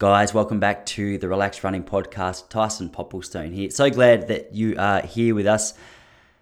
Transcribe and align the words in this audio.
Guys, 0.00 0.32
welcome 0.32 0.58
back 0.58 0.86
to 0.86 1.18
the 1.18 1.28
Relaxed 1.28 1.62
Running 1.62 1.84
Podcast. 1.84 2.48
Tyson 2.48 2.88
Popplestone 2.88 3.52
here. 3.52 3.68
So 3.68 3.90
glad 3.90 4.28
that 4.28 4.54
you 4.54 4.74
are 4.78 5.02
here 5.02 5.34
with 5.34 5.46
us. 5.46 5.74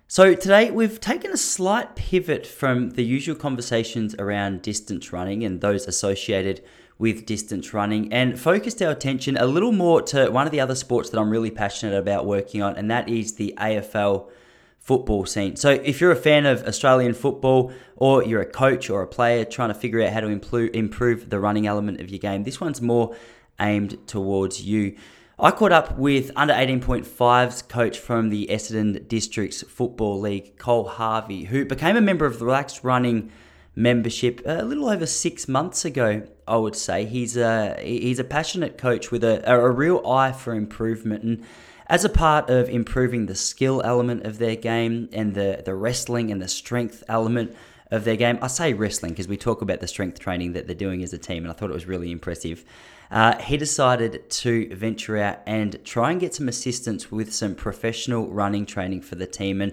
So, 0.06 0.36
today 0.36 0.70
we've 0.70 1.00
taken 1.00 1.32
a 1.32 1.36
slight 1.36 1.96
pivot 1.96 2.46
from 2.46 2.90
the 2.90 3.02
usual 3.02 3.34
conversations 3.34 4.14
around 4.14 4.62
distance 4.62 5.12
running 5.12 5.42
and 5.42 5.60
those 5.60 5.88
associated 5.88 6.62
with 7.00 7.26
distance 7.26 7.74
running 7.74 8.12
and 8.12 8.38
focused 8.38 8.80
our 8.80 8.92
attention 8.92 9.36
a 9.36 9.46
little 9.46 9.72
more 9.72 10.02
to 10.02 10.30
one 10.30 10.46
of 10.46 10.52
the 10.52 10.60
other 10.60 10.76
sports 10.76 11.10
that 11.10 11.18
I'm 11.18 11.28
really 11.28 11.50
passionate 11.50 11.98
about 11.98 12.26
working 12.26 12.62
on, 12.62 12.76
and 12.76 12.88
that 12.92 13.08
is 13.08 13.34
the 13.34 13.54
AFL 13.58 14.30
football 14.78 15.26
scene. 15.26 15.56
So, 15.56 15.70
if 15.70 16.00
you're 16.00 16.12
a 16.12 16.16
fan 16.16 16.46
of 16.46 16.62
Australian 16.62 17.12
football 17.12 17.72
or 17.96 18.22
you're 18.22 18.40
a 18.40 18.46
coach 18.46 18.88
or 18.88 19.02
a 19.02 19.08
player 19.08 19.44
trying 19.44 19.70
to 19.70 19.74
figure 19.74 20.00
out 20.00 20.12
how 20.12 20.20
to 20.20 20.28
improve 20.28 21.28
the 21.28 21.40
running 21.40 21.66
element 21.66 22.00
of 22.00 22.08
your 22.08 22.20
game, 22.20 22.44
this 22.44 22.60
one's 22.60 22.80
more 22.80 23.16
aimed 23.60 24.06
towards 24.06 24.62
you. 24.62 24.96
I 25.40 25.52
caught 25.52 25.70
up 25.70 25.96
with 25.96 26.32
under 26.34 26.52
18.5's 26.52 27.62
coach 27.62 27.98
from 27.98 28.30
the 28.30 28.48
Essendon 28.50 29.06
Districts 29.06 29.62
Football 29.62 30.20
League, 30.20 30.58
Cole 30.58 30.88
Harvey, 30.88 31.44
who 31.44 31.64
became 31.64 31.96
a 31.96 32.00
member 32.00 32.26
of 32.26 32.40
the 32.40 32.44
Relaxed 32.44 32.82
Running 32.82 33.30
membership 33.76 34.42
a 34.44 34.64
little 34.64 34.88
over 34.88 35.06
six 35.06 35.46
months 35.46 35.84
ago. 35.84 36.24
I 36.48 36.56
would 36.56 36.74
say 36.74 37.06
he's 37.06 37.36
a 37.36 37.76
he's 37.80 38.18
a 38.18 38.24
passionate 38.24 38.76
coach 38.76 39.12
with 39.12 39.22
a, 39.22 39.48
a 39.48 39.70
real 39.70 40.04
eye 40.04 40.32
for 40.32 40.54
improvement, 40.54 41.22
and 41.22 41.44
as 41.86 42.04
a 42.04 42.08
part 42.08 42.50
of 42.50 42.68
improving 42.68 43.26
the 43.26 43.36
skill 43.36 43.80
element 43.84 44.26
of 44.26 44.38
their 44.38 44.56
game 44.56 45.08
and 45.12 45.34
the 45.34 45.62
the 45.64 45.74
wrestling 45.74 46.32
and 46.32 46.42
the 46.42 46.48
strength 46.48 47.04
element 47.08 47.54
of 47.90 48.04
their 48.04 48.16
game. 48.16 48.38
I 48.42 48.48
say 48.48 48.74
wrestling 48.74 49.12
because 49.12 49.28
we 49.28 49.36
talk 49.36 49.62
about 49.62 49.80
the 49.80 49.88
strength 49.88 50.18
training 50.18 50.54
that 50.54 50.66
they're 50.66 50.74
doing 50.74 51.02
as 51.04 51.12
a 51.12 51.18
team, 51.18 51.44
and 51.44 51.52
I 51.52 51.54
thought 51.54 51.70
it 51.70 51.74
was 51.74 51.86
really 51.86 52.10
impressive. 52.10 52.64
Uh, 53.10 53.38
he 53.38 53.56
decided 53.56 54.28
to 54.28 54.74
venture 54.74 55.16
out 55.16 55.40
and 55.46 55.82
try 55.84 56.10
and 56.10 56.20
get 56.20 56.34
some 56.34 56.48
assistance 56.48 57.10
with 57.10 57.32
some 57.32 57.54
professional 57.54 58.28
running 58.28 58.66
training 58.66 59.00
for 59.00 59.14
the 59.14 59.26
team. 59.26 59.62
And 59.62 59.72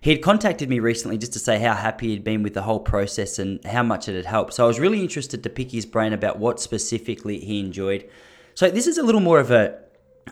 he 0.00 0.10
had 0.10 0.20
contacted 0.20 0.68
me 0.68 0.80
recently 0.80 1.16
just 1.16 1.32
to 1.32 1.38
say 1.38 1.58
how 1.58 1.74
happy 1.74 2.08
he'd 2.08 2.24
been 2.24 2.42
with 2.42 2.52
the 2.52 2.62
whole 2.62 2.80
process 2.80 3.38
and 3.38 3.64
how 3.64 3.82
much 3.82 4.06
it 4.06 4.14
had 4.14 4.26
helped. 4.26 4.52
So 4.52 4.64
I 4.64 4.66
was 4.66 4.78
really 4.78 5.00
interested 5.00 5.42
to 5.42 5.48
pick 5.48 5.70
his 5.70 5.86
brain 5.86 6.12
about 6.12 6.38
what 6.38 6.60
specifically 6.60 7.40
he 7.40 7.60
enjoyed. 7.60 8.08
So 8.54 8.68
this 8.68 8.86
is 8.86 8.98
a 8.98 9.02
little 9.02 9.22
more 9.22 9.40
of 9.40 9.50
a 9.50 9.78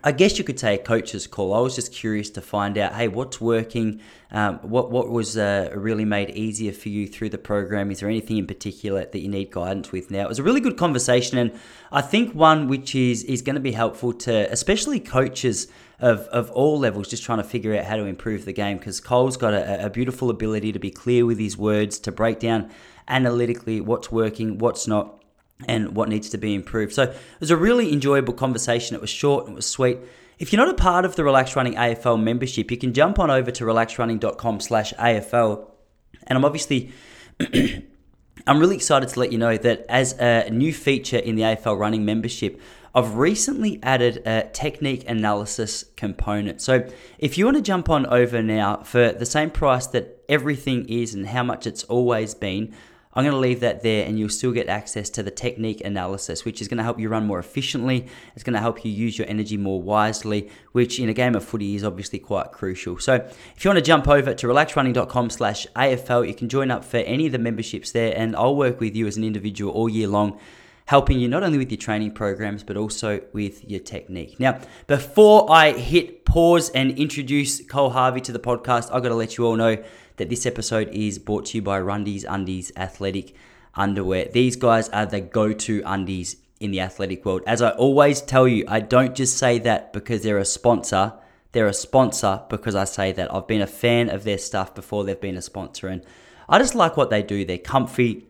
I 0.04 0.12
guess 0.12 0.38
you 0.38 0.44
could 0.44 0.58
say 0.58 0.74
a 0.74 0.78
coach's 0.78 1.26
call. 1.26 1.52
I 1.54 1.60
was 1.60 1.74
just 1.74 1.92
curious 1.92 2.30
to 2.30 2.40
find 2.40 2.78
out, 2.78 2.94
hey, 2.94 3.08
what's 3.08 3.40
working? 3.40 4.00
Um, 4.30 4.58
what 4.58 4.90
what 4.90 5.10
was 5.10 5.36
uh, 5.36 5.70
really 5.74 6.04
made 6.04 6.30
easier 6.30 6.72
for 6.72 6.88
you 6.88 7.06
through 7.06 7.28
the 7.28 7.38
program? 7.38 7.90
Is 7.90 8.00
there 8.00 8.08
anything 8.08 8.38
in 8.38 8.46
particular 8.46 9.04
that 9.04 9.18
you 9.18 9.28
need 9.28 9.50
guidance 9.50 9.92
with 9.92 10.10
now? 10.10 10.22
It 10.22 10.28
was 10.28 10.38
a 10.38 10.42
really 10.42 10.60
good 10.60 10.76
conversation, 10.76 11.38
and 11.38 11.52
I 11.90 12.00
think 12.00 12.34
one 12.34 12.68
which 12.68 12.94
is 12.94 13.22
is 13.24 13.42
going 13.42 13.54
to 13.54 13.60
be 13.60 13.72
helpful 13.72 14.12
to 14.14 14.50
especially 14.50 14.98
coaches 14.98 15.68
of, 16.00 16.20
of 16.28 16.50
all 16.50 16.78
levels, 16.78 17.08
just 17.08 17.22
trying 17.22 17.38
to 17.38 17.44
figure 17.44 17.76
out 17.76 17.84
how 17.84 17.96
to 17.96 18.04
improve 18.04 18.44
the 18.44 18.52
game. 18.52 18.78
Because 18.78 19.00
Cole's 19.00 19.36
got 19.36 19.54
a, 19.54 19.86
a 19.86 19.90
beautiful 19.90 20.30
ability 20.30 20.72
to 20.72 20.78
be 20.78 20.90
clear 20.90 21.24
with 21.24 21.38
his 21.38 21.56
words, 21.56 21.98
to 22.00 22.12
break 22.12 22.40
down 22.40 22.70
analytically 23.08 23.80
what's 23.80 24.10
working, 24.10 24.58
what's 24.58 24.88
not 24.88 25.21
and 25.68 25.94
what 25.94 26.08
needs 26.08 26.28
to 26.30 26.38
be 26.38 26.54
improved. 26.54 26.92
So 26.92 27.04
it 27.04 27.16
was 27.40 27.50
a 27.50 27.56
really 27.56 27.92
enjoyable 27.92 28.34
conversation. 28.34 28.94
It 28.94 29.00
was 29.00 29.10
short, 29.10 29.48
it 29.48 29.54
was 29.54 29.66
sweet. 29.66 29.98
If 30.38 30.52
you're 30.52 30.64
not 30.64 30.74
a 30.74 30.76
part 30.76 31.04
of 31.04 31.16
the 31.16 31.24
Relax 31.24 31.54
Running 31.54 31.74
AFL 31.74 32.20
membership, 32.20 32.70
you 32.70 32.76
can 32.76 32.92
jump 32.92 33.18
on 33.18 33.30
over 33.30 33.50
to 33.50 33.64
relaxrunning.com 33.64 34.60
slash 34.60 34.92
AFL. 34.94 35.70
And 36.26 36.36
I'm 36.36 36.44
obviously 36.44 36.92
I'm 38.46 38.58
really 38.58 38.74
excited 38.76 39.08
to 39.10 39.20
let 39.20 39.30
you 39.30 39.38
know 39.38 39.56
that 39.56 39.86
as 39.88 40.14
a 40.18 40.50
new 40.50 40.72
feature 40.72 41.18
in 41.18 41.36
the 41.36 41.42
AFL 41.42 41.78
running 41.78 42.04
membership, 42.04 42.60
I've 42.94 43.14
recently 43.14 43.78
added 43.82 44.22
a 44.26 44.48
technique 44.52 45.08
analysis 45.08 45.84
component. 45.96 46.60
So 46.60 46.86
if 47.18 47.38
you 47.38 47.44
want 47.44 47.56
to 47.56 47.62
jump 47.62 47.88
on 47.88 48.04
over 48.06 48.42
now 48.42 48.82
for 48.82 49.12
the 49.12 49.24
same 49.24 49.50
price 49.50 49.86
that 49.88 50.22
everything 50.28 50.88
is 50.88 51.14
and 51.14 51.26
how 51.28 51.42
much 51.42 51.66
it's 51.66 51.84
always 51.84 52.34
been, 52.34 52.74
I'm 53.14 53.24
going 53.24 53.34
to 53.34 53.38
leave 53.38 53.60
that 53.60 53.82
there 53.82 54.06
and 54.06 54.18
you'll 54.18 54.30
still 54.30 54.52
get 54.52 54.68
access 54.68 55.10
to 55.10 55.22
the 55.22 55.30
technique 55.30 55.82
analysis, 55.84 56.44
which 56.44 56.62
is 56.62 56.68
going 56.68 56.78
to 56.78 56.84
help 56.84 56.98
you 56.98 57.08
run 57.08 57.26
more 57.26 57.38
efficiently. 57.38 58.06
It's 58.34 58.42
going 58.42 58.54
to 58.54 58.60
help 58.60 58.84
you 58.84 58.90
use 58.90 59.18
your 59.18 59.28
energy 59.28 59.56
more 59.56 59.82
wisely, 59.82 60.50
which 60.72 60.98
in 60.98 61.08
a 61.08 61.14
game 61.14 61.34
of 61.34 61.44
footy 61.44 61.74
is 61.74 61.84
obviously 61.84 62.18
quite 62.18 62.52
crucial. 62.52 62.98
So 62.98 63.14
if 63.14 63.64
you 63.64 63.68
want 63.68 63.78
to 63.78 63.84
jump 63.84 64.08
over 64.08 64.32
to 64.34 64.46
relaxrunning.com 64.46 65.30
slash 65.30 65.66
AFL, 65.76 66.26
you 66.26 66.34
can 66.34 66.48
join 66.48 66.70
up 66.70 66.84
for 66.84 66.98
any 66.98 67.26
of 67.26 67.32
the 67.32 67.38
memberships 67.38 67.92
there 67.92 68.14
and 68.16 68.34
I'll 68.34 68.56
work 68.56 68.80
with 68.80 68.96
you 68.96 69.06
as 69.06 69.16
an 69.16 69.24
individual 69.24 69.72
all 69.72 69.88
year 69.88 70.08
long 70.08 70.38
helping 70.86 71.18
you 71.18 71.28
not 71.28 71.42
only 71.42 71.58
with 71.58 71.70
your 71.70 71.78
training 71.78 72.10
programs 72.10 72.62
but 72.62 72.76
also 72.76 73.20
with 73.32 73.68
your 73.68 73.80
technique. 73.80 74.38
Now, 74.40 74.60
before 74.86 75.50
I 75.50 75.72
hit 75.72 76.24
pause 76.24 76.70
and 76.70 76.98
introduce 76.98 77.64
Cole 77.66 77.90
Harvey 77.90 78.20
to 78.22 78.32
the 78.32 78.38
podcast, 78.38 78.90
I've 78.92 79.02
got 79.02 79.10
to 79.10 79.14
let 79.14 79.36
you 79.36 79.46
all 79.46 79.56
know 79.56 79.82
that 80.16 80.28
this 80.28 80.46
episode 80.46 80.88
is 80.88 81.18
brought 81.18 81.46
to 81.46 81.58
you 81.58 81.62
by 81.62 81.80
Rundies 81.80 82.24
Undies 82.28 82.72
Athletic 82.76 83.34
Underwear. 83.74 84.28
These 84.32 84.56
guys 84.56 84.88
are 84.90 85.06
the 85.06 85.20
go 85.20 85.52
to 85.52 85.82
undies 85.84 86.36
in 86.60 86.70
the 86.70 86.80
athletic 86.80 87.24
world. 87.24 87.42
As 87.46 87.60
I 87.60 87.70
always 87.70 88.20
tell 88.20 88.46
you, 88.46 88.64
I 88.68 88.80
don't 88.80 89.14
just 89.14 89.36
say 89.36 89.58
that 89.60 89.92
because 89.92 90.22
they're 90.22 90.38
a 90.38 90.44
sponsor. 90.44 91.14
They're 91.52 91.66
a 91.66 91.74
sponsor 91.74 92.42
because 92.48 92.74
I 92.74 92.84
say 92.84 93.12
that. 93.12 93.34
I've 93.34 93.46
been 93.46 93.60
a 93.60 93.66
fan 93.66 94.08
of 94.08 94.24
their 94.24 94.38
stuff 94.38 94.74
before 94.74 95.04
they've 95.04 95.20
been 95.20 95.36
a 95.36 95.42
sponsor, 95.42 95.88
and 95.88 96.04
I 96.48 96.58
just 96.58 96.74
like 96.74 96.96
what 96.96 97.10
they 97.10 97.22
do. 97.22 97.44
They're 97.44 97.58
comfy, 97.58 98.26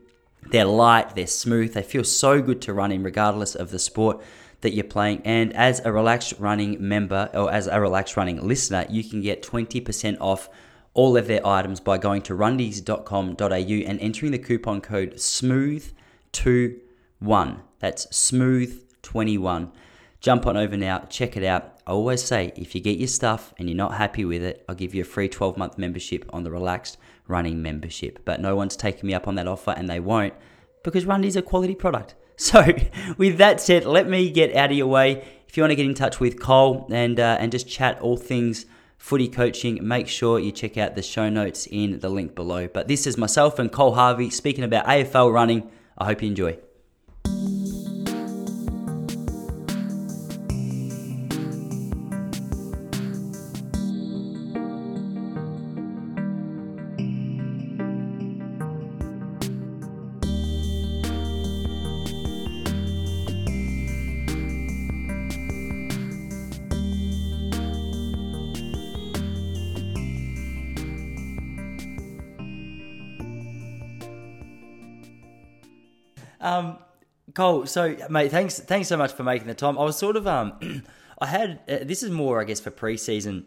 they're 0.51 0.65
light, 0.65 1.15
they're 1.15 1.27
smooth, 1.27 1.75
they 1.75 1.83
feel 1.83 2.05
so 2.05 2.41
good 2.41 2.63
to 2.63 2.73
run 2.73 2.91
in, 2.91 3.03
regardless 3.03 3.55
of 3.55 3.71
the 3.71 3.79
sport 3.79 4.23
that 4.63 4.73
you're 4.73 4.85
playing. 4.85 5.23
And 5.25 5.55
as 5.55 5.81
a 5.85 5.93
relaxed 5.93 6.35
running 6.39 6.77
member 6.81 7.29
or 7.35 7.53
as 7.53 7.67
a 7.67 7.81
relaxed 7.81 8.17
running 8.17 8.47
listener, 8.47 8.87
you 8.89 9.05
can 9.05 9.21
get 9.21 9.43
20% 9.43 10.17
off 10.21 10.49
all 10.95 11.17
of 11.17 11.27
their 11.27 11.45
items 11.47 11.81
by 11.81 11.99
going 11.99 12.23
to 12.23 12.35
rundies.com.au 12.35 13.47
and 13.47 14.01
entering 14.01 14.33
the 14.33 14.39
coupon 14.39 14.81
code 14.81 15.15
SMOOTH21. 15.15 17.61
That's 17.79 18.07
SMOOTH21. 18.07 19.71
Jump 20.21 20.47
on 20.47 20.57
over 20.57 20.77
now, 20.77 21.01
check 21.11 21.37
it 21.37 21.45
out. 21.45 21.81
I 21.87 21.91
always 21.91 22.23
say 22.23 22.53
if 22.55 22.75
you 22.75 22.81
get 22.81 22.99
your 22.99 23.09
stuff 23.09 23.53
and 23.59 23.69
you're 23.69 23.77
not 23.77 23.95
happy 23.95 24.25
with 24.25 24.43
it, 24.43 24.65
I'll 24.69 24.75
give 24.75 24.95
you 24.95 25.03
a 25.03 25.05
free 25.05 25.29
12 25.29 25.59
month 25.59 25.79
membership 25.79 26.25
on 26.33 26.45
the 26.45 26.51
relaxed 26.51 26.97
running 27.27 27.61
membership. 27.61 28.21
But 28.25 28.41
no 28.41 28.55
one's 28.55 28.77
taking 28.77 29.07
me 29.07 29.15
up 29.15 29.27
on 29.27 29.35
that 29.35 29.49
offer 29.49 29.73
and 29.73 29.89
they 29.89 29.99
won't 29.99 30.35
because 30.85 31.05
Rundies 31.05 31.37
a 31.37 31.43
quality 31.43 31.75
product. 31.75 32.15
So, 32.39 32.65
with 33.19 33.37
that 33.39 33.61
said, 33.61 33.85
let 33.85 34.09
me 34.09 34.31
get 34.31 34.57
out 34.57 34.73
of 34.73 34.77
your 34.77 34.89
way. 34.89 35.23
If 35.47 35.57
you 35.57 35.63
want 35.63 35.71
to 35.71 35.77
get 35.77 35.85
in 35.85 35.95
touch 35.95 36.19
with 36.19 36.41
Cole 36.41 36.89
and 36.91 37.21
uh, 37.21 37.37
and 37.39 37.53
just 37.53 37.69
chat 37.69 38.01
all 38.01 38.17
things 38.17 38.65
footy 39.03 39.27
coaching, 39.27 39.81
make 39.83 40.07
sure 40.07 40.39
you 40.39 40.53
check 40.53 40.79
out 40.79 40.95
the 40.95 41.03
show 41.03 41.29
notes 41.29 41.67
in 41.67 41.99
the 41.99 42.09
link 42.09 42.37
below. 42.37 42.69
But 42.69 42.87
this 42.87 43.05
is 43.05 43.19
myself 43.19 43.59
and 43.59 43.71
Cole 43.71 43.95
Harvey 43.95 44.31
speaking 44.31 44.63
about 44.63 44.87
AFL 44.87 45.33
running. 45.33 45.69
I 45.99 46.05
hope 46.05 46.23
you 46.23 46.29
enjoy. 46.29 46.57
Cole, 77.43 77.67
so 77.67 77.97
mate, 78.09 78.31
thanks, 78.31 78.61
thanks 78.61 78.87
so 78.87 78.97
much 78.97 79.15
for 79.15 79.25
making 79.25 79.49
the 79.49 79.55
time. 79.55 79.77
I 79.77 79.83
was 79.83 79.97
sort 79.97 80.15
of, 80.15 80.29
um, 80.29 80.85
I 81.21 81.27
had 81.27 81.59
uh, 81.69 81.79
this 81.83 82.05
is 82.05 82.11
more, 82.13 82.41
I 82.41 82.45
guess, 82.45 82.61
for 82.61 82.71
preseason. 82.71 83.47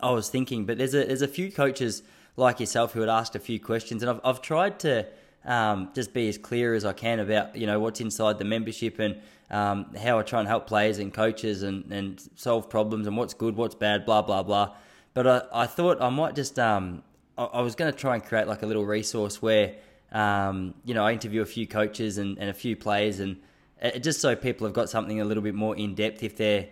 I 0.00 0.10
was 0.10 0.28
thinking, 0.28 0.66
but 0.66 0.78
there's 0.78 0.94
a 0.94 1.04
there's 1.04 1.22
a 1.22 1.28
few 1.28 1.52
coaches 1.52 2.02
like 2.36 2.58
yourself 2.58 2.92
who 2.92 2.98
had 2.98 3.08
asked 3.08 3.36
a 3.36 3.38
few 3.38 3.60
questions, 3.60 4.02
and 4.02 4.10
I've 4.10 4.20
I've 4.24 4.42
tried 4.42 4.80
to 4.80 5.06
um, 5.44 5.90
just 5.94 6.12
be 6.12 6.28
as 6.28 6.38
clear 6.38 6.74
as 6.74 6.84
I 6.84 6.92
can 6.92 7.20
about 7.20 7.54
you 7.54 7.68
know 7.68 7.78
what's 7.78 8.00
inside 8.00 8.38
the 8.38 8.44
membership 8.44 8.98
and 8.98 9.20
um, 9.48 9.94
how 9.94 10.18
I 10.18 10.22
try 10.22 10.40
and 10.40 10.48
help 10.48 10.66
players 10.66 10.98
and 10.98 11.14
coaches 11.14 11.62
and, 11.62 11.92
and 11.92 12.20
solve 12.34 12.68
problems 12.68 13.06
and 13.06 13.16
what's 13.16 13.34
good, 13.34 13.54
what's 13.54 13.76
bad, 13.76 14.04
blah 14.04 14.22
blah 14.22 14.42
blah. 14.42 14.74
But 15.14 15.28
I, 15.28 15.42
I 15.62 15.66
thought 15.66 16.02
I 16.02 16.08
might 16.08 16.34
just 16.34 16.58
um, 16.58 17.04
I, 17.38 17.44
I 17.44 17.60
was 17.60 17.76
going 17.76 17.92
to 17.92 17.96
try 17.96 18.14
and 18.14 18.24
create 18.24 18.48
like 18.48 18.62
a 18.62 18.66
little 18.66 18.84
resource 18.84 19.40
where 19.40 19.76
um, 20.12 20.74
you 20.84 20.94
know, 20.94 21.04
I 21.04 21.12
interview 21.12 21.42
a 21.42 21.46
few 21.46 21.66
coaches 21.66 22.18
and, 22.18 22.38
and 22.38 22.50
a 22.50 22.54
few 22.54 22.76
players, 22.76 23.20
and 23.20 23.36
it, 23.80 24.02
just 24.02 24.20
so 24.20 24.34
people 24.36 24.66
have 24.66 24.74
got 24.74 24.90
something 24.90 25.20
a 25.20 25.24
little 25.24 25.42
bit 25.42 25.54
more 25.54 25.76
in 25.76 25.94
depth 25.94 26.22
if 26.22 26.36
they're 26.36 26.68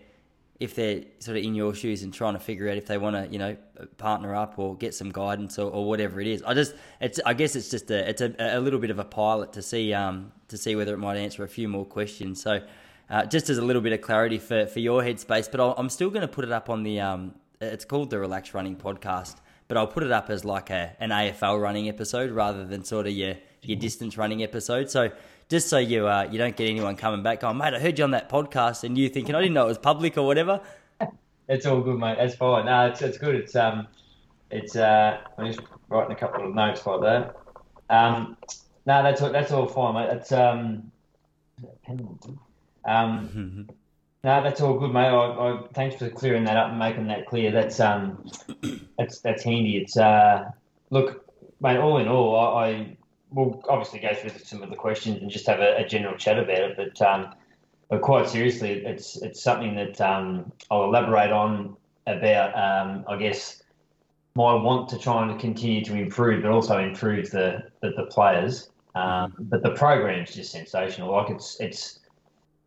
if 0.60 0.74
they're 0.74 1.02
sort 1.20 1.36
of 1.36 1.44
in 1.44 1.54
your 1.54 1.72
shoes 1.72 2.02
and 2.02 2.12
trying 2.12 2.32
to 2.32 2.40
figure 2.40 2.68
out 2.68 2.76
if 2.76 2.86
they 2.86 2.98
want 2.98 3.14
to, 3.14 3.32
you 3.32 3.38
know, 3.38 3.56
partner 3.96 4.34
up 4.34 4.58
or 4.58 4.76
get 4.76 4.92
some 4.92 5.10
guidance 5.10 5.56
or, 5.56 5.70
or 5.70 5.86
whatever 5.86 6.20
it 6.20 6.26
is. 6.26 6.42
I 6.42 6.52
just, 6.52 6.74
it's, 7.00 7.20
I 7.24 7.32
guess 7.34 7.54
it's 7.54 7.70
just 7.70 7.90
a, 7.92 8.08
it's 8.10 8.20
a, 8.20 8.34
a 8.40 8.58
little 8.58 8.80
bit 8.80 8.90
of 8.90 8.98
a 8.98 9.04
pilot 9.04 9.52
to 9.52 9.62
see, 9.62 9.94
um, 9.94 10.32
to 10.48 10.56
see 10.56 10.74
whether 10.74 10.92
it 10.94 10.98
might 10.98 11.16
answer 11.16 11.44
a 11.44 11.48
few 11.48 11.68
more 11.68 11.84
questions. 11.84 12.42
So, 12.42 12.60
uh, 13.10 13.24
just 13.24 13.48
as 13.50 13.58
a 13.58 13.62
little 13.62 13.80
bit 13.80 13.92
of 13.92 14.00
clarity 14.00 14.38
for, 14.38 14.66
for 14.66 14.80
your 14.80 15.02
headspace. 15.02 15.50
But 15.50 15.60
i 15.60 15.80
am 15.80 15.88
still 15.88 16.10
going 16.10 16.22
to 16.22 16.28
put 16.28 16.44
it 16.44 16.52
up 16.52 16.68
on 16.68 16.82
the. 16.82 17.00
Um, 17.00 17.34
it's 17.60 17.84
called 17.84 18.10
the 18.10 18.18
Relax 18.18 18.54
Running 18.54 18.76
Podcast, 18.76 19.36
but 19.68 19.76
I'll 19.76 19.86
put 19.86 20.02
it 20.02 20.10
up 20.10 20.30
as 20.30 20.44
like 20.44 20.70
a 20.70 20.96
an 20.98 21.10
AFL 21.10 21.60
running 21.60 21.88
episode 21.88 22.30
rather 22.30 22.64
than 22.64 22.84
sort 22.84 23.06
of 23.06 23.12
your 23.12 23.36
your 23.62 23.78
distance 23.78 24.16
running 24.16 24.42
episode. 24.42 24.90
So 24.90 25.10
just 25.48 25.68
so 25.68 25.78
you 25.78 26.08
uh, 26.08 26.28
you 26.30 26.38
don't 26.38 26.56
get 26.56 26.68
anyone 26.68 26.96
coming 26.96 27.22
back 27.22 27.40
going, 27.40 27.58
mate, 27.58 27.74
I 27.74 27.78
heard 27.78 27.98
you 27.98 28.04
on 28.04 28.10
that 28.12 28.28
podcast, 28.28 28.84
and 28.84 28.96
you 28.96 29.08
thinking 29.08 29.34
I 29.34 29.40
didn't 29.40 29.54
know 29.54 29.64
it 29.64 29.68
was 29.68 29.78
public 29.78 30.18
or 30.18 30.26
whatever. 30.26 30.60
It's 31.50 31.64
all 31.64 31.80
good, 31.80 31.98
mate. 31.98 32.16
That's 32.18 32.34
fine. 32.34 32.66
No, 32.66 32.88
it's 32.88 33.00
it's 33.00 33.16
good. 33.16 33.34
It's 33.34 33.56
um, 33.56 33.86
it's 34.50 34.76
uh, 34.76 35.18
I'm 35.38 35.46
just 35.46 35.60
writing 35.88 36.12
a 36.12 36.18
couple 36.18 36.46
of 36.46 36.54
notes 36.54 36.84
like 36.86 37.00
that. 37.00 37.36
Um, 37.88 38.36
no, 38.84 39.02
that's 39.02 39.22
all, 39.22 39.32
that's 39.32 39.50
all 39.50 39.66
fine, 39.66 39.94
mate. 39.94 40.08
That's 40.10 40.30
um, 40.30 40.92
um, 42.84 43.68
no, 44.24 44.42
that's 44.42 44.60
all 44.60 44.78
good, 44.78 44.92
mate. 44.92 45.06
I, 45.06 45.26
I, 45.30 45.62
thanks 45.74 45.96
for 45.96 46.10
clearing 46.10 46.44
that 46.44 46.56
up 46.56 46.70
and 46.70 46.78
making 46.78 47.06
that 47.08 47.26
clear. 47.26 47.52
That's 47.52 47.78
um, 47.78 48.28
that's 48.98 49.20
that's 49.20 49.44
handy. 49.44 49.76
It's 49.76 49.96
uh, 49.96 50.50
look, 50.90 51.24
mate. 51.60 51.78
All 51.78 51.98
in 51.98 52.08
all, 52.08 52.36
I, 52.36 52.68
I 52.68 52.96
will 53.30 53.62
obviously 53.68 54.00
go 54.00 54.14
through 54.14 54.30
some 54.42 54.62
of 54.62 54.70
the 54.70 54.76
questions 54.76 55.22
and 55.22 55.30
just 55.30 55.46
have 55.46 55.60
a, 55.60 55.76
a 55.76 55.86
general 55.86 56.16
chat 56.16 56.38
about 56.38 56.58
it. 56.58 56.76
But 56.76 57.00
um, 57.02 57.34
but 57.88 58.00
quite 58.00 58.28
seriously, 58.28 58.84
it's 58.84 59.22
it's 59.22 59.42
something 59.42 59.76
that 59.76 60.00
um, 60.00 60.52
I'll 60.70 60.84
elaborate 60.84 61.30
on 61.30 61.76
about. 62.06 62.56
Um, 62.56 63.04
I 63.08 63.16
guess 63.16 63.62
my 64.34 64.54
want 64.54 64.88
to 64.90 64.98
try 64.98 65.28
and 65.28 65.38
continue 65.38 65.84
to 65.84 65.94
improve, 65.94 66.42
but 66.42 66.50
also 66.50 66.78
improve 66.78 67.30
the 67.30 67.70
the, 67.82 67.90
the 67.90 68.06
players. 68.06 68.70
Um, 68.94 69.34
but 69.38 69.62
the 69.62 69.70
program's 69.70 70.34
just 70.34 70.50
sensational. 70.50 71.12
Like 71.12 71.30
it's 71.30 71.56
it's 71.60 72.00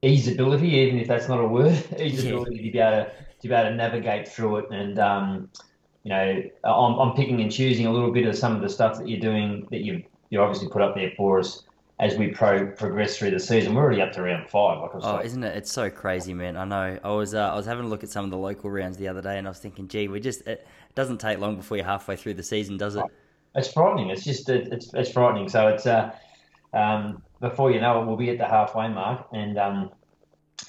easeability, 0.04 0.70
even 0.74 1.00
if 1.00 1.08
that's 1.08 1.28
not 1.28 1.40
a 1.40 1.48
word, 1.48 1.74
easeability 1.94 2.58
yeah. 2.58 2.64
to 2.64 2.72
be 2.72 2.80
able 2.80 3.06
to, 3.06 3.12
to 3.42 3.48
be 3.48 3.54
able 3.54 3.70
to 3.70 3.76
navigate 3.76 4.28
through 4.28 4.58
it. 4.58 4.72
And 4.72 5.00
um, 5.00 5.50
you 6.04 6.10
know, 6.10 6.44
I'm, 6.64 7.00
I'm 7.00 7.16
picking 7.16 7.42
and 7.42 7.52
choosing 7.52 7.86
a 7.86 7.92
little 7.92 8.12
bit 8.12 8.26
of 8.26 8.36
some 8.36 8.56
of 8.56 8.62
the 8.62 8.70
stuff 8.70 8.98
that 8.98 9.08
you're 9.08 9.20
doing 9.20 9.68
that 9.72 9.82
you 9.82 10.04
you 10.30 10.42
obviously 10.42 10.70
put 10.70 10.82
up 10.82 10.96
there 10.96 11.12
for 11.18 11.40
us 11.40 11.64
as 12.00 12.18
we 12.18 12.30
pro 12.30 12.66
progress 12.66 13.18
through 13.18 13.32
the 13.32 13.40
season. 13.40 13.76
We're 13.76 13.84
already 13.84 14.02
up 14.02 14.12
to 14.14 14.24
round 14.24 14.50
five. 14.50 14.82
Like 14.82 14.92
oh, 14.96 15.14
like, 15.14 15.26
isn't 15.26 15.44
it? 15.44 15.56
It's 15.56 15.72
so 15.72 15.90
crazy, 15.90 16.34
man. 16.34 16.58
I 16.58 16.66
know. 16.66 17.00
I 17.04 17.12
was 17.12 17.36
uh, 17.36 17.52
I 17.52 17.56
was 17.56 17.66
having 17.66 17.86
a 17.86 17.88
look 17.88 18.04
at 18.04 18.10
some 18.10 18.26
of 18.26 18.32
the 18.32 18.38
local 18.38 18.72
rounds 18.72 18.98
the 18.98 19.08
other 19.08 19.22
day, 19.22 19.38
and 19.38 19.48
I 19.48 19.52
was 19.52 19.60
thinking, 19.60 19.88
gee, 19.88 20.08
we 20.08 20.20
just 20.20 20.48
it 20.48 20.68
doesn't 20.96 21.20
take 21.20 21.38
long 21.38 21.56
before 21.58 21.78
you're 21.78 21.86
halfway 21.86 22.16
through 22.16 22.34
the 22.34 22.44
season, 22.44 22.78
does 22.78 22.96
it? 22.96 23.04
It's 23.54 23.72
frightening. 23.72 24.10
It's 24.10 24.24
just 24.24 24.50
it's 24.50 24.92
it's 24.94 25.12
frightening. 25.12 25.48
So 25.48 25.68
it's 25.68 25.86
uh, 25.86 26.12
um, 26.74 27.22
before 27.42 27.72
you 27.72 27.82
know 27.82 28.02
it, 28.02 28.06
we'll 28.06 28.16
be 28.16 28.30
at 28.30 28.38
the 28.38 28.48
halfway 28.48 28.88
mark, 28.88 29.28
and 29.34 29.58
um, 29.58 29.92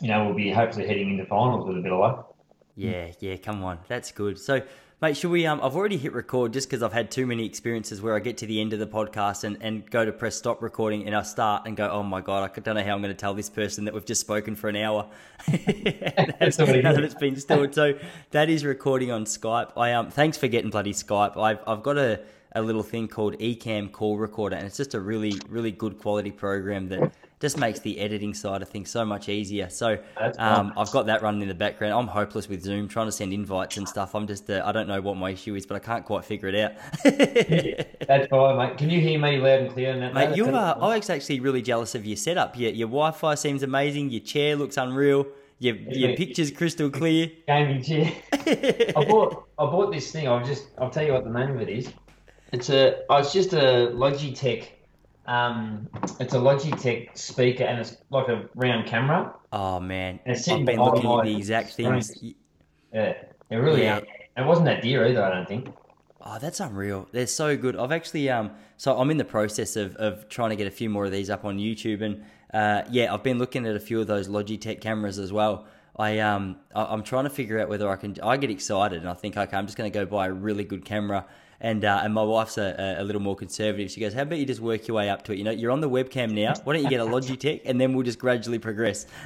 you 0.00 0.08
know 0.08 0.24
we'll 0.24 0.34
be 0.34 0.50
hopefully 0.50 0.86
heading 0.86 1.10
into 1.10 1.24
finals 1.26 1.68
with 1.68 1.78
a 1.78 1.80
bit 1.80 1.92
of 1.92 2.00
luck. 2.00 2.34
Yeah, 2.74 3.12
yeah, 3.20 3.36
come 3.36 3.62
on, 3.62 3.78
that's 3.86 4.10
good. 4.10 4.38
So 4.38 4.62
Mate, 5.02 5.16
should 5.16 5.32
we? 5.32 5.46
Um, 5.46 5.60
I've 5.60 5.74
already 5.74 5.96
hit 5.96 6.12
record 6.12 6.52
just 6.52 6.68
because 6.68 6.80
I've 6.80 6.92
had 6.92 7.10
too 7.10 7.26
many 7.26 7.44
experiences 7.44 8.00
where 8.00 8.14
I 8.14 8.20
get 8.20 8.36
to 8.36 8.46
the 8.46 8.60
end 8.60 8.72
of 8.72 8.78
the 8.78 8.86
podcast 8.86 9.42
and, 9.42 9.58
and 9.60 9.90
go 9.90 10.04
to 10.04 10.12
press 10.12 10.36
stop 10.36 10.62
recording 10.62 11.08
and 11.08 11.16
I 11.16 11.22
start 11.22 11.66
and 11.66 11.76
go, 11.76 11.90
oh 11.90 12.04
my 12.04 12.20
god, 12.20 12.48
I 12.56 12.60
don't 12.60 12.76
know 12.76 12.84
how 12.84 12.94
I'm 12.94 13.02
going 13.02 13.12
to 13.12 13.20
tell 13.20 13.34
this 13.34 13.50
person 13.50 13.86
that 13.86 13.94
we've 13.94 14.04
just 14.04 14.20
spoken 14.20 14.54
for 14.54 14.68
an 14.68 14.76
hour. 14.76 15.10
That's 15.48 16.56
now 16.56 16.66
that 16.66 17.02
it's 17.02 17.16
been 17.16 17.34
stored. 17.34 17.74
So 17.74 17.98
that 18.30 18.48
is 18.48 18.64
recording 18.64 19.10
on 19.10 19.24
Skype. 19.24 19.72
I 19.76 19.90
um, 19.94 20.08
thanks 20.08 20.38
for 20.38 20.46
getting 20.46 20.70
bloody 20.70 20.92
Skype. 20.92 21.36
I've 21.36 21.58
I've 21.66 21.82
got 21.82 21.98
a 21.98 22.20
a 22.54 22.62
little 22.62 22.82
thing 22.82 23.08
called 23.08 23.38
Ecamm 23.38 23.90
Call 23.90 24.18
Recorder, 24.18 24.56
and 24.56 24.66
it's 24.66 24.76
just 24.76 24.94
a 24.94 25.00
really 25.00 25.34
really 25.48 25.72
good 25.72 25.98
quality 25.98 26.30
program 26.30 26.88
that 26.88 27.12
just 27.42 27.58
makes 27.58 27.80
the 27.80 27.98
editing 27.98 28.32
side 28.32 28.62
of 28.62 28.68
things 28.68 28.88
so 28.88 29.04
much 29.04 29.28
easier. 29.28 29.68
So 29.68 29.98
um, 30.38 30.72
I've 30.76 30.92
got 30.92 31.06
that 31.06 31.22
running 31.22 31.42
in 31.42 31.48
the 31.48 31.54
background. 31.54 31.92
I'm 31.92 32.06
hopeless 32.06 32.48
with 32.48 32.62
Zoom, 32.62 32.86
trying 32.86 33.06
to 33.08 33.12
send 33.12 33.32
invites 33.32 33.76
and 33.76 33.88
stuff. 33.88 34.14
I'm 34.14 34.28
just, 34.28 34.48
uh, 34.48 34.62
I 34.64 34.70
don't 34.70 34.86
know 34.86 35.00
what 35.00 35.16
my 35.16 35.30
issue 35.30 35.56
is, 35.56 35.66
but 35.66 35.74
I 35.74 35.80
can't 35.80 36.04
quite 36.04 36.24
figure 36.24 36.48
it 36.48 36.54
out. 36.54 36.72
That's 38.06 38.28
fine, 38.28 38.56
mate. 38.56 38.78
Can 38.78 38.90
you 38.90 39.00
hear 39.00 39.18
me 39.18 39.38
loud 39.38 39.58
and 39.58 39.72
clear? 39.72 39.98
That, 39.98 40.14
mate, 40.14 40.36
you 40.36 40.46
are. 40.54 40.78
I 40.80 40.98
was 40.98 41.10
actually 41.10 41.40
really 41.40 41.62
jealous 41.62 41.96
of 41.96 42.06
your 42.06 42.16
setup. 42.16 42.56
Your, 42.56 42.70
your 42.70 42.86
Wi-Fi 42.86 43.34
seems 43.34 43.64
amazing. 43.64 44.10
Your 44.10 44.22
chair 44.22 44.54
looks 44.54 44.76
unreal. 44.76 45.26
Your, 45.58 45.74
your 45.74 46.16
picture's 46.16 46.52
crystal 46.52 46.90
clear. 46.90 47.28
Gaming 47.48 47.82
chair. 47.82 48.12
I 48.32 49.04
bought 49.04 49.48
I 49.58 49.64
bought 49.66 49.92
this 49.92 50.10
thing. 50.10 50.26
I'll 50.26 50.44
just 50.44 50.68
I'll 50.78 50.90
tell 50.90 51.04
you 51.04 51.12
what 51.12 51.22
the 51.22 51.30
name 51.30 51.50
of 51.50 51.60
it 51.60 51.68
is. 51.68 51.88
It's 52.52 52.70
a 52.70 53.02
oh, 53.08 53.16
it's 53.16 53.32
just 53.32 53.52
a 53.52 53.90
Logitech 53.94 54.68
um, 55.26 55.88
it's 56.18 56.34
a 56.34 56.38
Logitech 56.38 57.16
speaker 57.16 57.64
and 57.64 57.78
it's 57.78 57.96
like 58.10 58.28
a 58.28 58.48
round 58.54 58.86
camera. 58.86 59.34
Oh 59.52 59.78
man, 59.78 60.18
I've 60.26 60.44
been 60.44 60.80
looking 60.80 61.10
at 61.10 61.24
the 61.24 61.36
exact 61.36 61.74
things. 61.74 62.12
Yeah, 62.92 63.14
it 63.50 63.56
really. 63.56 63.82
Yeah. 63.82 64.00
It 64.36 64.46
wasn't 64.46 64.66
that 64.66 64.82
dear 64.82 65.06
either. 65.06 65.22
I 65.22 65.30
don't 65.30 65.46
think. 65.46 65.68
Oh, 66.24 66.38
that's 66.40 66.60
unreal. 66.60 67.08
They're 67.12 67.26
so 67.26 67.56
good. 67.56 67.76
I've 67.76 67.92
actually 67.92 68.30
um, 68.30 68.52
so 68.76 68.98
I'm 68.98 69.10
in 69.10 69.16
the 69.16 69.24
process 69.24 69.76
of 69.76 69.94
of 69.96 70.28
trying 70.28 70.50
to 70.50 70.56
get 70.56 70.66
a 70.66 70.70
few 70.70 70.90
more 70.90 71.04
of 71.04 71.12
these 71.12 71.30
up 71.30 71.44
on 71.44 71.58
YouTube, 71.58 72.02
and 72.02 72.24
uh, 72.52 72.82
yeah, 72.90 73.12
I've 73.12 73.22
been 73.22 73.38
looking 73.38 73.66
at 73.66 73.76
a 73.76 73.80
few 73.80 74.00
of 74.00 74.06
those 74.06 74.28
Logitech 74.28 74.80
cameras 74.80 75.18
as 75.18 75.32
well. 75.32 75.66
I 75.96 76.18
um, 76.20 76.56
I, 76.74 76.92
am 76.92 77.02
trying 77.02 77.24
to 77.24 77.30
figure 77.30 77.60
out 77.60 77.68
whether 77.68 77.88
I 77.88 77.96
can. 77.96 78.16
I 78.22 78.36
get 78.38 78.50
excited, 78.50 79.00
and 79.00 79.08
I 79.08 79.14
think 79.14 79.36
okay, 79.36 79.56
I'm 79.56 79.66
just 79.66 79.76
going 79.76 79.90
to 79.90 79.96
go 79.96 80.06
buy 80.06 80.26
a 80.26 80.32
really 80.32 80.64
good 80.64 80.84
camera 80.84 81.26
and 81.62 81.84
uh, 81.84 82.00
and 82.02 82.12
my 82.12 82.24
wife's 82.24 82.58
a, 82.58 82.96
a, 82.98 83.04
little 83.04 83.22
more 83.22 83.36
conservative. 83.36 83.90
She 83.90 84.00
goes, 84.00 84.12
"How 84.12 84.22
about 84.22 84.40
you 84.40 84.44
just 84.44 84.60
work 84.60 84.88
your 84.88 84.96
way 84.96 85.08
up 85.08 85.22
to 85.24 85.32
it? 85.32 85.38
You 85.38 85.44
know, 85.44 85.52
you're 85.52 85.70
on 85.70 85.80
the 85.80 85.88
webcam 85.88 86.32
now. 86.32 86.54
Why 86.64 86.74
don't 86.74 86.82
you 86.82 86.90
get 86.90 87.00
a 87.00 87.04
Logitech, 87.04 87.62
and 87.64 87.80
then 87.80 87.94
we'll 87.94 88.04
just 88.04 88.18
gradually 88.18 88.58
progress." 88.58 89.06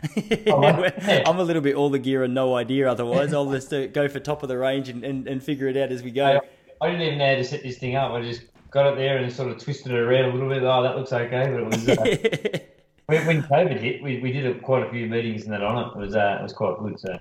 Oh, 0.49 0.63
I'm 0.63 1.39
a 1.39 1.43
little 1.43 1.63
bit 1.63 1.75
all 1.75 1.89
the 1.89 1.99
gear 1.99 2.23
and 2.23 2.35
no 2.35 2.55
idea. 2.57 2.91
Otherwise, 2.91 3.33
I'll 3.33 3.51
just 3.51 3.73
uh, 3.73 3.87
go 3.87 4.09
for 4.09 4.21
top 4.21 4.43
of 4.43 4.49
the 4.49 4.57
range 4.57 4.89
and, 4.89 5.03
and, 5.03 5.27
and 5.27 5.43
figure 5.43 5.67
it 5.69 5.77
out 5.77 5.91
as 5.91 6.03
we 6.03 6.11
go. 6.11 6.25
I, 6.25 6.87
I 6.87 6.91
didn't 6.91 7.07
even 7.07 7.19
know 7.19 7.29
how 7.29 7.35
to 7.37 7.45
set 7.45 7.63
this 7.63 7.79
thing 7.79 7.97
up. 7.97 8.13
I 8.13 8.21
just 8.21 8.43
got 8.71 8.93
it 8.93 8.97
there 8.97 9.17
and 9.17 9.33
sort 9.33 9.51
of 9.51 9.59
twisted 9.59 9.93
it 9.93 9.99
around 9.99 10.27
a 10.27 10.33
little 10.33 10.49
bit. 10.49 10.63
Oh, 10.63 10.83
that 10.83 10.97
looks 10.97 11.13
okay, 11.13 11.49
but 11.51 11.61
it 11.61 11.67
was. 11.67 11.89
Uh, 11.89 12.59
when, 13.25 13.43
COVID 13.43 13.81
hit, 13.81 14.03
we, 14.03 14.21
we 14.21 14.33
did 14.33 14.47
a, 14.47 14.59
quite 14.61 14.87
a 14.87 14.91
few 14.91 15.07
meetings 15.07 15.45
and 15.45 15.53
that 15.53 15.63
on 15.63 15.85
it. 15.85 15.97
It 15.97 15.99
was 15.99 16.15
uh, 16.15 16.37
it 16.41 16.43
was 16.43 16.53
quite 16.53 16.79
good. 16.79 17.01
So 17.01 17.19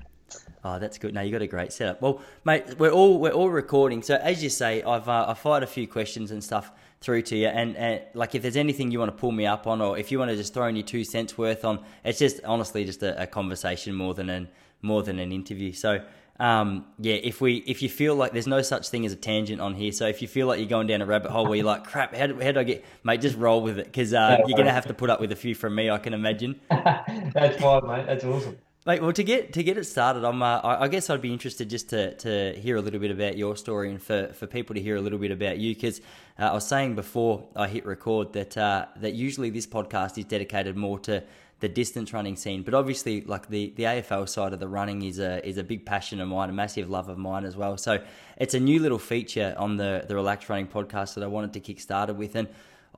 Oh, 0.63 0.79
that's 0.79 0.97
good. 0.97 1.13
Now 1.13 1.21
you 1.21 1.31
got 1.31 1.43
a 1.43 1.47
great 1.47 1.71
setup. 1.71 2.01
Well, 2.01 2.21
mate, 2.43 2.79
we're 2.79 2.91
all 2.91 3.19
we're 3.19 3.31
all 3.31 3.49
recording. 3.51 4.01
So 4.01 4.15
as 4.15 4.43
you 4.43 4.49
say, 4.49 4.81
I've 4.81 5.07
uh, 5.07 5.27
I've 5.27 5.37
fired 5.37 5.61
a 5.61 5.67
few 5.67 5.87
questions 5.87 6.31
and 6.31 6.43
stuff 6.43 6.71
through 7.01 7.21
to 7.23 7.37
you, 7.37 7.47
and, 7.47 7.77
and 7.77 8.01
like 8.15 8.33
if 8.33 8.41
there's 8.41 8.57
anything 8.57 8.89
you 8.89 8.97
want 8.97 9.15
to 9.15 9.17
pull 9.17 9.31
me 9.31 9.45
up 9.45 9.67
on, 9.67 9.79
or 9.79 9.97
if 9.97 10.11
you 10.11 10.17
want 10.17 10.31
to 10.31 10.37
just 10.37 10.55
throw 10.55 10.65
in 10.65 10.75
your 10.75 10.85
two 10.85 11.03
cents 11.03 11.37
worth 11.37 11.63
on, 11.63 11.83
it's 12.03 12.17
just 12.17 12.43
honestly 12.43 12.83
just 12.83 13.03
a, 13.03 13.21
a 13.21 13.27
conversation 13.27 13.93
more 13.93 14.15
than 14.15 14.29
an 14.29 14.47
more 14.81 15.03
than 15.03 15.19
an 15.19 15.31
interview. 15.31 15.71
So. 15.71 16.03
Um, 16.37 16.87
yeah, 16.99 17.13
if 17.13 17.39
we 17.39 17.63
if 17.65 17.81
you 17.81 17.87
feel 17.87 18.13
like 18.13 18.33
there's 18.33 18.45
no 18.45 18.61
such 18.61 18.89
thing 18.89 19.05
as 19.05 19.13
a 19.13 19.15
tangent 19.15 19.61
on 19.61 19.73
here, 19.73 19.93
so 19.93 20.05
if 20.05 20.21
you 20.21 20.27
feel 20.27 20.47
like 20.47 20.59
you're 20.59 20.67
going 20.67 20.85
down 20.85 21.01
a 21.01 21.05
rabbit 21.05 21.31
hole 21.31 21.45
where 21.45 21.55
you're 21.55 21.65
like, 21.65 21.85
crap, 21.85 22.13
how 22.13 22.27
do, 22.27 22.37
how 22.41 22.51
do 22.51 22.59
I 22.59 22.63
get, 22.65 22.83
mate, 23.05 23.21
just 23.21 23.37
roll 23.37 23.61
with 23.61 23.79
it 23.79 23.85
because 23.85 24.13
uh, 24.13 24.39
you're 24.45 24.57
gonna 24.57 24.73
have 24.73 24.87
to 24.87 24.93
put 24.93 25.09
up 25.09 25.21
with 25.21 25.31
a 25.31 25.35
few 25.37 25.55
from 25.55 25.75
me, 25.75 25.89
I 25.89 25.97
can 25.97 26.13
imagine. 26.13 26.59
That's 26.69 27.55
fine, 27.61 27.87
mate. 27.87 28.05
That's 28.05 28.25
awesome. 28.25 28.57
Well, 28.87 29.13
to 29.13 29.23
get 29.23 29.53
to 29.53 29.63
get 29.63 29.79
it 29.79 29.85
started, 29.85 30.23
I'm. 30.23 30.43
Uh, 30.43 30.59
I 30.63 30.87
guess 30.89 31.09
I'd 31.09 31.19
be 31.19 31.33
interested 31.33 31.71
just 31.71 31.89
to, 31.89 32.13
to 32.17 32.53
hear 32.53 32.75
a 32.75 32.81
little 32.81 32.99
bit 32.99 33.09
about 33.09 33.35
your 33.35 33.55
story 33.55 33.89
and 33.89 33.99
for, 33.99 34.27
for 34.33 34.45
people 34.45 34.75
to 34.75 34.81
hear 34.81 34.95
a 34.95 35.01
little 35.01 35.17
bit 35.17 35.31
about 35.31 35.57
you, 35.57 35.73
because 35.73 36.01
uh, 36.37 36.43
I 36.43 36.53
was 36.53 36.67
saying 36.67 36.93
before 36.93 37.47
I 37.55 37.67
hit 37.67 37.83
record 37.83 38.33
that 38.33 38.55
uh, 38.55 38.85
that 38.97 39.15
usually 39.15 39.49
this 39.49 39.65
podcast 39.65 40.19
is 40.19 40.25
dedicated 40.25 40.77
more 40.77 40.99
to 40.99 41.23
the 41.61 41.67
distance 41.67 42.13
running 42.13 42.35
scene, 42.35 42.61
but 42.61 42.75
obviously, 42.75 43.21
like 43.21 43.49
the, 43.49 43.73
the 43.75 43.83
AFL 43.85 44.29
side 44.29 44.53
of 44.53 44.59
the 44.59 44.67
running 44.67 45.01
is 45.01 45.17
a 45.17 45.43
is 45.43 45.57
a 45.57 45.63
big 45.63 45.83
passion 45.83 46.19
of 46.19 46.27
mine, 46.27 46.49
a 46.49 46.53
massive 46.53 46.87
love 46.87 47.09
of 47.09 47.17
mine 47.17 47.43
as 47.43 47.57
well. 47.57 47.77
So 47.77 48.03
it's 48.37 48.53
a 48.53 48.59
new 48.59 48.79
little 48.79 48.99
feature 48.99 49.55
on 49.57 49.77
the 49.77 50.05
the 50.07 50.13
Relaxed 50.13 50.47
Running 50.47 50.67
podcast 50.67 51.15
that 51.15 51.23
I 51.23 51.27
wanted 51.27 51.53
to 51.53 51.59
kick 51.59 51.79
started 51.79 52.19
with, 52.19 52.35
and 52.35 52.49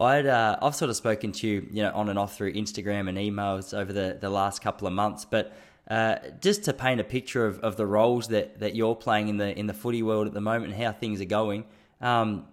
I'd 0.01 0.25
uh, 0.25 0.57
I've 0.61 0.75
sort 0.75 0.89
of 0.89 0.97
spoken 0.97 1.31
to 1.31 1.47
you, 1.47 1.67
you 1.71 1.83
know, 1.83 1.93
on 1.93 2.09
and 2.09 2.19
off 2.19 2.35
through 2.35 2.55
Instagram 2.55 3.07
and 3.07 3.17
emails 3.17 3.73
over 3.73 3.93
the 3.93 4.17
the 4.19 4.29
last 4.29 4.61
couple 4.61 4.85
of 4.85 4.93
months, 4.93 5.23
but 5.23 5.55
uh, 5.89 6.17
just 6.41 6.65
to 6.65 6.73
paint 6.73 6.99
a 6.99 7.03
picture 7.03 7.45
of, 7.45 7.59
of 7.59 7.77
the 7.77 7.85
roles 7.85 8.27
that, 8.27 8.59
that 8.59 8.75
you're 8.75 8.95
playing 8.95 9.29
in 9.29 9.37
the 9.37 9.57
in 9.57 9.67
the 9.67 9.73
footy 9.73 10.03
world 10.03 10.27
at 10.27 10.33
the 10.33 10.41
moment 10.41 10.73
and 10.73 10.81
how 10.81 10.91
things 10.91 11.21
are 11.21 11.25
going. 11.25 11.65
Um, 12.01 12.45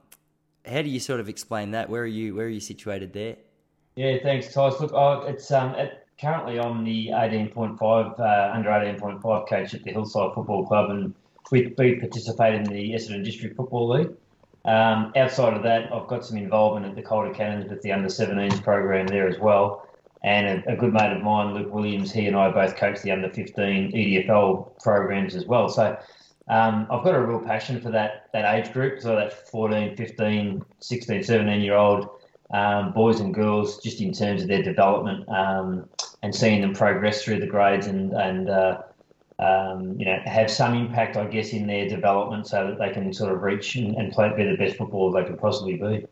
how 0.64 0.82
do 0.82 0.88
you 0.88 1.00
sort 1.00 1.20
of 1.20 1.28
explain 1.28 1.72
that? 1.72 1.90
Where 1.90 2.02
are 2.02 2.06
you 2.06 2.34
Where 2.34 2.46
are 2.46 2.50
you 2.50 2.60
situated 2.60 3.12
there? 3.12 3.36
Yeah, 3.96 4.18
thanks, 4.22 4.52
Tyson. 4.52 4.82
Look, 4.82 4.92
oh, 4.94 5.22
it's 5.26 5.50
um, 5.50 5.74
it, 5.74 6.06
currently 6.20 6.58
I'm 6.58 6.84
the 6.84 7.08
18.5 7.08 8.20
uh, 8.20 8.52
under 8.54 8.70
18.5 8.70 9.48
coach 9.48 9.74
at 9.74 9.82
the 9.82 9.90
Hillside 9.90 10.34
Football 10.34 10.66
Club, 10.66 10.90
and 10.90 11.14
we, 11.50 11.74
we 11.76 11.96
participate 11.96 12.54
in 12.54 12.64
the 12.64 12.92
Essendon 12.92 13.24
District 13.24 13.56
Football 13.56 13.88
League. 13.90 14.10
Um, 14.64 15.12
outside 15.16 15.54
of 15.54 15.62
that, 15.64 15.92
I've 15.92 16.08
got 16.08 16.24
some 16.24 16.38
involvement 16.38 16.86
at 16.86 16.96
the 16.96 17.02
Calder 17.02 17.34
Cannons 17.34 17.68
with 17.68 17.82
the 17.82 17.92
under 17.92 18.08
17s 18.08 18.62
program 18.62 19.06
there 19.06 19.28
as 19.28 19.38
well 19.38 19.86
and 20.24 20.64
a, 20.66 20.72
a, 20.72 20.76
good 20.76 20.94
mate 20.94 21.12
of 21.12 21.22
mine, 21.22 21.54
Luke 21.54 21.72
Williams, 21.72 22.10
he 22.10 22.26
and 22.26 22.34
I 22.34 22.50
both 22.50 22.76
coach 22.76 23.02
the 23.02 23.12
under 23.12 23.28
15 23.28 23.92
EDFL 23.92 24.82
programs 24.82 25.36
as 25.36 25.44
well. 25.44 25.68
So 25.68 25.98
um, 26.48 26.86
I've 26.90 27.04
got 27.04 27.14
a 27.14 27.20
real 27.20 27.40
passion 27.40 27.80
for 27.80 27.90
that 27.90 28.30
that 28.32 28.54
age 28.54 28.72
group, 28.72 29.00
so 29.00 29.14
that 29.16 29.32
14, 29.50 29.96
15, 29.96 30.64
16, 30.80 31.22
17 31.22 31.60
year 31.60 31.76
old 31.76 32.08
um, 32.52 32.92
boys 32.92 33.20
and 33.20 33.34
girls, 33.34 33.82
just 33.82 34.00
in 34.00 34.12
terms 34.12 34.42
of 34.42 34.48
their 34.48 34.62
development 34.62 35.28
um, 35.28 35.88
and 36.22 36.34
seeing 36.34 36.62
them 36.62 36.74
progress 36.74 37.22
through 37.22 37.40
the 37.40 37.46
grades 37.46 37.86
and 37.86 38.12
and 38.14 38.48
uh, 38.48 38.80
um, 39.38 39.98
you 39.98 40.06
know 40.06 40.18
have 40.24 40.50
some 40.50 40.74
impact, 40.74 41.18
I 41.18 41.26
guess, 41.26 41.52
in 41.52 41.66
their 41.66 41.86
development, 41.86 42.46
so 42.46 42.68
that 42.68 42.78
they 42.78 42.94
can 42.94 43.12
sort 43.12 43.30
of 43.30 43.42
reach 43.42 43.76
and, 43.76 43.94
and 43.96 44.10
play 44.10 44.32
be 44.34 44.44
the 44.44 44.56
best 44.56 44.76
football 44.76 45.12
they 45.12 45.24
can 45.24 45.36
possibly 45.36 45.76
be. 45.76 46.06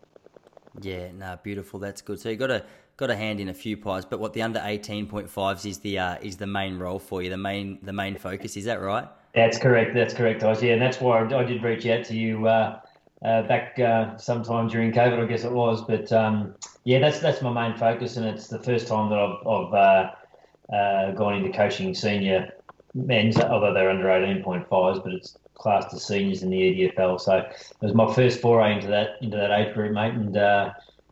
Yeah, 0.81 1.13
no, 1.13 1.39
beautiful. 1.43 1.79
That's 1.79 2.01
good. 2.01 2.19
So 2.21 2.31
you've 2.31 2.39
got 2.39 2.51
a 2.51 2.65
got 2.97 3.11
a 3.11 3.17
hand 3.17 3.41
in 3.41 3.49
a 3.49 3.55
few 3.55 3.77
pies, 3.77 4.05
but 4.05 4.21
what 4.21 4.33
the 4.33 4.43
under 4.43 4.61
eighteen 4.65 5.07
point 5.07 5.29
fives 5.29 5.65
is 5.65 5.79
the 5.79 5.99
uh, 5.99 6.17
is 6.23 6.37
the 6.37 6.47
main 6.47 6.79
role 6.79 6.99
for 6.99 7.23
you, 7.23 7.31
the 7.31 7.37
main 7.37 7.79
the 7.83 7.93
main 7.93 8.17
focus. 8.17 8.57
Is 8.57 8.65
that 8.65 8.81
right? 8.81 9.09
That's 9.35 9.59
correct. 9.59 9.95
That's 9.95 10.15
correct, 10.15 10.43
Oz. 10.43 10.63
Yeah, 10.63 10.75
and 10.75 10.83
that's 10.83 11.01
why 11.01 11.21
I 11.21 11.45
did 11.45 11.63
reach 11.63 11.87
out 11.87 12.05
to 12.07 12.15
you 12.15 12.47
uh, 12.47 12.81
uh, 13.25 13.43
back 13.43 13.79
uh, 13.79 14.17
sometime 14.17 14.69
during 14.69 14.93
COVID, 14.93 15.23
I 15.23 15.27
guess 15.27 15.45
it 15.45 15.53
was. 15.53 15.83
But 15.83 16.13
um, 16.13 16.55
yeah, 16.85 16.99
that's 16.99 17.21
that's 17.21 17.41
my 17.41 17.53
main 17.53 17.79
focus, 17.79 18.17
and 18.17 18.27
it's 18.27 18.49
the 18.49 18.59
first 18.59 18.89
time 18.89 19.09
that 19.11 19.19
I've, 19.19 19.47
I've 19.47 19.75
uh, 19.75 20.75
uh, 20.75 21.11
gone 21.13 21.35
into 21.35 21.57
coaching 21.57 21.95
senior 21.95 22.53
men's, 22.95 23.39
although 23.39 23.73
they're 23.73 23.89
under 23.89 24.05
18.5s, 24.05 25.03
but 25.03 25.13
it's 25.13 25.39
classed 25.55 25.95
as 25.95 26.05
seniors 26.05 26.43
in 26.43 26.51
the 26.51 26.59
EDFL. 26.59 27.21
So 27.21 27.39
it 27.39 27.55
was 27.81 27.95
my 27.95 28.13
first 28.13 28.41
foray 28.41 28.75
into 28.75 28.89
that 28.89 29.17
into 29.23 29.37
that 29.37 29.51
age 29.51 29.73
group, 29.75 29.93
mate, 29.93 30.15
and 30.15 30.37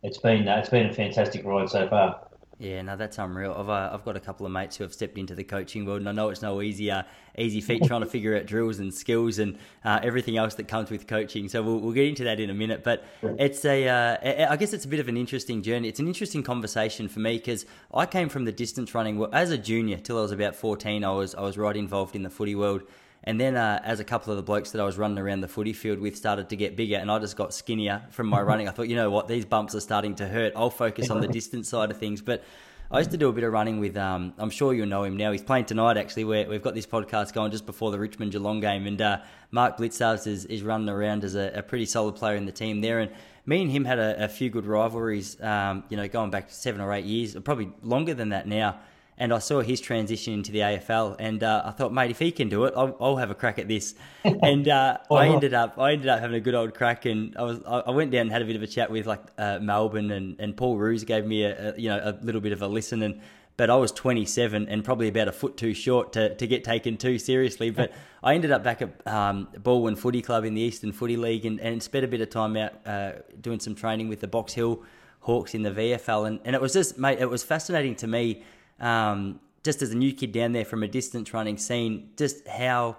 it's 0.03 0.19
been 0.19 0.49
uh, 0.49 0.57
it's 0.57 0.71
been 0.71 0.87
a 0.87 0.93
fantastic 0.93 1.45
ride 1.45 1.69
so 1.69 1.89
far. 1.89 2.21
Yeah, 2.61 2.83
no, 2.83 2.95
that's 2.95 3.17
unreal. 3.17 3.55
I've 3.57 3.71
uh, 3.71 3.91
I've 3.91 4.05
got 4.05 4.17
a 4.17 4.21
couple 4.21 4.45
of 4.45 4.53
mates 4.53 4.77
who 4.77 4.85
have 4.85 4.93
stepped 4.93 5.17
into 5.17 5.35
the 5.35 5.45
coaching 5.45 5.87
world, 5.87 6.01
and 6.01 6.09
I 6.11 6.13
know 6.13 6.29
it's 6.29 6.43
no 6.43 6.61
easy 6.61 6.91
uh, 6.91 7.05
easy 7.39 7.63
feat 7.63 7.85
trying 7.85 8.03
to 8.03 8.07
figure 8.07 8.37
out 8.37 8.45
drills 8.45 8.81
and 8.81 8.93
skills 8.93 9.39
and 9.39 9.57
uh, 9.83 10.01
everything 10.03 10.37
else 10.37 10.57
that 10.57 10.69
comes 10.69 10.91
with 10.91 11.07
coaching. 11.07 11.49
So 11.49 11.63
we'll, 11.63 11.79
we'll 11.79 11.95
get 11.95 12.07
into 12.07 12.25
that 12.25 12.39
in 12.39 12.51
a 12.51 12.55
minute. 12.55 12.85
But 12.85 13.05
it's 13.23 13.65
a 13.65 13.89
uh, 13.89 14.51
I 14.53 14.57
guess 14.57 14.75
it's 14.75 14.85
a 14.85 14.89
bit 14.89 15.01
of 15.01 15.09
an 15.09 15.17
interesting 15.17 15.63
journey. 15.63 15.89
It's 15.89 16.01
an 16.01 16.07
interesting 16.07 16.43
conversation 16.43 17.09
for 17.09 17.21
me 17.21 17.39
because 17.39 17.65
I 17.95 18.05
came 18.05 18.29
from 18.29 18.45
the 18.45 18.53
distance 18.53 18.95
running 18.95 19.27
as 19.33 19.51
a 19.51 19.57
junior 19.57 19.97
till 19.97 20.19
I 20.19 20.21
was 20.23 20.33
about 20.33 20.55
fourteen. 20.55 21.03
I 21.03 21.13
was 21.13 21.35
I 21.35 21.41
was 21.41 21.57
right 21.57 21.77
involved 21.77 22.15
in 22.15 22.23
the 22.25 22.31
footy 22.31 22.55
world. 22.55 22.83
And 23.25 23.39
then, 23.39 23.57
uh, 23.57 23.81
as 23.85 24.01
a 24.01 24.05
couple 24.05 24.33
of 24.33 24.39
the 24.39 24.43
blokes 24.43 24.71
that 24.71 24.81
I 24.81 24.85
was 24.85 24.97
running 24.97 25.19
around 25.19 25.43
the 25.43 25.49
footy 25.49 25.75
field 25.75 25.99
with 25.99 26.17
started 26.17 26.49
to 26.49 26.57
get 26.57 26.75
bigger, 26.75 26.97
and 26.97 27.11
I 27.11 27.19
just 27.19 27.37
got 27.37 27.53
skinnier 27.53 28.03
from 28.11 28.29
my 28.29 28.41
running, 28.51 28.67
I 28.69 28.71
thought, 28.71 28.89
you 28.89 28.97
know 28.97 29.11
what, 29.11 29.29
these 29.29 29.45
bumps 29.45 29.75
are 29.75 29.81
starting 29.81 30.15
to 30.17 30.27
hurt. 30.27 30.55
I'll 30.57 30.71
focus 30.71 31.11
on 31.11 31.21
the 31.21 31.29
distance 31.29 31.69
side 31.69 31.91
of 31.91 31.99
things. 31.99 32.23
But 32.23 32.43
I 32.91 32.99
used 32.99 33.11
to 33.13 33.19
do 33.19 33.29
a 33.29 33.33
bit 33.33 33.45
of 33.45 33.53
running 33.53 33.79
with. 33.79 33.97
Um, 33.97 34.33
I'm 34.39 34.51
sure 34.51 34.73
you'll 34.73 34.87
know 34.87 35.05
him 35.05 35.17
now. 35.17 35.33
He's 35.33 35.43
playing 35.43 35.67
tonight. 35.67 35.97
Actually, 35.97 36.25
we 36.25 36.39
have 36.39 36.63
got 36.63 36.75
this 36.75 36.87
podcast 36.87 37.35
going 37.35 37.53
just 37.53 37.67
before 37.67 37.91
the 37.91 37.99
Richmond 37.99 38.33
Geelong 38.33 38.61
game, 38.61 38.87
and 38.87 39.01
uh, 39.01 39.19
Mark 39.51 39.77
Blicavs 39.77 40.27
is, 40.27 40.47
is 40.47 40.63
running 40.63 40.89
around 40.89 41.23
as 41.23 41.35
a, 41.35 41.53
a, 41.55 41.63
pretty 41.63 41.87
solid 41.87 42.17
player 42.17 42.37
in 42.37 42.47
the 42.47 42.53
team 42.53 42.81
there. 42.81 43.01
And 43.01 43.13
me 43.45 43.63
and 43.63 43.71
him 43.71 43.85
had 43.85 43.99
a, 43.99 44.25
a 44.25 44.29
few 44.29 44.49
good 44.51 44.67
rivalries. 44.67 45.41
Um, 45.41 45.85
you 45.89 45.97
know, 45.97 46.09
going 46.09 46.31
back 46.31 46.51
seven 46.51 46.81
or 46.81 46.93
eight 46.93 47.05
years, 47.05 47.37
probably 47.45 47.71
longer 47.83 48.15
than 48.15 48.31
that 48.31 48.49
now 48.49 48.81
and 49.21 49.35
I 49.35 49.39
saw 49.39 49.61
his 49.61 49.83
transition 49.83 50.33
into 50.33 50.51
the 50.51 50.61
AFL, 50.61 51.17
and 51.19 51.45
uh, 51.45 51.63
I 51.67 51.73
thought, 51.73 51.93
mate, 51.93 52.11
if 52.11 52.19
he 52.19 52.33
can 52.33 52.49
do 52.49 52.65
it, 52.65 52.73
I'll, 52.75 52.97
I'll 52.99 53.17
have 53.17 53.31
a 53.31 53.35
crack 53.35 53.59
at 53.59 53.69
this. 53.69 53.95
and 54.25 54.67
uh, 54.67 54.97
I 55.11 55.29
ended 55.29 55.53
up, 55.53 55.79
I 55.79 55.93
ended 55.93 56.09
up 56.09 56.21
having 56.21 56.37
a 56.37 56.41
good 56.41 56.55
old 56.55 56.75
crack, 56.75 57.05
and 57.05 57.37
I 57.37 57.43
was, 57.43 57.61
I 57.67 57.91
went 57.91 58.13
down 58.13 58.23
and 58.23 58.33
had 58.33 58.41
a 58.41 58.47
bit 58.47 58.57
of 58.57 58.63
a 58.63 58.67
chat 58.67 58.91
with 58.91 59.07
like 59.07 59.21
uh, 59.37 59.59
Melbourne, 59.61 60.11
and, 60.11 60.41
and 60.41 60.57
Paul 60.57 60.79
Roos 60.79 61.05
gave 61.05 61.27
me 61.27 61.45
a, 61.45 61.75
a, 61.75 61.79
you 61.79 61.91
know 61.91 62.01
a 62.03 62.25
little 62.25 62.41
bit 62.41 62.53
of 62.53 62.63
a 62.63 62.67
listen, 62.67 63.03
and 63.03 63.21
but 63.59 63.69
I 63.69 63.77
was 63.77 63.93
27 63.93 64.69
and 64.71 64.83
probably 64.83 65.09
about 65.09 65.29
a 65.29 65.33
foot 65.33 65.59
too 65.59 65.75
short 65.75 66.15
to, 66.15 66.35
to 66.35 66.47
get 66.47 66.65
taken 66.65 66.97
too 66.97 67.19
seriously. 67.19 67.69
But 67.69 67.93
I 68.23 68.35
ended 68.35 68.53
up 68.53 68.65
back 68.65 68.81
at 68.81 69.07
um, 69.07 69.49
Balwyn 69.55 69.99
Footy 69.99 70.23
Club 70.23 70.47
in 70.47 70.55
the 70.55 70.63
Eastern 70.63 70.93
Footy 70.93 71.19
League, 71.19 71.45
and, 71.45 71.61
and 71.61 71.83
spent 71.83 72.07
a 72.07 72.09
bit 72.09 72.23
of 72.23 72.31
time 72.31 72.57
out 72.57 72.73
uh, 72.87 73.13
doing 73.39 73.61
some 73.61 73.75
training 73.75 74.09
with 74.09 74.21
the 74.21 74.29
Box 74.29 74.55
Hill 74.55 74.83
Hawks 75.21 75.55
in 75.55 75.63
the 75.63 75.71
VFL, 75.71 76.27
and, 76.27 76.41
and 76.47 76.57
it 76.57 76.63
was 76.63 76.73
just, 76.73 76.97
mate, 76.97 77.19
it 77.19 77.29
was 77.29 77.43
fascinating 77.43 77.95
to 77.97 78.07
me 78.07 78.43
um, 78.81 79.41
just 79.63 79.83
as 79.83 79.91
a 79.91 79.97
new 79.97 80.13
kid 80.13 80.33
down 80.33 80.53
there 80.53 80.65
from 80.65 80.83
a 80.83 80.89
distance 80.89 81.33
running 81.35 81.59
scene, 81.59 82.11
just 82.17 82.47
how 82.49 82.97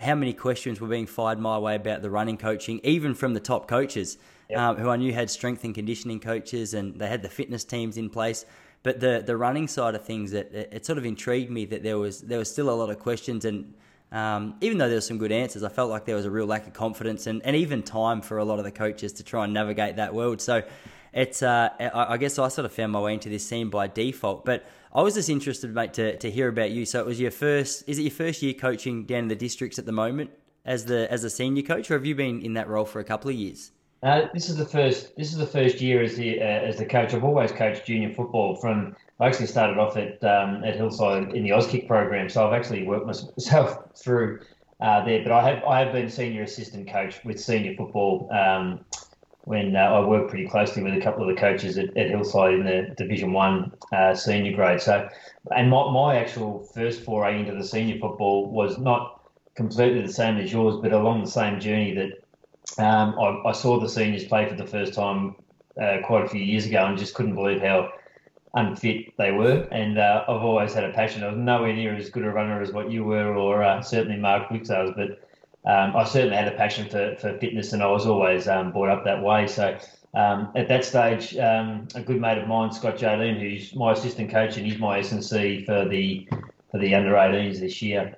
how 0.00 0.14
many 0.14 0.32
questions 0.32 0.80
were 0.80 0.88
being 0.88 1.06
fired 1.06 1.38
my 1.38 1.58
way 1.58 1.76
about 1.76 2.02
the 2.02 2.10
running 2.10 2.36
coaching, 2.36 2.80
even 2.82 3.14
from 3.14 3.32
the 3.32 3.40
top 3.40 3.68
coaches, 3.68 4.18
yep. 4.50 4.58
um, 4.58 4.76
who 4.76 4.88
I 4.90 4.96
knew 4.96 5.12
had 5.12 5.30
strength 5.30 5.64
and 5.64 5.74
conditioning 5.74 6.20
coaches, 6.20 6.74
and 6.74 6.98
they 6.98 7.06
had 7.06 7.22
the 7.22 7.28
fitness 7.28 7.64
teams 7.64 7.96
in 7.96 8.10
place. 8.10 8.44
But 8.82 9.00
the 9.00 9.22
the 9.24 9.36
running 9.36 9.68
side 9.68 9.94
of 9.94 10.04
things, 10.04 10.32
it, 10.32 10.52
it 10.72 10.84
sort 10.84 10.98
of 10.98 11.06
intrigued 11.06 11.50
me 11.50 11.64
that 11.66 11.82
there 11.82 11.98
was 11.98 12.20
there 12.20 12.38
was 12.38 12.50
still 12.50 12.70
a 12.70 12.76
lot 12.76 12.90
of 12.90 12.98
questions, 12.98 13.44
and 13.44 13.74
um, 14.12 14.54
even 14.60 14.78
though 14.78 14.88
there 14.88 14.98
were 14.98 15.00
some 15.00 15.18
good 15.18 15.32
answers, 15.32 15.62
I 15.62 15.68
felt 15.68 15.90
like 15.90 16.04
there 16.04 16.16
was 16.16 16.26
a 16.26 16.30
real 16.30 16.46
lack 16.46 16.66
of 16.66 16.72
confidence 16.72 17.26
and, 17.26 17.44
and 17.44 17.56
even 17.56 17.82
time 17.82 18.20
for 18.20 18.38
a 18.38 18.44
lot 18.44 18.58
of 18.58 18.64
the 18.64 18.70
coaches 18.70 19.14
to 19.14 19.24
try 19.24 19.44
and 19.44 19.52
navigate 19.52 19.96
that 19.96 20.14
world. 20.14 20.40
So 20.40 20.62
it's 21.12 21.42
uh, 21.42 21.70
I 21.94 22.16
guess 22.16 22.38
I 22.38 22.48
sort 22.48 22.64
of 22.64 22.72
found 22.72 22.92
my 22.92 23.00
way 23.00 23.14
into 23.14 23.28
this 23.28 23.46
scene 23.46 23.70
by 23.70 23.86
default, 23.86 24.44
but 24.44 24.66
I 24.94 25.02
was 25.02 25.14
just 25.14 25.28
interested, 25.28 25.74
mate, 25.74 25.92
to, 25.94 26.16
to 26.18 26.30
hear 26.30 26.48
about 26.48 26.70
you. 26.70 26.86
So 26.86 27.00
it 27.00 27.06
was 27.06 27.18
your 27.18 27.32
first. 27.32 27.82
Is 27.88 27.98
it 27.98 28.02
your 28.02 28.12
first 28.12 28.42
year 28.42 28.54
coaching 28.54 29.04
down 29.04 29.20
in 29.20 29.28
the 29.28 29.34
districts 29.34 29.78
at 29.78 29.86
the 29.86 29.92
moment 29.92 30.30
as 30.64 30.84
the 30.84 31.10
as 31.10 31.24
a 31.24 31.30
senior 31.30 31.62
coach, 31.62 31.90
or 31.90 31.94
have 31.94 32.06
you 32.06 32.14
been 32.14 32.40
in 32.42 32.52
that 32.54 32.68
role 32.68 32.84
for 32.84 33.00
a 33.00 33.04
couple 33.04 33.28
of 33.28 33.36
years? 33.36 33.72
Uh, 34.04 34.28
this 34.32 34.48
is 34.48 34.56
the 34.56 34.64
first. 34.64 35.16
This 35.16 35.32
is 35.32 35.38
the 35.38 35.46
first 35.46 35.80
year 35.80 36.00
as 36.00 36.14
the 36.14 36.40
uh, 36.40 36.44
as 36.44 36.76
the 36.76 36.86
coach. 36.86 37.12
I've 37.12 37.24
always 37.24 37.50
coached 37.50 37.86
junior 37.86 38.14
football. 38.14 38.54
From 38.54 38.94
I 39.18 39.26
actually 39.26 39.46
started 39.46 39.78
off 39.78 39.96
at 39.96 40.22
um, 40.22 40.62
at 40.62 40.76
Hillside 40.76 41.34
in 41.34 41.42
the 41.42 41.50
Auskick 41.50 41.88
program, 41.88 42.28
so 42.28 42.46
I've 42.46 42.54
actually 42.54 42.84
worked 42.84 43.06
myself 43.06 43.78
through 43.96 44.40
uh, 44.80 45.04
there. 45.04 45.24
But 45.24 45.32
I 45.32 45.48
have 45.48 45.64
I 45.64 45.80
have 45.80 45.92
been 45.92 46.08
senior 46.08 46.44
assistant 46.44 46.88
coach 46.88 47.24
with 47.24 47.40
senior 47.40 47.74
football 47.74 48.28
um, 48.30 48.84
when 49.44 49.76
uh, 49.76 49.80
I 49.80 50.00
worked 50.00 50.30
pretty 50.30 50.48
closely 50.48 50.82
with 50.82 50.94
a 50.94 51.00
couple 51.00 51.28
of 51.28 51.34
the 51.34 51.40
coaches 51.40 51.76
at, 51.76 51.94
at 51.96 52.08
Hillside 52.08 52.54
in 52.54 52.64
the 52.64 52.94
Division 52.96 53.32
One 53.32 53.72
uh, 53.92 54.14
senior 54.14 54.56
grade. 54.56 54.80
So, 54.80 55.08
and 55.54 55.68
my, 55.70 55.90
my 55.90 56.16
actual 56.16 56.60
first 56.74 57.02
foray 57.02 57.40
into 57.40 57.54
the 57.54 57.64
senior 57.64 57.98
football 57.98 58.50
was 58.50 58.78
not 58.78 59.20
completely 59.54 60.00
the 60.00 60.12
same 60.12 60.38
as 60.38 60.50
yours, 60.50 60.76
but 60.80 60.92
along 60.92 61.22
the 61.22 61.30
same 61.30 61.60
journey 61.60 61.94
that 61.94 62.82
um, 62.82 63.18
I, 63.18 63.50
I, 63.50 63.52
saw 63.52 63.78
the 63.78 63.88
seniors 63.88 64.24
play 64.24 64.48
for 64.48 64.54
the 64.54 64.66
first 64.66 64.94
time 64.94 65.36
uh, 65.80 65.98
quite 66.04 66.24
a 66.24 66.28
few 66.28 66.40
years 66.40 66.64
ago, 66.64 66.86
and 66.86 66.98
just 66.98 67.14
couldn't 67.14 67.34
believe 67.34 67.60
how 67.60 67.92
unfit 68.54 69.12
they 69.18 69.30
were. 69.30 69.68
And 69.70 69.98
uh, 69.98 70.24
I've 70.26 70.42
always 70.42 70.72
had 70.72 70.84
a 70.84 70.92
passion. 70.92 71.22
I 71.22 71.28
was 71.28 71.38
nowhere 71.38 71.74
near 71.74 71.94
as 71.94 72.08
good 72.08 72.24
a 72.24 72.30
runner 72.30 72.62
as 72.62 72.72
what 72.72 72.90
you 72.90 73.04
were, 73.04 73.34
or 73.34 73.62
uh, 73.62 73.82
certainly 73.82 74.16
Mark 74.16 74.48
Blicavs, 74.48 74.96
but 74.96 75.20
um, 75.66 75.96
I 75.96 76.04
certainly 76.04 76.36
had 76.36 76.48
a 76.48 76.56
passion 76.56 76.88
for, 76.88 77.16
for 77.16 77.38
fitness 77.38 77.72
and 77.72 77.82
I 77.82 77.86
was 77.86 78.06
always 78.06 78.48
um, 78.48 78.72
brought 78.72 78.90
up 78.90 79.04
that 79.04 79.22
way. 79.22 79.46
So 79.46 79.78
um, 80.14 80.52
at 80.54 80.68
that 80.68 80.84
stage, 80.84 81.36
um, 81.38 81.88
a 81.94 82.02
good 82.02 82.20
mate 82.20 82.38
of 82.38 82.46
mine, 82.46 82.72
Scott 82.72 82.98
Jardine, 82.98 83.40
who's 83.40 83.74
my 83.74 83.92
assistant 83.92 84.30
coach 84.30 84.56
and 84.56 84.66
he's 84.66 84.78
my 84.78 84.98
S&C 84.98 85.64
for 85.64 85.88
the 85.88 86.28
for 86.70 86.78
the 86.78 86.94
under 86.94 87.12
18s 87.12 87.60
this 87.60 87.80
year. 87.80 88.16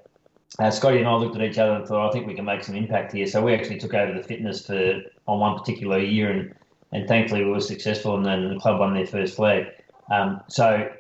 Uh, 0.59 0.71
Scotty 0.71 0.99
and 0.99 1.07
I 1.07 1.15
looked 1.15 1.37
at 1.37 1.43
each 1.43 1.59
other 1.59 1.75
and 1.75 1.87
thought, 1.87 2.09
I 2.09 2.13
think 2.13 2.27
we 2.27 2.35
can 2.35 2.45
make 2.45 2.65
some 2.65 2.75
impact 2.75 3.13
here. 3.13 3.27
So 3.27 3.43
we 3.43 3.55
actually 3.55 3.79
took 3.79 3.93
over 3.95 4.17
the 4.17 4.27
fitness 4.27 4.67
for 4.67 5.03
on 5.29 5.41
one 5.41 5.59
particular 5.59 5.99
year, 5.99 6.31
and 6.31 6.55
and 6.93 7.07
thankfully 7.07 7.45
we 7.45 7.51
were 7.51 7.61
successful, 7.61 8.17
and 8.17 8.25
then 8.25 8.55
the 8.55 8.61
club 8.61 8.81
won 8.81 8.95
their 8.95 9.07
first 9.07 9.37
flag. 9.37 9.67
Um, 10.11 10.41
so 10.49 10.91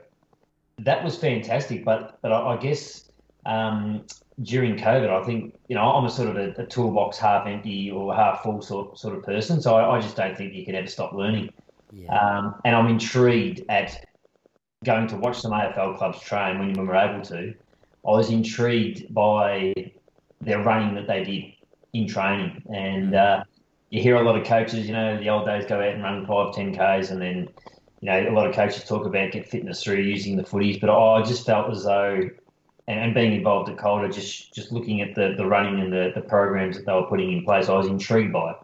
that 0.80 1.02
was 1.02 1.16
fantastic. 1.16 1.84
But 1.84 2.18
but 2.20 2.32
I, 2.32 2.54
I 2.54 2.56
guess 2.58 3.10
um, 3.46 4.04
during 4.42 4.76
COVID, 4.76 5.08
I 5.08 5.24
think 5.24 5.54
you 5.68 5.74
know 5.74 5.82
I'm 5.82 6.04
a 6.04 6.10
sort 6.10 6.28
of 6.28 6.36
a, 6.36 6.62
a, 6.62 6.66
toolbox 6.66 7.18
half 7.18 7.46
empty 7.46 7.90
or 7.90 8.14
half 8.14 8.42
full 8.42 8.60
sort 8.60 8.98
sort 8.98 9.16
of 9.16 9.22
person. 9.24 9.60
So 9.62 9.76
I, 9.76 9.96
I 9.96 10.00
just 10.00 10.16
don't 10.16 10.36
think 10.36 10.52
you 10.54 10.64
can 10.64 10.74
ever 10.74 10.86
stop 10.86 11.12
learning. 11.12 11.50
Yeah. 11.92 12.14
Um, 12.14 12.60
and 12.64 12.76
I'm 12.76 12.88
intrigued 12.88 13.62
at 13.68 14.04
going 14.84 15.06
to 15.08 15.16
watch 15.16 15.40
some 15.40 15.52
AFL 15.52 15.96
clubs 15.96 16.20
train 16.20 16.58
when, 16.58 16.74
when 16.74 16.86
we're 16.86 16.96
able 16.96 17.24
to. 17.26 17.54
I 18.06 18.10
was 18.10 18.30
intrigued 18.30 19.12
by 19.12 19.74
their 20.40 20.62
running 20.62 20.94
that 20.94 21.06
they 21.06 21.24
did 21.24 21.44
in 21.94 22.06
training, 22.06 22.62
and 22.72 23.12
mm. 23.12 23.40
uh, 23.40 23.44
you 23.90 24.02
hear 24.02 24.16
a 24.16 24.22
lot 24.22 24.38
of 24.38 24.46
coaches. 24.46 24.86
You 24.86 24.92
know, 24.92 25.18
the 25.18 25.30
old 25.30 25.46
days 25.46 25.64
go 25.64 25.76
out 25.76 25.94
and 25.94 26.02
run 26.02 26.26
five, 26.26 26.54
ten 26.54 26.74
k's, 26.74 27.10
and 27.10 27.22
then 27.22 27.48
you 28.00 28.10
know 28.10 28.28
a 28.28 28.32
lot 28.32 28.46
of 28.46 28.54
coaches 28.54 28.84
talk 28.84 29.06
about 29.06 29.32
get 29.32 29.48
fitness 29.48 29.82
through 29.82 30.00
using 30.00 30.36
the 30.36 30.42
footies. 30.42 30.78
But 30.78 30.90
I 30.90 31.22
just 31.22 31.46
felt 31.46 31.70
as 31.70 31.84
though 31.84 32.28
and, 32.88 33.00
and 33.00 33.14
being 33.14 33.32
involved 33.32 33.68
at 33.68 33.78
Calder, 33.78 34.08
just 34.08 34.54
just 34.54 34.72
looking 34.72 35.00
at 35.00 35.14
the, 35.14 35.34
the 35.36 35.46
running 35.46 35.80
and 35.80 35.92
the, 35.92 36.12
the 36.14 36.20
programs 36.20 36.76
that 36.76 36.86
they 36.86 36.92
were 36.92 37.06
putting 37.06 37.32
in 37.32 37.44
place, 37.44 37.68
I 37.68 37.74
was 37.74 37.86
intrigued 37.86 38.32
by 38.32 38.52
it 38.52 38.56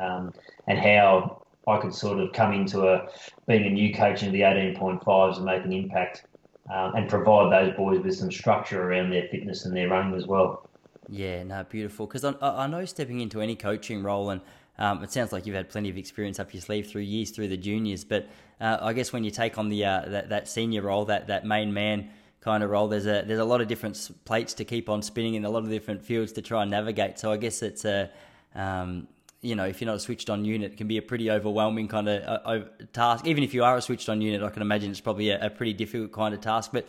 um, 0.00 0.32
and 0.66 0.78
how 0.78 1.42
I 1.66 1.78
could 1.78 1.94
sort 1.94 2.18
of 2.18 2.32
come 2.32 2.52
into 2.52 2.88
a 2.88 3.08
being 3.46 3.66
a 3.66 3.70
new 3.70 3.94
coach 3.94 4.22
in 4.22 4.32
the 4.32 4.40
18.5s 4.40 5.36
and 5.36 5.44
make 5.44 5.64
an 5.64 5.72
impact 5.72 6.24
um, 6.72 6.94
and 6.94 7.08
provide 7.08 7.52
those 7.52 7.76
boys 7.76 8.00
with 8.02 8.16
some 8.16 8.30
structure 8.30 8.82
around 8.82 9.10
their 9.10 9.28
fitness 9.28 9.64
and 9.64 9.76
their 9.76 9.88
running 9.88 10.14
as 10.14 10.26
well. 10.26 10.68
Yeah, 11.08 11.42
no, 11.42 11.64
beautiful. 11.64 12.06
Because 12.06 12.24
I, 12.24 12.34
I 12.40 12.66
know 12.66 12.84
stepping 12.84 13.20
into 13.20 13.40
any 13.40 13.56
coaching 13.56 14.02
role, 14.02 14.30
and 14.30 14.40
um, 14.78 15.02
it 15.02 15.12
sounds 15.12 15.32
like 15.32 15.46
you've 15.46 15.56
had 15.56 15.68
plenty 15.68 15.90
of 15.90 15.98
experience 15.98 16.38
up 16.40 16.54
your 16.54 16.60
sleeve 16.62 16.86
through 16.88 17.02
years 17.02 17.30
through 17.30 17.48
the 17.48 17.56
juniors. 17.56 18.04
But 18.04 18.28
uh, 18.60 18.78
I 18.80 18.92
guess 18.92 19.12
when 19.12 19.24
you 19.24 19.30
take 19.30 19.58
on 19.58 19.68
the 19.68 19.84
uh, 19.84 20.02
that, 20.06 20.28
that 20.30 20.48
senior 20.48 20.82
role, 20.82 21.04
that 21.06 21.26
that 21.26 21.44
main 21.44 21.74
man 21.74 22.10
kind 22.42 22.62
of 22.62 22.70
role. 22.70 22.88
There's 22.88 23.06
a 23.06 23.24
there's 23.26 23.40
a 23.40 23.44
lot 23.44 23.60
of 23.60 23.68
different 23.68 24.10
plates 24.24 24.54
to 24.54 24.64
keep 24.64 24.88
on 24.88 25.02
spinning 25.02 25.34
in 25.34 25.44
a 25.44 25.50
lot 25.50 25.62
of 25.62 25.70
different 25.70 26.02
fields 26.02 26.32
to 26.32 26.42
try 26.42 26.62
and 26.62 26.70
navigate. 26.70 27.18
So 27.18 27.32
I 27.32 27.36
guess 27.36 27.62
it's 27.62 27.84
a 27.84 28.10
um, 28.54 29.08
you 29.40 29.56
know, 29.56 29.64
if 29.64 29.80
you're 29.80 29.86
not 29.86 29.96
a 29.96 30.00
switched 30.00 30.30
on 30.30 30.44
unit, 30.44 30.72
it 30.72 30.76
can 30.76 30.86
be 30.86 30.98
a 30.98 31.02
pretty 31.02 31.30
overwhelming 31.30 31.88
kind 31.88 32.08
of 32.08 32.40
uh, 32.44 32.64
task. 32.92 33.26
Even 33.26 33.42
if 33.42 33.52
you 33.52 33.64
are 33.64 33.76
a 33.76 33.82
switched 33.82 34.08
on 34.08 34.20
unit, 34.20 34.42
I 34.42 34.50
can 34.50 34.62
imagine 34.62 34.90
it's 34.90 35.00
probably 35.00 35.30
a, 35.30 35.46
a 35.46 35.50
pretty 35.50 35.72
difficult 35.72 36.12
kind 36.12 36.32
of 36.32 36.40
task. 36.40 36.70
But 36.72 36.86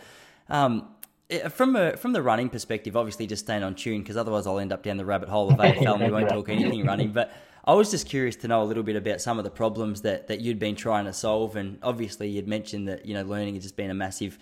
um, 0.49 0.87
from 1.49 1.75
a 1.75 1.97
from 1.97 2.13
the 2.13 2.21
running 2.21 2.49
perspective, 2.49 2.95
obviously 2.95 3.25
just 3.27 3.45
staying 3.45 3.63
on 3.63 3.75
tune 3.75 4.01
because 4.01 4.17
otherwise 4.17 4.45
I'll 4.45 4.59
end 4.59 4.71
up 4.71 4.83
down 4.83 4.97
the 4.97 5.05
rabbit 5.05 5.29
hole 5.29 5.51
of 5.51 5.57
AFL 5.57 5.95
and 5.95 6.03
we 6.03 6.11
won't 6.11 6.29
talk 6.29 6.49
anything 6.49 6.85
running. 6.85 7.11
But 7.11 7.33
I 7.65 7.73
was 7.73 7.89
just 7.89 8.07
curious 8.07 8.35
to 8.37 8.47
know 8.47 8.61
a 8.61 8.65
little 8.65 8.83
bit 8.83 8.97
about 8.97 9.21
some 9.21 9.37
of 9.37 9.43
the 9.45 9.49
problems 9.49 10.01
that, 10.01 10.27
that 10.27 10.41
you'd 10.41 10.59
been 10.59 10.75
trying 10.75 11.05
to 11.05 11.13
solve, 11.13 11.55
and 11.55 11.79
obviously 11.81 12.29
you'd 12.29 12.47
mentioned 12.47 12.87
that 12.87 13.05
you 13.05 13.13
know 13.13 13.23
learning 13.23 13.55
has 13.55 13.63
just 13.63 13.77
been 13.77 13.89
a 13.89 13.95
massive 13.95 14.37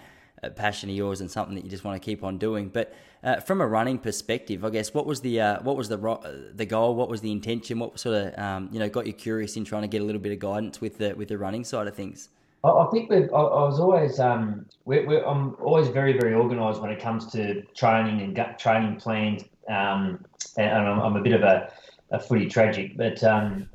passion 0.50 0.90
of 0.90 0.96
yours 0.96 1.22
and 1.22 1.30
something 1.30 1.56
that 1.56 1.64
you 1.64 1.70
just 1.70 1.84
want 1.84 2.02
to 2.02 2.06
keep 2.06 2.24
on 2.24 2.38
doing. 2.38 2.70
But 2.70 2.94
uh, 3.24 3.40
from 3.40 3.62
a 3.62 3.68
running 3.68 4.00
perspective, 4.00 4.66
I 4.66 4.70
guess 4.70 4.94
what 4.94 5.06
was 5.06 5.22
the 5.22 5.40
uh, 5.40 5.62
what 5.62 5.78
was 5.78 5.90
the 5.90 6.00
uh, 6.02 6.32
the 6.54 6.66
goal? 6.66 6.96
What 6.96 7.10
was 7.10 7.22
the 7.22 7.32
intention? 7.32 7.80
What 7.80 8.00
sort 8.00 8.16
of 8.16 8.40
um, 8.40 8.70
you 8.72 8.80
know 8.80 8.90
got 8.90 9.06
you 9.06 9.14
curious 9.14 9.56
in 9.56 9.66
trying 9.66 9.84
to 9.84 9.88
get 9.88 10.02
a 10.02 10.06
little 10.06 10.22
bit 10.22 10.32
of 10.32 10.40
guidance 10.40 10.82
with 10.82 10.98
the 10.98 11.14
with 11.14 11.28
the 11.28 11.38
running 11.38 11.64
side 11.64 11.88
of 11.88 11.96
things? 11.96 12.30
I 12.64 12.88
think 12.92 13.12
I, 13.12 13.16
I 13.16 13.64
was 13.64 13.80
always 13.80 14.20
um, 14.20 14.66
we're, 14.86 15.06
we're, 15.08 15.26
I'm 15.26 15.56
always 15.62 15.88
very 15.88 16.14
very 16.14 16.34
organised 16.34 16.82
when 16.82 16.92
it 16.92 17.00
comes 17.00 17.32
to 17.34 17.62
training 17.76 18.22
and 18.22 18.36
gut 18.36 18.60
training 18.60 18.98
plans. 18.98 19.44
Um, 19.70 20.26
and 20.58 20.70
I'm, 20.72 21.00
I'm, 21.00 21.16
a 21.16 21.22
bit 21.22 21.34
of 21.34 21.44
a, 21.44 21.72
a 22.10 22.20
footy 22.20 22.48
tragic, 22.48 22.98
but 22.98 23.24
um, 23.24 23.70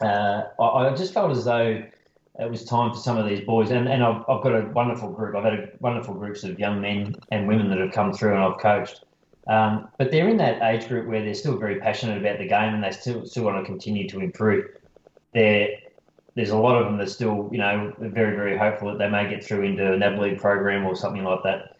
uh, 0.00 0.44
I, 0.58 0.64
I, 0.64 0.94
just 0.94 1.12
felt 1.12 1.30
as 1.32 1.44
though 1.44 1.82
it 2.38 2.50
was 2.50 2.64
time 2.64 2.92
for 2.92 2.98
some 2.98 3.16
of 3.16 3.26
these 3.26 3.44
boys, 3.44 3.70
and, 3.70 3.88
and 3.88 4.02
I've, 4.02 4.22
I've 4.28 4.42
got 4.42 4.54
a 4.54 4.70
wonderful 4.74 5.10
group. 5.10 5.34
I've 5.34 5.44
had 5.44 5.54
a 5.54 5.68
wonderful 5.80 6.14
groups 6.14 6.44
of 6.44 6.58
young 6.58 6.80
men 6.80 7.14
and 7.30 7.48
women 7.48 7.70
that 7.70 7.78
have 7.78 7.92
come 7.92 8.12
through, 8.12 8.34
and 8.34 8.42
I've 8.42 8.58
coached. 8.58 9.04
Um, 9.48 9.88
but 9.98 10.10
they're 10.10 10.28
in 10.28 10.36
that 10.38 10.60
age 10.62 10.88
group 10.88 11.06
where 11.06 11.22
they're 11.22 11.34
still 11.34 11.56
very 11.56 11.80
passionate 11.80 12.18
about 12.18 12.38
the 12.38 12.48
game, 12.48 12.74
and 12.74 12.84
they 12.84 12.90
still 12.90 13.24
still 13.24 13.44
want 13.44 13.64
to 13.64 13.64
continue 13.64 14.08
to 14.08 14.20
improve. 14.20 14.66
They're, 15.32 15.68
there's 16.34 16.50
a 16.50 16.58
lot 16.58 16.76
of 16.76 16.86
them 16.86 16.98
that 16.98 17.10
still, 17.10 17.48
you 17.52 17.58
know, 17.58 17.94
very 17.98 18.36
very 18.36 18.58
hopeful 18.58 18.88
that 18.88 18.98
they 18.98 19.08
may 19.08 19.30
get 19.30 19.44
through 19.44 19.62
into 19.62 19.92
an 19.92 20.00
NAB 20.00 20.18
league 20.18 20.40
program 20.40 20.84
or 20.84 20.94
something 20.94 21.24
like 21.24 21.40
that. 21.44 21.76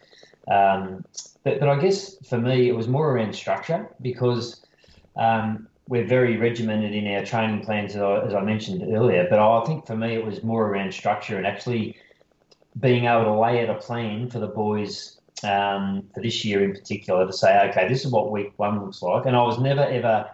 Um, 0.51 1.03
but, 1.43 1.59
but 1.59 1.69
I 1.69 1.79
guess 1.79 2.15
for 2.27 2.39
me, 2.39 2.69
it 2.69 2.75
was 2.75 2.87
more 2.87 3.11
around 3.11 3.33
structure 3.33 3.89
because 4.01 4.65
um, 5.17 5.67
we're 5.87 6.05
very 6.05 6.37
regimented 6.37 6.93
in 6.93 7.07
our 7.15 7.23
training 7.23 7.63
plans, 7.63 7.95
as 7.95 8.01
I, 8.01 8.25
as 8.25 8.33
I, 8.33 8.41
mentioned 8.41 8.83
earlier. 8.93 9.25
But 9.29 9.39
I 9.39 9.65
think 9.65 9.87
for 9.87 9.95
me, 9.95 10.15
it 10.15 10.25
was 10.25 10.43
more 10.43 10.67
around 10.67 10.93
structure 10.93 11.37
and 11.37 11.47
actually 11.47 11.97
being 12.79 13.05
able 13.05 13.23
to 13.23 13.33
lay 13.33 13.63
out 13.63 13.75
a 13.75 13.79
plan 13.79 14.29
for 14.29 14.39
the 14.39 14.47
boys 14.47 15.19
um, 15.43 16.03
for 16.13 16.21
this 16.21 16.43
year 16.43 16.63
in 16.63 16.73
particular 16.73 17.25
to 17.25 17.33
say, 17.33 17.69
okay, 17.69 17.87
this 17.87 18.03
is 18.05 18.11
what 18.11 18.31
week 18.31 18.53
one 18.57 18.83
looks 18.83 19.01
like. 19.01 19.25
And 19.25 19.35
I 19.35 19.43
was 19.43 19.59
never 19.59 19.81
ever, 19.81 20.29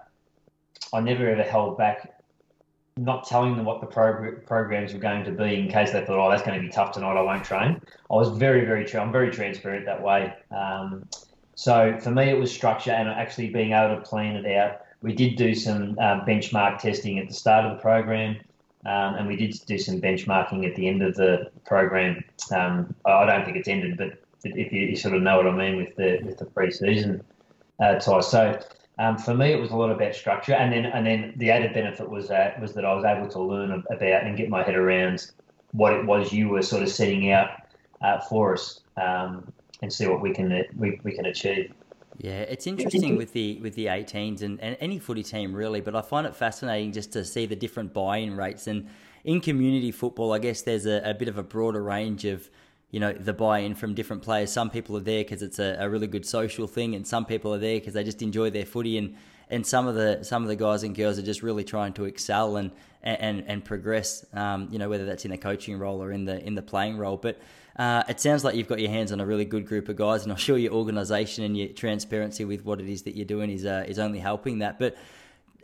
I 0.92 1.00
never 1.02 1.30
ever 1.30 1.44
held 1.44 1.78
back. 1.78 2.10
Not 2.96 3.28
telling 3.28 3.56
them 3.56 3.66
what 3.66 3.82
the 3.82 3.88
prog- 3.88 4.46
programs 4.46 4.94
were 4.94 5.00
going 5.00 5.24
to 5.26 5.32
be 5.32 5.56
in 5.56 5.68
case 5.68 5.92
they 5.92 6.06
thought, 6.06 6.20
oh, 6.20 6.30
that's 6.30 6.44
going 6.44 6.60
to 6.60 6.68
be 6.68 6.72
tough 6.72 6.92
tonight. 6.92 7.18
I 7.18 7.22
won't 7.22 7.44
train. 7.44 7.82
I 8.12 8.14
was 8.14 8.30
very, 8.38 8.66
very, 8.66 8.92
I'm 8.96 9.12
very 9.12 9.32
transparent 9.32 9.86
that 9.86 10.02
way. 10.02 10.32
Um, 10.52 11.08
so 11.56 11.98
for 12.00 12.12
me, 12.12 12.30
it 12.30 12.38
was 12.38 12.52
structure 12.52 12.92
and 12.92 13.10
actually 13.10 13.50
being 13.50 13.72
able 13.72 13.96
to 13.96 14.02
plan 14.02 14.36
it 14.36 14.58
out 14.58 14.82
we 15.04 15.14
did 15.14 15.36
do 15.36 15.54
some 15.54 16.00
um, 16.00 16.22
benchmark 16.22 16.80
testing 16.80 17.20
at 17.20 17.28
the 17.28 17.34
start 17.34 17.66
of 17.66 17.78
the 17.78 17.82
program, 17.82 18.38
um, 18.86 19.16
and 19.16 19.28
we 19.28 19.36
did 19.36 19.54
do 19.68 19.78
some 19.78 20.02
benchmarking 20.02 20.66
at 20.68 20.76
the 20.76 20.88
end 20.88 21.04
of 21.04 21.14
the 21.16 21.52
program. 21.66 22.24
Um, 22.56 22.96
I 23.06 23.26
don't 23.26 23.46
think 23.46 23.58
it's 23.58 23.68
ended, 23.68 23.98
but 23.98 24.24
if 24.46 24.72
you, 24.72 24.82
you, 24.88 24.96
sort 24.96 25.14
of 25.14 25.22
know 25.22 25.38
what 25.38 25.48
I 25.48 25.52
mean 25.52 25.76
with 25.78 25.96
the 25.98 26.22
with 26.24 26.38
the 26.38 26.46
pre-season 26.46 27.22
uh, 27.82 27.96
tie. 27.96 28.22
So 28.22 28.60
um, 28.98 29.18
for 29.18 29.34
me, 29.34 29.52
it 29.52 29.60
was 29.60 29.72
a 29.72 29.76
lot 29.76 29.92
about 29.92 30.16
structure, 30.16 30.54
and 30.54 30.72
then 30.72 30.86
and 30.86 31.06
then 31.06 31.34
the 31.36 31.52
added 31.52 31.74
benefit 31.74 32.10
was 32.10 32.30
that 32.30 32.60
was 32.62 32.74
that 32.74 32.86
I 32.86 32.94
was 32.94 33.04
able 33.04 33.28
to 33.28 33.42
learn 33.42 33.84
about 33.90 34.24
and 34.24 34.38
get 34.38 34.50
my 34.50 34.64
head 34.64 34.76
around 34.76 35.32
what 35.72 35.94
it 35.94 36.06
was 36.06 36.32
you 36.32 36.48
were 36.48 36.62
sort 36.62 36.84
of 36.84 36.90
setting 36.90 37.30
out 37.32 37.50
uh, 38.02 38.20
for 38.22 38.54
us, 38.54 38.82
um, 38.96 39.52
and 39.82 39.92
see 39.92 40.08
what 40.08 40.22
we 40.22 40.34
can 40.34 40.64
we, 40.78 41.02
we 41.04 41.12
can 41.12 41.26
achieve. 41.26 41.74
Yeah, 42.18 42.42
it's 42.42 42.68
interesting 42.68 43.18
with 43.18 43.34
the 43.34 43.60
with 43.60 43.76
the 43.76 43.88
18s 43.88 44.42
and, 44.42 44.60
and 44.62 44.78
any 44.80 45.00
footy 45.00 45.24
team 45.24 45.54
really, 45.54 45.82
but 45.82 45.96
I 45.96 46.02
find 46.02 46.28
it 46.28 46.36
fascinating 46.36 46.92
just 46.92 47.12
to 47.14 47.26
see 47.26 47.46
the 47.46 47.56
different 47.56 47.94
buy-in 47.94 48.36
rates. 48.38 48.68
And 48.68 48.90
in 49.24 49.42
community 49.42 49.92
football, 49.92 50.34
I 50.34 50.40
guess 50.40 50.62
there's 50.62 50.86
a, 50.86 51.02
a 51.04 51.14
bit 51.14 51.28
of 51.28 51.38
a 51.38 51.44
broader 51.44 51.82
range 51.82 52.26
of 52.26 52.50
you 52.92 53.00
know 53.00 53.12
the 53.12 53.34
buy-in 53.34 53.74
from 53.76 53.96
different 53.96 54.22
players. 54.22 54.52
Some 54.52 54.70
people 54.70 54.96
are 54.98 55.02
there 55.02 55.24
because 55.24 55.42
it's 55.42 55.58
a, 55.58 55.78
a, 55.80 55.90
really 55.90 56.08
good 56.08 56.26
social 56.26 56.68
thing, 56.68 56.94
and 56.94 57.06
some 57.08 57.26
people 57.26 57.54
are 57.54 57.58
there 57.58 57.80
because 57.80 57.96
they 57.96 58.04
just 58.04 58.22
enjoy 58.22 58.52
their 58.52 58.66
footy. 58.66 58.98
And 58.98 59.16
and 59.50 59.66
some 59.66 59.88
of 59.88 59.96
the 59.96 60.24
some 60.24 60.44
of 60.44 60.50
the 60.50 60.56
guys 60.56 60.84
and 60.84 60.96
girls 60.96 61.18
are 61.18 61.24
just 61.24 61.42
really 61.42 61.64
trying 61.64 61.94
to 61.94 62.06
excel 62.06 62.58
and 62.58 62.72
and 63.02 63.44
and 63.48 63.66
progress. 63.66 64.26
Um, 64.34 64.68
you 64.72 64.78
know 64.78 64.90
whether 64.90 65.06
that's 65.06 65.26
in 65.26 65.32
a 65.32 65.38
coaching 65.38 65.80
role 65.80 66.04
or 66.04 66.12
in 66.12 66.26
the 66.26 66.46
in 66.46 66.54
the 66.54 66.62
playing 66.62 66.98
role, 66.98 67.18
but 67.18 67.40
uh, 67.76 68.04
it 68.08 68.20
sounds 68.20 68.44
like 68.44 68.56
you've 68.56 68.68
got 68.68 68.80
your 68.80 68.92
hands 68.92 69.12
on 69.12 69.20
a 69.20 69.26
really 69.26 69.46
good 69.46 69.66
group 69.66 69.90
of 69.90 69.96
guys, 69.96 70.24
and 70.24 70.32
I'm 70.32 70.38
sure 70.38 70.58
your 70.58 70.74
organisation 70.74 71.44
and 71.44 71.58
your 71.58 71.70
transparency 71.70 72.46
with 72.46 72.64
what 72.66 72.80
it 72.80 72.88
is 72.88 73.04
that 73.04 73.16
you're 73.16 73.26
doing 73.26 73.50
is 73.50 73.66
uh, 73.66 73.86
is 73.88 73.98
only 73.98 74.20
helping 74.20 74.60
that. 74.60 74.78
But 74.78 74.96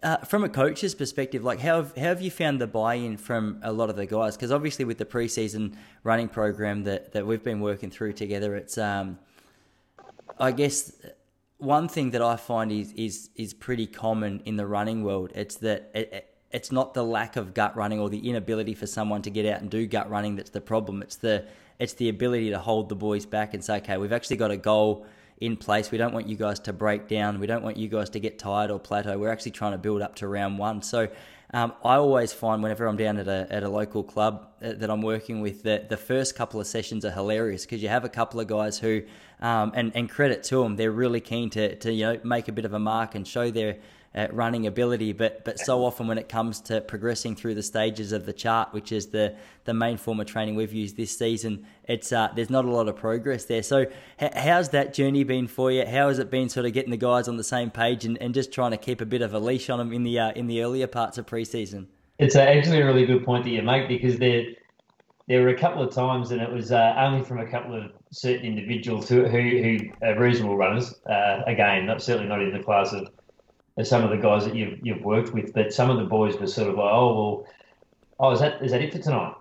uh, 0.01 0.17
from 0.17 0.43
a 0.43 0.49
coach's 0.49 0.95
perspective, 0.95 1.43
like 1.43 1.59
how 1.59 1.77
have, 1.77 1.95
how 1.95 2.03
have 2.03 2.21
you 2.21 2.31
found 2.31 2.61
the 2.61 2.67
buy-in 2.67 3.17
from 3.17 3.59
a 3.61 3.71
lot 3.71 3.89
of 3.89 3.95
the 3.95 4.05
guys? 4.05 4.35
Because 4.35 4.51
obviously 4.51 4.85
with 4.85 4.97
the 4.97 5.05
preseason 5.05 5.75
running 6.03 6.29
program 6.29 6.83
that, 6.85 7.11
that 7.11 7.27
we've 7.27 7.43
been 7.43 7.59
working 7.59 7.91
through 7.91 8.13
together, 8.13 8.55
it's 8.55 8.77
um, 8.77 9.19
I 10.39 10.51
guess 10.51 10.93
one 11.57 11.87
thing 11.89 12.11
that 12.11 12.21
I 12.21 12.37
find 12.37 12.71
is 12.71 12.91
is 12.93 13.29
is 13.35 13.53
pretty 13.53 13.85
common 13.85 14.41
in 14.45 14.55
the 14.55 14.65
running 14.65 15.03
world. 15.03 15.31
It's 15.35 15.55
that 15.57 15.91
it, 15.93 16.33
it's 16.51 16.71
not 16.71 16.93
the 16.93 17.03
lack 17.03 17.35
of 17.35 17.53
gut 17.53 17.75
running 17.75 17.99
or 17.99 18.09
the 18.09 18.27
inability 18.27 18.73
for 18.73 18.87
someone 18.87 19.21
to 19.23 19.29
get 19.29 19.45
out 19.45 19.61
and 19.61 19.69
do 19.69 19.85
gut 19.85 20.09
running 20.09 20.35
that's 20.35 20.49
the 20.49 20.61
problem. 20.61 21.01
It's 21.03 21.17
the 21.17 21.45
it's 21.79 21.93
the 21.93 22.09
ability 22.09 22.49
to 22.51 22.59
hold 22.59 22.89
the 22.89 22.95
boys 22.95 23.25
back 23.25 23.53
and 23.53 23.63
say, 23.63 23.77
okay, 23.77 23.97
we've 23.97 24.13
actually 24.13 24.37
got 24.37 24.51
a 24.51 24.57
goal 24.57 25.05
in 25.39 25.55
place. 25.55 25.89
We 25.91 25.97
don't 25.97 26.13
want 26.13 26.27
you 26.27 26.35
guys 26.35 26.59
to 26.61 26.73
break 26.73 27.07
down. 27.07 27.39
We 27.39 27.47
don't 27.47 27.63
want 27.63 27.77
you 27.77 27.87
guys 27.87 28.09
to 28.11 28.19
get 28.19 28.37
tired 28.37 28.69
or 28.69 28.79
plateau. 28.79 29.17
We're 29.17 29.31
actually 29.31 29.51
trying 29.51 29.71
to 29.71 29.77
build 29.77 30.01
up 30.01 30.15
to 30.15 30.27
round 30.27 30.59
one. 30.59 30.81
So 30.81 31.07
um, 31.53 31.73
I 31.83 31.95
always 31.95 32.33
find 32.33 32.61
whenever 32.61 32.85
I'm 32.85 32.97
down 32.97 33.17
at 33.17 33.27
a, 33.27 33.47
at 33.49 33.63
a 33.63 33.69
local 33.69 34.03
club 34.03 34.49
uh, 34.61 34.73
that 34.73 34.89
I'm 34.89 35.01
working 35.01 35.41
with 35.41 35.63
that 35.63 35.89
the 35.89 35.97
first 35.97 36.35
couple 36.35 36.59
of 36.59 36.67
sessions 36.67 37.05
are 37.05 37.11
hilarious 37.11 37.65
because 37.65 37.81
you 37.81 37.89
have 37.89 38.03
a 38.03 38.09
couple 38.09 38.39
of 38.39 38.47
guys 38.47 38.77
who, 38.77 39.01
um, 39.39 39.71
and, 39.73 39.91
and 39.95 40.09
credit 40.09 40.43
to 40.43 40.61
them, 40.61 40.75
they're 40.75 40.91
really 40.91 41.21
keen 41.21 41.49
to, 41.51 41.75
to 41.77 41.91
you 41.91 42.05
know 42.05 42.19
make 42.23 42.49
a 42.49 42.51
bit 42.51 42.65
of 42.65 42.73
a 42.73 42.79
mark 42.79 43.15
and 43.15 43.27
show 43.27 43.49
their 43.49 43.77
uh, 44.15 44.27
running 44.31 44.65
ability, 44.65 45.13
but 45.13 45.45
but 45.45 45.59
so 45.59 45.85
often 45.85 46.07
when 46.07 46.17
it 46.17 46.27
comes 46.27 46.59
to 46.61 46.81
progressing 46.81 47.35
through 47.35 47.55
the 47.55 47.63
stages 47.63 48.11
of 48.11 48.25
the 48.25 48.33
chart, 48.33 48.73
which 48.73 48.91
is 48.91 49.07
the 49.07 49.35
the 49.65 49.73
main 49.73 49.97
form 49.97 50.19
of 50.19 50.25
training 50.25 50.55
we've 50.55 50.73
used 50.73 50.97
this 50.97 51.15
season, 51.15 51.65
it's 51.83 52.11
uh, 52.11 52.29
there's 52.35 52.49
not 52.49 52.65
a 52.65 52.71
lot 52.71 52.87
of 52.87 52.95
progress 52.95 53.45
there. 53.45 53.61
So 53.61 53.85
h- 54.19 54.33
how's 54.33 54.69
that 54.69 54.93
journey 54.93 55.23
been 55.23 55.47
for 55.47 55.71
you? 55.71 55.85
How 55.85 56.07
has 56.07 56.17
it 56.17 56.31
been 56.31 56.49
sort 56.49 56.65
of 56.65 56.73
getting 56.73 56.91
the 56.91 56.97
guys 56.97 57.27
on 57.27 57.37
the 57.37 57.43
same 57.43 57.69
page 57.69 58.05
and, 58.05 58.17
and 58.19 58.33
just 58.33 58.51
trying 58.51 58.71
to 58.71 58.77
keep 58.77 59.01
a 59.01 59.05
bit 59.05 59.21
of 59.21 59.33
a 59.33 59.39
leash 59.39 59.69
on 59.69 59.77
them 59.77 59.93
in 59.93 60.03
the 60.03 60.17
uh, 60.17 60.31
in 60.31 60.47
the 60.47 60.63
earlier 60.63 60.87
parts 60.87 61.17
of 61.17 61.25
preseason? 61.27 61.85
It's 62.17 62.35
actually 62.35 62.81
a 62.81 62.85
really 62.85 63.05
good 63.05 63.23
point 63.23 63.43
that 63.45 63.51
you 63.51 63.61
make 63.61 63.87
because 63.87 64.17
there 64.17 64.43
there 65.27 65.43
were 65.43 65.49
a 65.49 65.57
couple 65.57 65.83
of 65.83 65.93
times, 65.93 66.31
and 66.31 66.41
it 66.41 66.51
was 66.51 66.71
uh, 66.71 66.95
only 66.97 67.23
from 67.23 67.39
a 67.39 67.45
couple 67.45 67.75
of 67.75 67.91
certain 68.11 68.45
individuals 68.47 69.07
who 69.07 69.27
who, 69.27 69.37
who 69.37 69.77
are 70.01 70.19
reasonable 70.19 70.57
runners. 70.57 70.95
Uh, 71.07 71.43
again, 71.45 71.85
not 71.85 72.01
certainly 72.01 72.27
not 72.27 72.41
in 72.41 72.51
the 72.51 72.63
class 72.63 72.91
of 72.91 73.07
some 73.83 74.03
of 74.03 74.09
the 74.09 74.17
guys 74.17 74.45
that 74.45 74.55
you've 74.55 74.79
you've 74.85 75.03
worked 75.03 75.33
with, 75.33 75.53
but 75.53 75.73
some 75.73 75.89
of 75.89 75.97
the 75.97 76.03
boys 76.03 76.37
were 76.37 76.47
sort 76.47 76.69
of 76.69 76.75
like, 76.75 76.91
oh 76.91 77.13
well, 77.15 77.47
oh 78.19 78.31
is 78.31 78.39
that 78.39 78.61
is 78.63 78.71
that 78.71 78.81
it 78.81 78.91
for 78.91 78.99
tonight? 78.99 79.35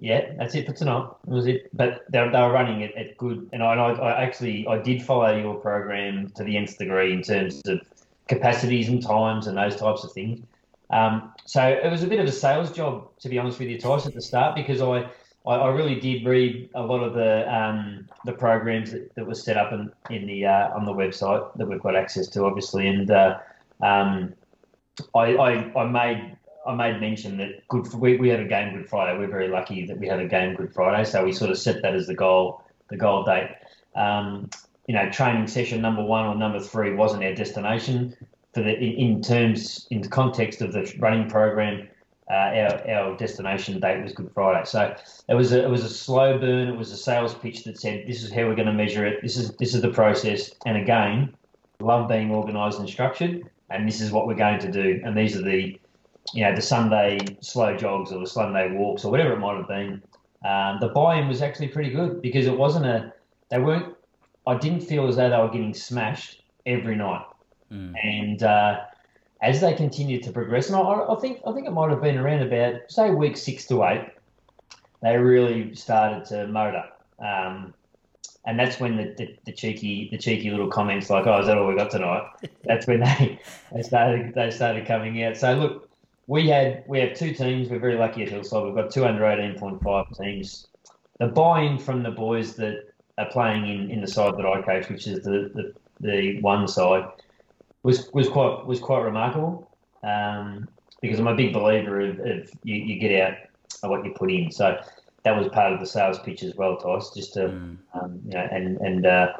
Yeah, 0.00 0.32
that's 0.36 0.54
it 0.54 0.66
for 0.66 0.72
tonight. 0.72 1.08
was 1.24 1.46
it, 1.46 1.70
but 1.72 2.04
they, 2.10 2.18
they 2.18 2.40
were 2.40 2.52
running 2.52 2.82
it 2.82 2.94
at 2.94 3.16
good, 3.16 3.48
and 3.52 3.62
I, 3.62 3.74
I 3.74 4.22
actually 4.22 4.66
I 4.66 4.78
did 4.78 5.02
follow 5.02 5.34
your 5.36 5.54
program 5.54 6.30
to 6.36 6.44
the 6.44 6.56
nth 6.56 6.76
degree 6.76 7.12
in 7.12 7.22
terms 7.22 7.62
of 7.66 7.80
capacities 8.28 8.88
and 8.88 9.02
times 9.02 9.46
and 9.46 9.56
those 9.56 9.76
types 9.76 10.04
of 10.04 10.12
things. 10.12 10.40
Um, 10.90 11.32
so 11.46 11.66
it 11.66 11.90
was 11.90 12.02
a 12.02 12.06
bit 12.06 12.20
of 12.20 12.26
a 12.26 12.32
sales 12.32 12.70
job, 12.70 13.08
to 13.20 13.28
be 13.28 13.38
honest 13.38 13.58
with 13.58 13.68
you, 13.68 13.78
Tice, 13.78 14.06
at 14.06 14.14
the 14.14 14.20
start 14.20 14.54
because 14.54 14.80
I 14.82 15.08
I, 15.46 15.54
I 15.54 15.68
really 15.68 16.00
did 16.00 16.24
read 16.24 16.70
a 16.74 16.82
lot 16.82 17.02
of 17.02 17.14
the 17.14 17.52
um, 17.54 18.08
the 18.24 18.32
programs 18.32 18.92
that, 18.92 19.14
that 19.14 19.26
were 19.26 19.34
set 19.34 19.56
up 19.56 19.72
in, 19.72 19.92
in 20.10 20.26
the 20.26 20.46
uh, 20.46 20.74
on 20.74 20.84
the 20.84 20.92
website 20.92 21.56
that 21.56 21.66
we've 21.66 21.82
got 21.82 21.96
access 21.96 22.28
to, 22.28 22.44
obviously, 22.44 22.88
and 22.88 23.10
uh, 23.10 23.38
um, 23.82 24.34
I, 25.14 25.36
I, 25.36 25.80
I 25.80 25.86
made 25.86 26.36
I 26.66 26.74
made 26.74 27.00
mention 27.00 27.36
that 27.38 27.66
good 27.68 27.92
we, 27.94 28.16
we 28.16 28.28
had 28.28 28.40
a 28.40 28.46
game 28.46 28.74
Good 28.74 28.88
Friday. 28.88 29.18
We're 29.18 29.28
very 29.28 29.48
lucky 29.48 29.86
that 29.86 29.98
we 29.98 30.06
had 30.06 30.20
a 30.20 30.26
game 30.26 30.54
Good 30.54 30.72
Friday, 30.72 31.04
so 31.04 31.24
we 31.24 31.32
sort 31.32 31.50
of 31.50 31.58
set 31.58 31.82
that 31.82 31.94
as 31.94 32.06
the 32.06 32.14
goal 32.14 32.62
the 32.88 32.96
goal 32.96 33.24
date. 33.24 33.50
Um, 33.94 34.50
you 34.86 34.94
know, 34.94 35.10
training 35.10 35.46
session 35.46 35.80
number 35.80 36.02
one 36.02 36.26
or 36.26 36.34
number 36.34 36.60
three 36.60 36.94
wasn't 36.94 37.24
our 37.24 37.34
destination 37.34 38.14
for 38.54 38.62
the 38.62 38.74
in, 38.76 39.16
in 39.16 39.22
terms 39.22 39.86
in 39.90 40.00
the 40.00 40.08
context 40.08 40.62
of 40.62 40.72
the 40.72 40.92
running 40.98 41.28
program 41.28 41.88
our, 42.30 42.90
our 42.90 43.16
destination 43.16 43.78
date 43.80 44.02
was 44.02 44.12
Good 44.12 44.30
Friday. 44.32 44.64
So 44.64 44.94
it 45.28 45.34
was 45.34 45.52
a, 45.52 45.64
it 45.64 45.70
was 45.70 45.84
a 45.84 45.90
slow 45.90 46.38
burn. 46.38 46.68
It 46.68 46.76
was 46.76 46.90
a 46.92 46.96
sales 46.96 47.34
pitch 47.34 47.64
that 47.64 47.78
said, 47.78 48.06
"This 48.06 48.22
is 48.22 48.32
how 48.32 48.46
we're 48.46 48.54
going 48.54 48.66
to 48.66 48.72
measure 48.72 49.06
it. 49.06 49.20
This 49.22 49.36
is 49.36 49.50
this 49.56 49.74
is 49.74 49.82
the 49.82 49.90
process." 49.90 50.50
And 50.64 50.76
again, 50.76 51.34
love 51.80 52.08
being 52.08 52.30
organised 52.30 52.78
and 52.78 52.88
structured. 52.88 53.50
and 53.70 53.88
this 53.88 54.00
is 54.00 54.12
what 54.12 54.26
we're 54.26 54.34
going 54.34 54.60
to 54.60 54.70
do, 54.70 55.00
and 55.04 55.16
these 55.16 55.36
are 55.36 55.42
the 55.42 55.78
you 56.32 56.44
know 56.44 56.54
the 56.54 56.62
Sunday 56.62 57.18
slow 57.40 57.76
jogs 57.76 58.12
or 58.12 58.20
the 58.20 58.26
Sunday 58.26 58.72
walks 58.72 59.04
or 59.04 59.10
whatever 59.10 59.34
it 59.34 59.38
might 59.38 59.56
have 59.56 59.68
been. 59.68 60.02
Um, 60.44 60.78
the 60.80 60.88
buy-in 60.88 61.28
was 61.28 61.42
actually 61.42 61.68
pretty 61.68 61.90
good 61.90 62.20
because 62.20 62.46
it 62.46 62.56
wasn't 62.56 62.86
a 62.86 63.12
they 63.50 63.58
weren't. 63.58 63.94
I 64.46 64.56
didn't 64.56 64.80
feel 64.80 65.06
as 65.08 65.16
though 65.16 65.30
they 65.30 65.36
were 65.36 65.48
getting 65.48 65.74
smashed 65.74 66.42
every 66.66 66.96
night, 66.96 67.24
mm. 67.72 67.94
and 68.02 68.42
uh, 68.42 68.80
as 69.42 69.60
they 69.60 69.74
continued 69.74 70.22
to 70.24 70.32
progress, 70.32 70.68
and 70.68 70.76
I, 70.76 70.80
I, 70.80 71.16
think 71.20 71.40
I 71.46 71.52
think 71.52 71.66
it 71.66 71.72
might 71.72 71.90
have 71.90 72.00
been 72.00 72.18
around 72.18 72.42
about 72.42 72.80
say 72.88 73.10
week 73.10 73.36
six 73.36 73.66
to 73.66 73.84
eight, 73.84 74.08
they 75.02 75.16
really 75.16 75.74
started 75.74 76.24
to 76.26 76.46
motor. 76.46 76.84
Um, 77.18 77.74
and 78.46 78.58
that's 78.58 78.78
when 78.78 78.96
the, 78.96 79.14
the, 79.16 79.36
the, 79.46 79.52
cheeky 79.52 80.08
the 80.10 80.18
cheeky 80.18 80.50
little 80.50 80.68
comments 80.68 81.08
like, 81.08 81.26
"Oh, 81.26 81.40
is 81.40 81.46
that 81.46 81.56
all 81.56 81.66
we 81.66 81.76
got 81.76 81.90
tonight?" 81.90 82.24
that's 82.64 82.86
when 82.86 83.00
they 83.00 83.38
they 83.72 83.82
started 83.82 84.34
they 84.34 84.50
started 84.50 84.86
coming 84.86 85.22
out. 85.22 85.36
So 85.36 85.54
look, 85.54 85.90
we 86.26 86.48
had 86.48 86.84
we 86.86 87.00
have 87.00 87.14
two 87.14 87.32
teams. 87.32 87.68
We're 87.68 87.78
very 87.78 87.96
lucky 87.96 88.22
at 88.22 88.28
Hillside. 88.28 88.64
We've 88.64 88.74
got 88.74 88.90
two 88.90 89.04
under 89.04 89.26
eighteen 89.26 89.58
point 89.58 89.82
five 89.82 90.06
teams. 90.16 90.66
The 91.18 91.28
buy-in 91.28 91.78
from 91.78 92.02
the 92.02 92.10
boys 92.10 92.56
that 92.56 92.88
are 93.18 93.30
playing 93.30 93.68
in, 93.68 93.90
in 93.90 94.00
the 94.00 94.08
side 94.08 94.36
that 94.36 94.44
I 94.44 94.60
coach, 94.62 94.88
which 94.88 95.06
is 95.06 95.22
the, 95.22 95.50
the, 95.54 95.74
the 96.00 96.40
one 96.40 96.66
side, 96.66 97.04
was 97.84 98.10
was 98.12 98.28
quite 98.28 98.66
was 98.66 98.80
quite 98.80 99.02
remarkable. 99.02 99.70
Um, 100.02 100.68
because 101.00 101.18
I'm 101.20 101.26
a 101.26 101.34
big 101.34 101.52
believer 101.52 102.00
of, 102.00 102.18
of 102.20 102.50
you, 102.62 102.76
you 102.76 102.98
get 102.98 103.20
out 103.20 103.34
of 103.82 103.90
what 103.90 104.04
you 104.04 104.12
put 104.16 104.30
in. 104.30 104.50
So 104.50 104.80
that 105.22 105.36
was 105.36 105.48
part 105.48 105.72
of 105.72 105.80
the 105.80 105.86
sales 105.86 106.18
pitch 106.18 106.42
as 106.42 106.54
well, 106.56 106.78
Tice. 106.78 107.10
Just 107.14 107.34
to 107.34 107.48
mm. 107.48 107.76
um, 107.94 108.20
you 108.24 108.32
know, 108.32 108.48
and 108.50 108.78
and 108.78 109.06
uh, 109.06 109.32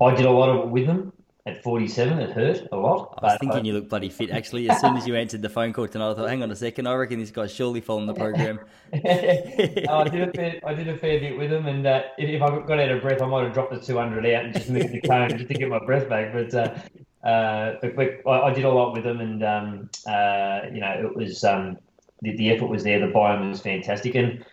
I 0.00 0.14
did 0.14 0.26
a 0.26 0.30
lot 0.30 0.48
of 0.48 0.66
it 0.66 0.68
with 0.68 0.86
them 0.86 1.12
at 1.46 1.62
47. 1.62 2.18
It 2.18 2.30
hurt 2.30 2.68
a 2.70 2.76
lot. 2.76 3.18
I 3.18 3.26
was 3.26 3.38
thinking 3.40 3.60
I, 3.60 3.62
you 3.62 3.72
look 3.72 3.88
bloody 3.88 4.10
fit 4.10 4.30
actually. 4.30 4.70
As 4.70 4.80
soon 4.80 4.96
as 4.96 5.06
you 5.06 5.16
answered 5.16 5.42
the 5.42 5.48
phone 5.48 5.72
call 5.72 5.88
tonight, 5.88 6.12
I 6.12 6.14
thought, 6.14 6.28
hang 6.28 6.42
on 6.42 6.50
a 6.50 6.56
second, 6.56 6.86
I 6.86 6.94
reckon 6.94 7.18
this 7.18 7.30
guy's 7.30 7.52
surely 7.52 7.80
following 7.80 8.06
the 8.06 8.14
program. 8.14 8.60
no, 8.92 9.00
I 9.00 10.08
did 10.08 10.28
a 10.28 10.32
fair, 10.32 10.60
I 10.64 10.74
did 10.74 10.88
a 10.88 10.98
fair 10.98 11.18
bit 11.18 11.38
with 11.38 11.52
him, 11.52 11.66
and 11.66 11.86
uh, 11.86 12.02
if, 12.18 12.28
if, 12.28 12.42
I 12.42 12.48
got 12.60 12.78
out 12.78 12.90
of 12.90 13.02
breath, 13.02 13.22
I 13.22 13.26
might 13.26 13.44
have 13.44 13.54
dropped 13.54 13.72
the 13.72 13.80
200 13.80 14.26
out 14.26 14.44
and 14.44 14.54
just 14.54 14.68
moved 14.68 14.92
the 14.92 15.00
cone 15.00 15.30
just 15.36 15.48
to 15.48 15.54
get 15.54 15.68
my 15.68 15.84
breath 15.84 16.08
back. 16.08 16.32
But 16.32 16.54
uh, 16.54 16.74
uh, 17.22 17.74
but, 17.82 17.96
but 17.96 18.20
I, 18.26 18.48
I, 18.48 18.52
did 18.54 18.64
a 18.64 18.70
lot 18.70 18.94
with 18.94 19.04
them, 19.04 19.20
and 19.20 19.44
um, 19.44 19.90
uh, 20.06 20.60
you 20.72 20.80
know, 20.80 20.92
it 21.04 21.14
was 21.14 21.44
um, 21.44 21.78
the, 22.22 22.34
the 22.36 22.50
effort 22.50 22.66
was 22.66 22.82
there. 22.82 22.98
The 22.98 23.12
biome 23.12 23.50
was 23.50 23.60
fantastic, 23.60 24.14
and 24.14 24.44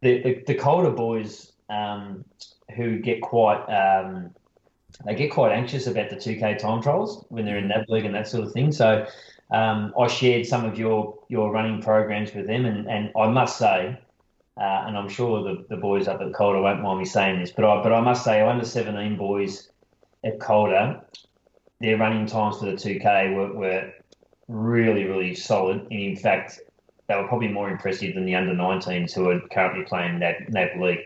the, 0.00 0.22
the, 0.22 0.44
the 0.46 0.54
Calder 0.54 0.90
boys 0.90 1.52
um, 1.68 2.24
who 2.74 2.98
get 2.98 3.20
quite 3.20 3.62
um, 3.66 4.30
they 5.04 5.14
get 5.14 5.30
quite 5.30 5.52
anxious 5.52 5.86
about 5.86 6.10
the 6.10 6.16
2K 6.16 6.58
time 6.58 6.82
trials 6.82 7.24
when 7.28 7.44
they're 7.44 7.58
in 7.58 7.68
NAB 7.68 7.88
league 7.88 8.04
and 8.04 8.14
that 8.14 8.28
sort 8.28 8.44
of 8.44 8.52
thing. 8.52 8.72
So 8.72 9.06
um, 9.50 9.92
I 9.98 10.06
shared 10.08 10.46
some 10.46 10.64
of 10.64 10.78
your 10.78 11.18
your 11.28 11.50
running 11.50 11.82
programs 11.82 12.32
with 12.34 12.46
them, 12.46 12.64
and, 12.64 12.88
and 12.88 13.10
I 13.16 13.28
must 13.28 13.58
say, 13.58 13.98
uh, 14.56 14.84
and 14.86 14.96
I'm 14.96 15.08
sure 15.08 15.42
the, 15.42 15.66
the 15.68 15.76
boys 15.76 16.08
up 16.08 16.20
at 16.20 16.32
Calder 16.32 16.60
won't 16.60 16.82
mind 16.82 16.98
me 16.98 17.04
saying 17.04 17.40
this, 17.40 17.50
but 17.50 17.64
I 17.64 17.82
but 17.82 17.92
I 17.92 18.00
must 18.00 18.24
say, 18.24 18.40
under 18.40 18.64
17 18.64 19.16
boys 19.16 19.70
at 20.24 20.38
Calder, 20.40 21.00
their 21.80 21.96
running 21.96 22.26
times 22.26 22.58
for 22.58 22.66
the 22.66 22.72
2K 22.72 23.34
were, 23.34 23.52
were 23.52 23.92
really 24.48 25.04
really 25.04 25.34
solid, 25.34 25.80
and 25.90 26.00
in 26.00 26.16
fact 26.16 26.60
they 27.08 27.16
were 27.16 27.26
probably 27.26 27.48
more 27.48 27.68
impressive 27.68 28.14
than 28.14 28.24
the 28.24 28.34
under 28.34 28.54
19s 28.54 29.12
who 29.12 29.28
are 29.28 29.40
currently 29.52 29.84
playing 29.84 30.20
that 30.20 30.48
NAB 30.48 30.80
league. 30.80 31.00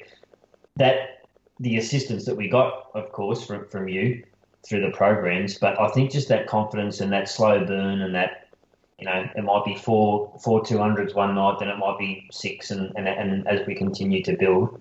That 0.76 1.14
the 1.60 1.78
assistance 1.78 2.26
that 2.26 2.36
we 2.36 2.48
got, 2.48 2.90
of 2.94 3.10
course, 3.12 3.46
from 3.46 3.66
from 3.68 3.88
you 3.88 4.22
through 4.66 4.80
the 4.80 4.90
programs, 4.90 5.58
but 5.58 5.78
I 5.80 5.88
think 5.88 6.10
just 6.10 6.28
that 6.28 6.46
confidence 6.46 7.00
and 7.00 7.12
that 7.12 7.28
slow 7.28 7.64
burn 7.64 8.00
and 8.00 8.14
that 8.14 8.48
you 8.98 9.06
know 9.06 9.28
it 9.34 9.44
might 9.44 9.64
be 9.64 9.76
four 9.76 10.38
four 10.42 10.64
two 10.64 10.78
hundreds 10.78 11.14
one 11.14 11.34
night, 11.34 11.58
then 11.58 11.68
it 11.68 11.78
might 11.78 11.98
be 11.98 12.28
six, 12.32 12.70
and 12.70 12.92
and, 12.96 13.08
and 13.08 13.46
as 13.46 13.66
we 13.66 13.74
continue 13.74 14.22
to 14.24 14.36
build, 14.36 14.80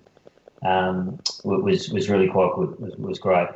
um, 0.64 1.18
was 1.44 1.90
was 1.90 2.10
really 2.10 2.28
quite 2.28 2.52
good. 2.54 2.78
Was, 2.78 2.96
was 2.96 3.18
great. 3.18 3.48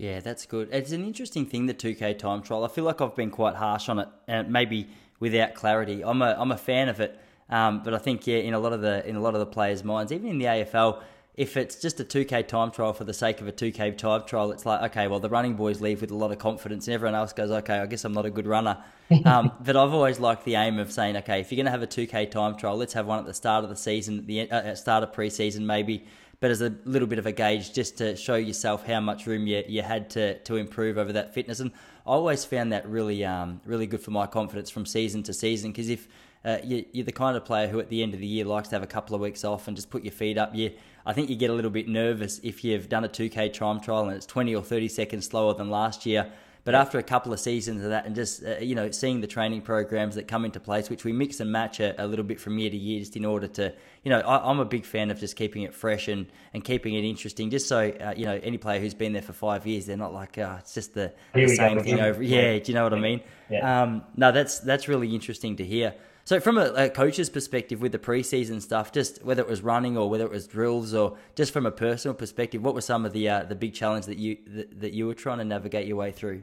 Yeah, 0.00 0.20
that's 0.20 0.46
good. 0.46 0.70
It's 0.72 0.92
an 0.92 1.04
interesting 1.04 1.44
thing, 1.44 1.66
the 1.66 1.74
2K 1.74 2.18
time 2.18 2.40
trial. 2.40 2.64
I 2.64 2.68
feel 2.68 2.84
like 2.84 3.02
I've 3.02 3.14
been 3.14 3.30
quite 3.30 3.54
harsh 3.54 3.90
on 3.90 3.98
it, 3.98 4.08
and 4.26 4.50
maybe 4.50 4.88
without 5.18 5.54
clarity. 5.54 6.02
I'm 6.02 6.22
a 6.22 6.34
I'm 6.38 6.50
a 6.52 6.56
fan 6.56 6.88
of 6.88 7.00
it, 7.00 7.20
um, 7.50 7.82
but 7.82 7.92
I 7.92 7.98
think 7.98 8.26
yeah, 8.26 8.38
in 8.38 8.54
a 8.54 8.58
lot 8.58 8.72
of 8.72 8.80
the 8.80 9.06
in 9.06 9.14
a 9.14 9.20
lot 9.20 9.34
of 9.34 9.40
the 9.40 9.46
players' 9.46 9.84
minds, 9.84 10.10
even 10.10 10.30
in 10.30 10.38
the 10.38 10.46
AFL, 10.46 11.02
if 11.34 11.54
it's 11.58 11.76
just 11.76 12.00
a 12.00 12.04
2K 12.04 12.48
time 12.48 12.70
trial 12.70 12.94
for 12.94 13.04
the 13.04 13.12
sake 13.12 13.42
of 13.42 13.48
a 13.48 13.52
2K 13.52 13.98
time 13.98 14.24
trial, 14.24 14.52
it's 14.52 14.64
like, 14.64 14.90
okay, 14.90 15.06
well, 15.06 15.20
the 15.20 15.28
running 15.28 15.52
boys 15.52 15.82
leave 15.82 16.00
with 16.00 16.10
a 16.12 16.16
lot 16.16 16.32
of 16.32 16.38
confidence, 16.38 16.88
and 16.88 16.94
everyone 16.94 17.14
else 17.14 17.34
goes, 17.34 17.50
okay, 17.50 17.78
I 17.78 17.84
guess 17.84 18.02
I'm 18.06 18.14
not 18.14 18.24
a 18.24 18.30
good 18.30 18.46
runner. 18.46 18.82
Um, 19.26 19.50
but 19.58 19.74
I've 19.74 19.92
always 19.92 20.20
liked 20.20 20.44
the 20.44 20.54
aim 20.54 20.78
of 20.78 20.92
saying, 20.92 21.16
okay, 21.16 21.40
if 21.40 21.50
you're 21.50 21.56
going 21.56 21.64
to 21.64 21.72
have 21.72 21.82
a 21.82 21.86
2K 21.88 22.30
time 22.30 22.56
trial, 22.56 22.76
let's 22.76 22.92
have 22.92 23.06
one 23.06 23.18
at 23.18 23.26
the 23.26 23.34
start 23.34 23.64
of 23.64 23.70
the 23.70 23.74
season, 23.74 24.24
the 24.24 24.48
uh, 24.48 24.76
start 24.76 25.02
of 25.02 25.10
preseason, 25.10 25.62
maybe, 25.62 26.04
but 26.40 26.50
as 26.50 26.62
a 26.62 26.74
little 26.84 27.06
bit 27.06 27.18
of 27.18 27.26
a 27.26 27.32
gauge 27.32 27.72
just 27.72 27.98
to 27.98 28.16
show 28.16 28.36
yourself 28.36 28.86
how 28.86 28.98
much 28.98 29.26
room 29.26 29.46
you, 29.46 29.62
you 29.68 29.82
had 29.82 30.08
to, 30.10 30.38
to 30.40 30.56
improve 30.56 30.96
over 30.96 31.12
that 31.12 31.34
fitness. 31.34 31.60
And 31.60 31.70
I 32.06 32.12
always 32.12 32.44
found 32.44 32.72
that 32.72 32.88
really 32.88 33.24
um, 33.24 33.60
really 33.66 33.86
good 33.86 34.00
for 34.00 34.10
my 34.10 34.26
confidence 34.26 34.70
from 34.70 34.86
season 34.86 35.22
to 35.24 35.34
season 35.34 35.70
because 35.70 35.90
if 35.90 36.08
uh, 36.42 36.56
you, 36.64 36.84
are 36.98 37.04
the 37.04 37.12
kind 37.12 37.36
of 37.36 37.44
player 37.44 37.68
who 37.68 37.78
at 37.78 37.90
the 37.90 38.02
end 38.02 38.14
of 38.14 38.20
the 38.20 38.26
year 38.26 38.46
likes 38.46 38.68
to 38.68 38.74
have 38.74 38.82
a 38.82 38.86
couple 38.86 39.14
of 39.14 39.20
weeks 39.20 39.44
off 39.44 39.68
and 39.68 39.76
just 39.76 39.90
put 39.90 40.02
your 40.02 40.12
feet 40.12 40.38
up. 40.38 40.54
You, 40.54 40.72
I 41.04 41.12
think 41.12 41.28
you 41.28 41.36
get 41.36 41.50
a 41.50 41.52
little 41.52 41.70
bit 41.70 41.86
nervous 41.86 42.40
if 42.42 42.64
you've 42.64 42.88
done 42.88 43.04
a 43.04 43.08
2K 43.08 43.52
time 43.52 43.78
trial 43.78 44.04
and 44.04 44.16
it's 44.16 44.26
20 44.26 44.54
or 44.54 44.62
30 44.62 44.88
seconds 44.88 45.26
slower 45.26 45.52
than 45.52 45.68
last 45.68 46.06
year. 46.06 46.32
But 46.64 46.74
after 46.74 46.98
a 46.98 47.02
couple 47.02 47.32
of 47.32 47.40
seasons 47.40 47.82
of 47.82 47.90
that, 47.90 48.06
and 48.06 48.14
just 48.14 48.44
uh, 48.44 48.58
you 48.58 48.74
know 48.74 48.90
seeing 48.90 49.20
the 49.20 49.26
training 49.26 49.62
programs 49.62 50.14
that 50.14 50.28
come 50.28 50.44
into 50.44 50.60
place, 50.60 50.90
which 50.90 51.04
we 51.04 51.12
mix 51.12 51.40
and 51.40 51.50
match 51.50 51.80
a, 51.80 52.02
a 52.02 52.06
little 52.06 52.24
bit 52.24 52.40
from 52.40 52.58
year 52.58 52.70
to 52.70 52.76
year, 52.76 53.00
just 53.00 53.16
in 53.16 53.24
order 53.24 53.48
to 53.48 53.72
you 54.02 54.10
know, 54.10 54.20
I, 54.20 54.50
am 54.50 54.60
a 54.60 54.64
big 54.64 54.86
fan 54.86 55.10
of 55.10 55.18
just 55.18 55.36
keeping 55.36 55.62
it 55.62 55.74
fresh 55.74 56.08
and, 56.08 56.26
and 56.54 56.64
keeping 56.64 56.94
it 56.94 57.04
interesting, 57.04 57.50
just 57.50 57.68
so 57.68 57.90
uh, 57.90 58.14
you 58.16 58.24
know 58.24 58.40
any 58.42 58.56
player 58.56 58.80
who's 58.80 58.94
been 58.94 59.12
there 59.12 59.22
for 59.22 59.34
five 59.34 59.66
years, 59.66 59.86
they're 59.86 59.96
not 59.96 60.14
like 60.14 60.38
uh, 60.38 60.56
it's 60.58 60.72
just 60.72 60.94
the, 60.94 61.12
the 61.34 61.48
same 61.48 61.80
thing 61.80 62.00
over. 62.00 62.22
Yeah, 62.22 62.58
do 62.58 62.72
you 62.72 62.74
know 62.74 62.84
what 62.84 62.94
I 62.94 62.98
mean? 62.98 63.20
Yeah. 63.50 63.82
Um, 63.82 64.02
no, 64.16 64.32
that's 64.32 64.58
that's 64.60 64.88
really 64.88 65.14
interesting 65.14 65.56
to 65.56 65.64
hear. 65.64 65.94
So, 66.24 66.40
from 66.40 66.58
a, 66.58 66.72
a, 66.74 66.88
coach's 66.88 67.28
perspective, 67.28 67.82
with 67.82 67.92
the 67.92 67.98
preseason 67.98 68.62
stuff, 68.62 68.92
just 68.92 69.22
whether 69.22 69.42
it 69.42 69.48
was 69.48 69.62
running 69.62 69.96
or 69.96 70.08
whether 70.08 70.24
it 70.24 70.30
was 70.30 70.46
drills, 70.46 70.94
or 70.94 71.16
just 71.34 71.52
from 71.52 71.66
a 71.66 71.70
personal 71.70 72.14
perspective, 72.14 72.62
what 72.62 72.74
were 72.74 72.80
some 72.80 73.04
of 73.04 73.12
the 73.12 73.28
uh, 73.28 73.42
the 73.42 73.54
big 73.54 73.74
challenges 73.74 74.06
that 74.06 74.18
you 74.18 74.38
that, 74.46 74.80
that 74.80 74.92
you 74.92 75.06
were 75.06 75.14
trying 75.14 75.38
to 75.38 75.44
navigate 75.44 75.86
your 75.86 75.96
way 75.96 76.10
through? 76.10 76.42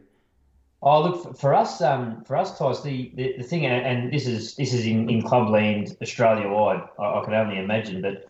Oh, 0.81 1.01
look 1.01 1.37
for 1.37 1.55
us. 1.55 1.81
Um, 1.81 2.23
for 2.25 2.35
us, 2.35 2.57
Toss, 2.57 2.83
the, 2.83 3.11
the, 3.15 3.35
the 3.37 3.43
thing, 3.43 3.65
and 3.65 4.13
this 4.13 4.27
is 4.27 4.55
this 4.55 4.73
is 4.73 4.85
in, 4.85 5.09
in 5.09 5.23
clubland 5.23 5.97
Australia 6.01 6.47
wide. 6.47 6.81
I, 6.99 7.19
I 7.19 7.25
can 7.25 7.33
only 7.33 7.57
imagine, 7.57 8.01
but 8.01 8.29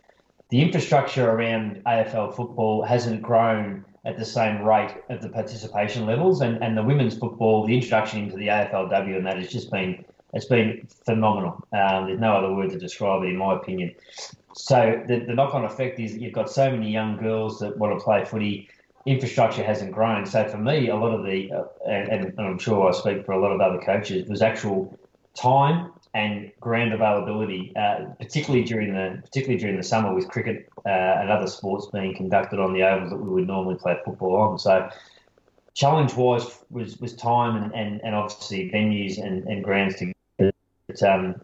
the 0.49 0.61
infrastructure 0.61 1.29
around 1.29 1.83
AFL 1.85 2.33
football 2.35 2.83
hasn't 2.83 3.21
grown 3.21 3.83
at 4.05 4.17
the 4.17 4.23
same 4.23 4.61
rate 4.61 4.95
of 5.09 5.21
the 5.21 5.27
participation 5.27 6.05
levels, 6.05 6.39
and, 6.39 6.63
and 6.63 6.77
the 6.77 6.83
women's 6.83 7.17
football, 7.17 7.65
the 7.65 7.73
introduction 7.73 8.23
into 8.23 8.37
the 8.37 8.47
AFLW, 8.47 9.17
and 9.17 9.25
that 9.25 9.37
has 9.37 9.51
just 9.51 9.69
been 9.69 10.05
it's 10.33 10.45
been 10.45 10.87
phenomenal. 11.05 11.67
Um, 11.73 12.05
there's 12.07 12.19
no 12.19 12.33
other 12.33 12.53
word 12.53 12.69
to 12.69 12.79
describe 12.79 13.23
it, 13.23 13.27
in 13.27 13.37
my 13.37 13.55
opinion. 13.55 13.93
So 14.55 15.03
the, 15.07 15.19
the 15.19 15.33
knock-on 15.33 15.65
effect 15.65 15.99
is 15.99 16.17
you've 16.17 16.33
got 16.33 16.49
so 16.49 16.71
many 16.71 16.91
young 16.91 17.17
girls 17.17 17.59
that 17.59 17.77
want 17.77 17.97
to 17.97 18.03
play 18.03 18.25
footy 18.25 18.69
infrastructure 19.07 19.63
hasn't 19.63 19.93
grown. 19.93 20.25
So 20.25 20.47
for 20.49 20.57
me, 20.57 20.89
a 20.89 20.95
lot 20.95 21.13
of 21.13 21.25
the, 21.25 21.49
uh, 21.51 21.63
and, 21.89 22.25
and, 22.25 22.39
I'm 22.39 22.59
sure 22.59 22.87
I 22.87 22.91
speak 22.91 23.25
for 23.25 23.31
a 23.31 23.41
lot 23.41 23.53
of 23.53 23.61
other 23.61 23.79
coaches, 23.79 24.27
was 24.27 24.41
actual 24.41 24.99
time 25.33 25.93
and 26.13 26.51
ground 26.59 26.93
availability, 26.93 27.73
uh, 27.77 28.05
particularly 28.19 28.65
during 28.65 28.93
the 28.93 29.21
particularly 29.23 29.59
during 29.59 29.77
the 29.77 29.83
summer 29.83 30.13
with 30.13 30.27
cricket 30.27 30.67
uh, 30.85 30.89
and 30.89 31.29
other 31.29 31.47
sports 31.47 31.87
being 31.93 32.15
conducted 32.15 32.59
on 32.59 32.73
the 32.73 32.83
ovals 32.83 33.11
that 33.11 33.17
we 33.17 33.29
would 33.29 33.47
normally 33.47 33.75
play 33.75 33.97
football 34.03 34.35
on. 34.35 34.59
So 34.59 34.89
challenge 35.73 36.13
wise 36.13 36.45
was 36.69 36.99
was 36.99 37.13
time 37.15 37.55
and, 37.55 37.73
and, 37.73 38.01
and 38.03 38.13
obviously 38.13 38.69
venues 38.71 39.23
and, 39.23 39.47
and 39.47 39.63
grounds 39.63 39.95
to. 39.97 40.11
But, 40.37 41.03
um, 41.03 41.35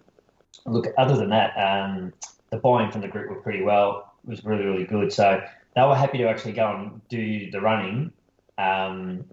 look, 0.65 0.87
other 0.97 1.15
than 1.15 1.29
that, 1.29 1.55
um, 1.55 2.13
the 2.49 2.57
buy-in 2.57 2.91
from 2.91 3.01
the 3.01 3.07
group 3.07 3.29
were 3.29 3.41
pretty 3.41 3.63
well. 3.63 4.13
was 4.25 4.43
really 4.43 4.65
really 4.65 4.85
good. 4.85 5.13
So 5.13 5.41
they 5.75 5.81
were 5.81 5.95
happy 5.95 6.17
to 6.19 6.25
actually 6.25 6.53
go 6.53 6.75
and 6.75 7.01
do 7.09 7.51
the 7.51 7.59
running, 7.59 8.11
um, 8.57 9.25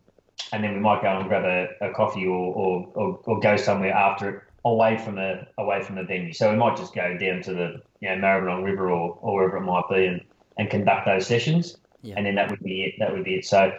and 0.53 0.65
then 0.65 0.75
we 0.75 0.81
might 0.81 1.03
go 1.03 1.09
and 1.09 1.29
grab 1.29 1.45
a, 1.45 1.89
a 1.89 1.93
coffee 1.93 2.27
or, 2.27 2.55
or, 2.55 2.93
or, 2.95 3.21
or, 3.25 3.41
go 3.41 3.57
somewhere 3.57 3.93
after 3.93 4.31
it 4.31 4.43
away 4.65 4.99
from 4.99 5.19
a 5.19 5.47
away 5.59 5.83
from 5.83 5.97
the 5.97 6.03
venue. 6.03 6.33
So 6.33 6.51
we 6.51 6.57
might 6.57 6.77
just 6.77 6.95
go 6.95 7.17
down 7.17 7.43
to 7.43 7.55
the 7.55 7.83
you 8.01 8.09
know 8.09 8.17
Maribyrnong 8.17 8.65
River 8.65 8.91
or, 8.91 9.19
or 9.21 9.35
wherever 9.37 9.57
it 9.59 9.63
might 9.63 9.89
be 9.91 10.07
and, 10.07 10.21
and 10.57 10.71
conduct 10.71 11.07
those 11.07 11.27
sessions, 11.27 11.77
yeah. 12.03 12.15
and 12.17 12.27
then 12.27 12.35
that 12.37 12.51
would 12.51 12.63
be 12.63 12.85
it. 12.85 12.95
That 12.99 13.13
would 13.13 13.25
be 13.25 13.37
it. 13.37 13.45
So 13.45 13.73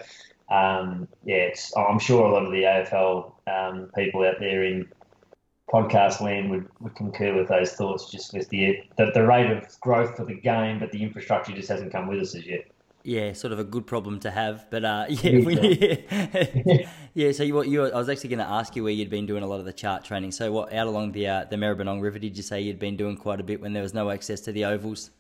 um, 0.50 1.08
yeah, 1.24 1.50
I'm 1.78 2.00
sure 2.00 2.26
a 2.26 2.32
lot 2.32 2.46
of 2.46 2.52
the 2.52 2.64
AFL 2.64 3.32
um, 3.48 3.90
people 3.96 4.24
out 4.26 4.40
there 4.40 4.64
in 4.64 4.88
podcast 5.72 6.22
land 6.22 6.50
would, 6.52 6.68
would 6.80 6.96
concur 6.96 7.36
with 7.36 7.48
those 7.48 7.74
thoughts. 7.74 8.10
Just 8.10 8.34
with 8.34 8.50
the, 8.50 8.84
the 8.98 9.12
the 9.14 9.26
rate 9.26 9.50
of 9.50 9.80
growth 9.80 10.16
for 10.16 10.26
the 10.26 10.36
game, 10.36 10.80
but 10.80 10.92
the 10.92 11.02
infrastructure 11.02 11.54
just 11.54 11.70
hasn't 11.70 11.92
come 11.92 12.08
with 12.08 12.20
us 12.20 12.36
as 12.36 12.46
yet. 12.46 12.66
Yeah, 13.04 13.34
sort 13.34 13.52
of 13.52 13.58
a 13.58 13.64
good 13.64 13.88
problem 13.88 14.20
to 14.20 14.32
have, 14.32 14.68
but 14.70 14.86
uh, 14.86 15.06
yeah, 15.10 15.32
yeah. 15.32 16.88
yeah. 17.14 17.32
So 17.32 17.44
you, 17.44 17.56
what 17.56 17.68
you, 17.68 17.86
I 17.86 17.98
was 17.98 18.10
actually 18.10 18.30
going 18.30 18.40
to 18.40 18.50
ask 18.50 18.76
you 18.76 18.84
where 18.84 18.94
you'd 18.94 19.10
been 19.10 19.26
doing 19.26 19.44
a 19.44 19.48
lot 19.48 19.60
of 19.60 19.66
the 19.66 19.74
chart 19.74 20.04
training. 20.04 20.32
So 20.32 20.52
what 20.52 20.74
out 20.74 20.88
along 20.88 21.14
the 21.14 21.28
uh, 21.28 21.46
the 21.46 21.56
Maribyrnong 21.56 22.02
River 22.02 22.20
did 22.20 22.38
you 22.38 22.44
say 22.44 22.62
you'd 22.62 22.80
been 22.80 22.98
doing 22.98 23.18
quite 23.18 23.40
a 23.40 23.44
bit 23.44 23.62
when 23.62 23.74
there 23.74 23.84
was 23.84 23.94
no 23.94 24.12
access 24.12 24.42
to 24.42 24.52
the 24.52 24.66
ovals? 24.66 25.12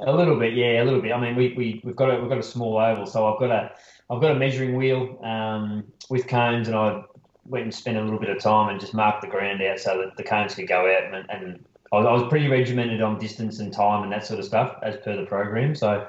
A 0.00 0.12
little 0.12 0.38
bit, 0.38 0.52
yeah, 0.52 0.82
a 0.82 0.84
little 0.84 1.00
bit. 1.00 1.12
I 1.12 1.20
mean, 1.20 1.36
we 1.36 1.54
we 1.56 1.80
we've 1.82 1.96
got 1.96 2.14
a 2.14 2.20
we've 2.20 2.28
got 2.28 2.38
a 2.38 2.42
small 2.42 2.78
oval, 2.78 3.06
so 3.06 3.32
I've 3.32 3.40
got 3.40 3.50
a 3.50 3.72
I've 4.10 4.20
got 4.20 4.32
a 4.32 4.38
measuring 4.38 4.76
wheel 4.76 5.18
um, 5.24 5.84
with 6.10 6.28
cones, 6.28 6.68
and 6.68 6.76
I 6.76 7.02
went 7.48 7.64
and 7.64 7.74
spent 7.74 7.96
a 7.96 8.02
little 8.02 8.18
bit 8.18 8.30
of 8.30 8.40
time 8.40 8.68
and 8.68 8.80
just 8.80 8.94
marked 8.94 9.22
the 9.22 9.28
ground 9.28 9.62
out 9.62 9.78
so 9.80 9.98
that 9.98 10.16
the 10.16 10.22
cones 10.22 10.54
could 10.54 10.68
go 10.68 10.80
out. 10.80 11.04
And, 11.04 11.30
and 11.30 11.64
I, 11.92 11.96
was, 11.96 12.06
I 12.06 12.12
was 12.12 12.28
pretty 12.28 12.48
regimented 12.48 13.02
on 13.02 13.18
distance 13.18 13.58
and 13.58 13.72
time 13.72 14.02
and 14.02 14.12
that 14.12 14.26
sort 14.26 14.40
of 14.40 14.46
stuff 14.46 14.78
as 14.82 14.96
per 14.98 15.16
the 15.16 15.26
program. 15.26 15.74
So 15.74 16.06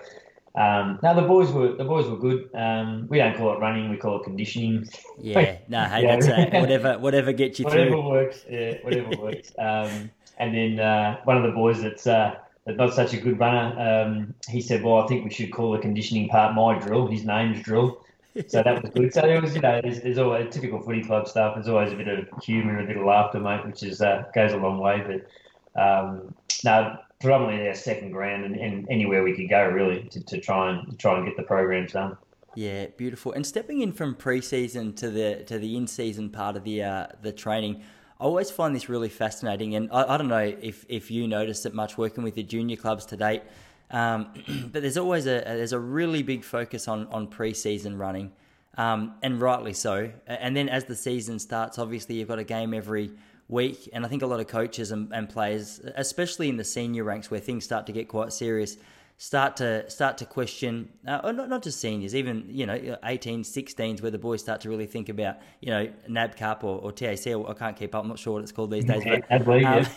um, 0.58 1.00
no, 1.04 1.14
the 1.14 1.22
boys 1.22 1.52
were 1.52 1.74
the 1.74 1.84
boys 1.84 2.08
were 2.10 2.18
good. 2.18 2.50
Um, 2.56 3.06
we 3.10 3.20
don't 3.20 3.38
call 3.38 3.54
it 3.54 3.60
running; 3.60 3.92
we 3.92 3.98
call 3.98 4.20
it 4.20 4.24
conditioning. 4.24 4.90
Yeah, 5.20 5.58
no, 5.68 5.84
hey, 5.86 6.02
yeah. 6.02 6.16
that's 6.16 6.28
a, 6.28 6.60
whatever 6.60 6.98
whatever 6.98 7.32
gets 7.32 7.60
you 7.60 7.66
whatever 7.66 7.92
through. 7.92 8.10
works. 8.10 8.44
Yeah, 8.50 8.78
whatever 8.82 9.10
works. 9.22 9.52
Um, 9.60 10.10
and 10.40 10.56
then 10.56 10.80
uh, 10.80 11.18
one 11.26 11.38
of 11.38 11.44
the 11.44 11.52
boys 11.52 11.84
that's 11.84 12.08
uh, 12.08 12.38
not 12.66 12.96
such 12.96 13.14
a 13.14 13.18
good 13.18 13.40
runner, 13.40 13.80
um, 13.80 14.34
he 14.50 14.60
said, 14.60 14.82
"Well, 14.82 14.96
I 14.96 15.06
think 15.06 15.26
we 15.26 15.30
should 15.30 15.52
call 15.52 15.74
the 15.74 15.80
conditioning 15.80 16.28
part 16.28 16.56
my 16.56 16.80
drill. 16.80 17.06
His 17.06 17.24
name's 17.24 17.62
drill." 17.62 18.04
So 18.48 18.64
that 18.64 18.82
was 18.82 18.92
good. 18.92 19.14
So 19.14 19.22
there 19.22 19.42
was, 19.42 19.56
you 19.56 19.62
know, 19.62 19.82
there's, 19.82 20.02
there's 20.02 20.18
always 20.18 20.54
typical 20.54 20.82
footy 20.82 21.04
club 21.04 21.28
stuff. 21.28 21.56
There's 21.56 21.68
always 21.68 21.92
a 21.92 21.96
bit 21.96 22.08
of 22.08 22.28
humour, 22.44 22.80
a 22.80 22.86
bit 22.86 22.98
of 22.98 23.06
laughter, 23.06 23.40
mate, 23.40 23.66
which 23.66 23.84
is 23.84 24.02
uh, 24.02 24.24
goes 24.34 24.54
a 24.54 24.58
long 24.58 24.80
way. 24.80 25.04
But 25.76 25.82
um, 25.82 26.34
no, 26.64 26.98
predominantly 27.20 27.68
our 27.68 27.76
second 27.76 28.12
ground 28.12 28.46
and, 28.46 28.56
and, 28.56 28.88
anywhere 28.90 29.24
we 29.24 29.36
could 29.36 29.50
go 29.50 29.68
really 29.68 30.04
to, 30.10 30.24
to 30.24 30.40
try 30.40 30.70
and 30.70 31.00
try 31.00 31.18
and 31.18 31.26
get 31.26 31.36
the 31.36 31.44
programs 31.44 31.94
done. 31.94 32.18
Yeah, 32.56 32.88
beautiful. 32.98 33.34
And 33.34 33.46
stepping 33.46 33.82
in 33.82 33.92
from 33.92 34.16
pre-season 34.16 34.94
to 34.96 35.10
the 35.10 35.44
to 35.46 35.60
the 35.60 35.76
in-season 35.78 36.30
part 36.32 36.56
of 36.56 36.64
the 36.64 36.84
uh, 36.84 37.08
the 37.22 37.32
training, 37.32 37.84
I 38.20 38.24
always 38.24 38.50
find 38.50 38.76
this 38.76 38.90
really 38.90 39.10
fascinating. 39.10 39.76
And 39.76 39.90
I, 39.92 40.16
I 40.16 40.18
don't 40.18 40.28
know 40.28 40.56
if 40.62 40.86
if 40.90 41.12
you 41.12 41.28
noticed 41.28 41.66
it 41.66 41.74
much 41.74 41.98
working 41.98 42.24
with 42.24 42.36
the 42.36 42.44
junior 42.44 42.76
clubs 42.76 43.06
to 43.08 43.18
date, 43.18 43.44
um, 43.92 44.34
but 44.72 44.82
there's 44.82 44.98
always 44.98 45.26
a 45.26 45.42
there's 45.46 45.74
a 45.74 45.80
really 45.80 46.24
big 46.24 46.44
focus 46.44 46.88
on 46.88 47.08
on 47.08 47.28
pre-season 47.28 47.98
running. 47.98 48.32
Um, 48.78 49.16
and 49.24 49.42
rightly 49.42 49.74
so. 49.74 50.12
And 50.28 50.56
then 50.56 50.70
as 50.70 50.86
the 50.86 50.96
season 50.96 51.40
starts, 51.40 51.80
obviously 51.80 52.14
you've 52.14 52.28
got 52.28 52.38
a 52.38 52.44
game 52.44 52.76
every 52.76 53.10
week. 53.48 53.90
And 53.94 54.06
I 54.06 54.08
think 54.08 54.22
a 54.22 54.28
lot 54.28 54.40
of 54.40 54.48
coaches 54.48 54.92
and, 54.92 55.12
and 55.14 55.28
players, 55.28 55.82
especially 55.96 56.50
in 56.50 56.58
the 56.58 56.64
senior 56.64 57.04
ranks 57.04 57.32
where 57.32 57.40
things 57.40 57.64
start 57.64 57.88
to 57.88 57.92
get 57.92 58.08
quite 58.08 58.34
serious, 58.34 58.78
start 59.18 59.58
to 59.58 59.90
start 59.90 60.18
to 60.20 60.26
question, 60.26 60.90
uh, 61.08 61.32
not, 61.32 61.50
not 61.50 61.64
just 61.64 61.80
seniors, 61.80 62.14
even, 62.14 62.46
you 62.50 62.66
know, 62.66 62.78
18s, 63.04 63.48
16s, 63.48 64.02
where 64.02 64.12
the 64.12 64.20
boys 64.20 64.42
start 64.42 64.62
to 64.62 64.70
really 64.70 64.86
think 64.86 65.10
about, 65.10 65.38
you 65.60 65.72
know, 65.72 65.90
NAB 66.08 66.36
Cup 66.36 66.64
or, 66.64 66.80
or 66.80 66.92
TAC, 66.92 67.28
or 67.28 67.50
I 67.50 67.54
can't 67.54 67.76
keep 67.76 67.96
up, 67.96 68.04
I'm 68.04 68.10
not 68.10 68.20
sure 68.20 68.34
what 68.34 68.44
it's 68.44 68.52
called 68.52 68.72
these 68.72 68.86
days, 68.86 69.04
but 69.04 69.32
um, 69.32 69.86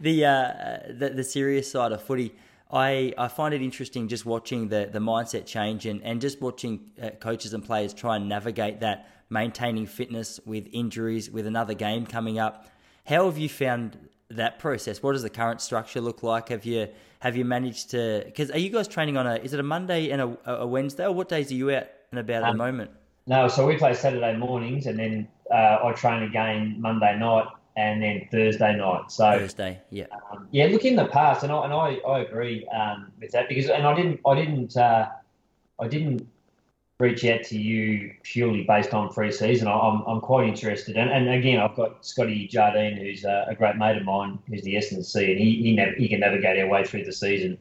the, 0.00 0.24
uh, 0.24 0.92
the, 0.94 1.12
the 1.14 1.24
serious 1.24 1.70
side 1.70 1.92
of 1.92 2.02
footy. 2.02 2.34
I, 2.70 3.14
I 3.16 3.28
find 3.28 3.54
it 3.54 3.62
interesting 3.62 4.08
just 4.08 4.26
watching 4.26 4.68
the, 4.68 4.88
the 4.92 4.98
mindset 4.98 5.46
change 5.46 5.86
and, 5.86 6.02
and 6.02 6.20
just 6.20 6.40
watching 6.40 6.90
uh, 7.02 7.10
coaches 7.10 7.54
and 7.54 7.64
players 7.64 7.94
try 7.94 8.16
and 8.16 8.28
navigate 8.28 8.80
that 8.80 9.08
maintaining 9.30 9.86
fitness 9.86 10.38
with 10.44 10.68
injuries, 10.72 11.30
with 11.30 11.46
another 11.46 11.74
game 11.74 12.06
coming 12.06 12.38
up. 12.38 12.68
How 13.06 13.24
have 13.24 13.38
you 13.38 13.48
found 13.48 13.96
that 14.30 14.58
process? 14.58 15.02
What 15.02 15.12
does 15.12 15.22
the 15.22 15.30
current 15.30 15.60
structure 15.60 16.00
look 16.00 16.22
like? 16.22 16.50
Have 16.50 16.66
you 16.66 16.88
have 17.20 17.36
you 17.36 17.44
managed 17.44 17.90
to? 17.90 18.22
Because 18.24 18.50
are 18.50 18.58
you 18.58 18.70
guys 18.70 18.86
training 18.86 19.16
on 19.16 19.26
a? 19.26 19.36
Is 19.36 19.54
it 19.54 19.60
a 19.60 19.64
Monday 19.64 20.10
and 20.10 20.20
a, 20.20 20.60
a 20.60 20.66
Wednesday, 20.66 21.04
or 21.04 21.12
what 21.12 21.28
days 21.28 21.50
are 21.50 21.54
you 21.54 21.70
out 21.70 21.86
and 22.10 22.20
about 22.20 22.42
um, 22.42 22.44
at 22.44 22.46
the 22.48 22.52
um, 22.52 22.58
moment? 22.58 22.90
No, 23.26 23.48
so 23.48 23.66
we 23.66 23.76
play 23.76 23.94
Saturday 23.94 24.36
mornings, 24.36 24.86
and 24.86 24.98
then 24.98 25.28
uh, 25.50 25.78
I 25.84 25.92
train 25.92 26.22
again 26.22 26.76
Monday 26.78 27.18
night, 27.18 27.46
and 27.78 28.02
then 28.02 28.28
Thursday 28.32 28.76
night. 28.76 29.10
So 29.10 29.38
Thursday, 29.38 29.80
yeah, 29.90 30.06
um, 30.32 30.48
yeah. 30.50 30.66
Look 30.66 30.84
in 30.84 30.96
the 30.96 31.06
past, 31.06 31.44
and 31.44 31.52
I 31.52 31.64
and 31.64 31.72
I, 31.72 32.00
I 32.06 32.18
agree 32.20 32.66
um, 32.68 33.12
with 33.20 33.30
that 33.30 33.48
because, 33.48 33.70
and 33.70 33.86
I 33.86 33.94
didn't, 33.94 34.20
I 34.26 34.34
didn't, 34.34 34.76
uh, 34.76 35.08
I 35.78 35.86
didn't 35.86 36.26
reach 36.98 37.24
out 37.24 37.44
to 37.44 37.56
you 37.56 38.12
purely 38.24 38.64
based 38.64 38.92
on 38.92 39.08
pre-season. 39.10 39.68
I'm, 39.68 40.02
I'm 40.08 40.20
quite 40.20 40.48
interested. 40.48 40.96
And, 40.96 41.08
and 41.08 41.28
again, 41.28 41.60
I've 41.60 41.76
got 41.76 42.04
Scotty 42.04 42.48
Jardine, 42.48 42.96
who's 42.96 43.24
a, 43.24 43.46
a 43.48 43.54
great 43.54 43.76
mate 43.76 43.96
of 43.96 44.02
mine, 44.02 44.40
who's 44.48 44.62
the 44.62 44.76
S&C, 44.76 45.30
and 45.30 45.38
he, 45.38 45.62
he, 45.62 45.76
nav- 45.76 45.94
he 45.94 46.08
can 46.08 46.18
navigate 46.18 46.58
our 46.58 46.66
way 46.66 46.84
through 46.84 47.04
the 47.04 47.12
season 47.12 47.56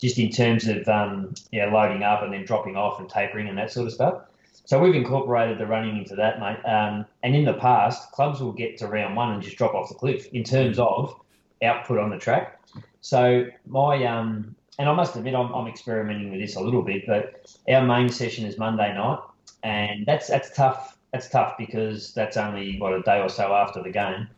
just 0.00 0.18
in 0.18 0.30
terms 0.30 0.66
of 0.66 0.88
um, 0.88 1.34
yeah, 1.52 1.66
loading 1.66 2.02
up 2.02 2.22
and 2.22 2.32
then 2.32 2.46
dropping 2.46 2.76
off 2.76 2.98
and 2.98 3.10
tapering 3.10 3.48
and 3.48 3.58
that 3.58 3.70
sort 3.70 3.88
of 3.88 3.92
stuff. 3.92 4.22
So 4.68 4.78
we've 4.78 4.94
incorporated 4.94 5.56
the 5.56 5.66
running 5.66 5.96
into 5.96 6.14
that, 6.16 6.40
mate. 6.40 6.62
Um, 6.66 7.06
and 7.22 7.34
in 7.34 7.46
the 7.46 7.54
past, 7.54 8.12
clubs 8.12 8.42
will 8.42 8.52
get 8.52 8.76
to 8.76 8.86
round 8.86 9.16
one 9.16 9.32
and 9.32 9.42
just 9.42 9.56
drop 9.56 9.74
off 9.74 9.88
the 9.88 9.94
cliff 9.94 10.26
in 10.34 10.44
terms 10.44 10.78
of 10.78 11.18
output 11.62 11.98
on 11.98 12.10
the 12.10 12.18
track. 12.18 12.60
So 13.00 13.46
my 13.66 14.04
um, 14.04 14.54
and 14.78 14.86
I 14.86 14.92
must 14.92 15.16
admit, 15.16 15.34
I'm, 15.34 15.50
I'm 15.54 15.68
experimenting 15.68 16.30
with 16.30 16.40
this 16.40 16.56
a 16.56 16.60
little 16.60 16.82
bit, 16.82 17.06
but 17.06 17.50
our 17.66 17.80
main 17.80 18.10
session 18.10 18.44
is 18.44 18.58
Monday 18.58 18.92
night, 18.92 19.20
and 19.62 20.04
that's 20.04 20.26
that's 20.26 20.54
tough. 20.54 20.98
That's 21.14 21.30
tough 21.30 21.54
because 21.56 22.12
that's 22.12 22.36
only 22.36 22.78
what 22.78 22.92
a 22.92 23.00
day 23.00 23.22
or 23.22 23.30
so 23.30 23.54
after 23.54 23.82
the 23.82 23.90
game. 23.90 24.28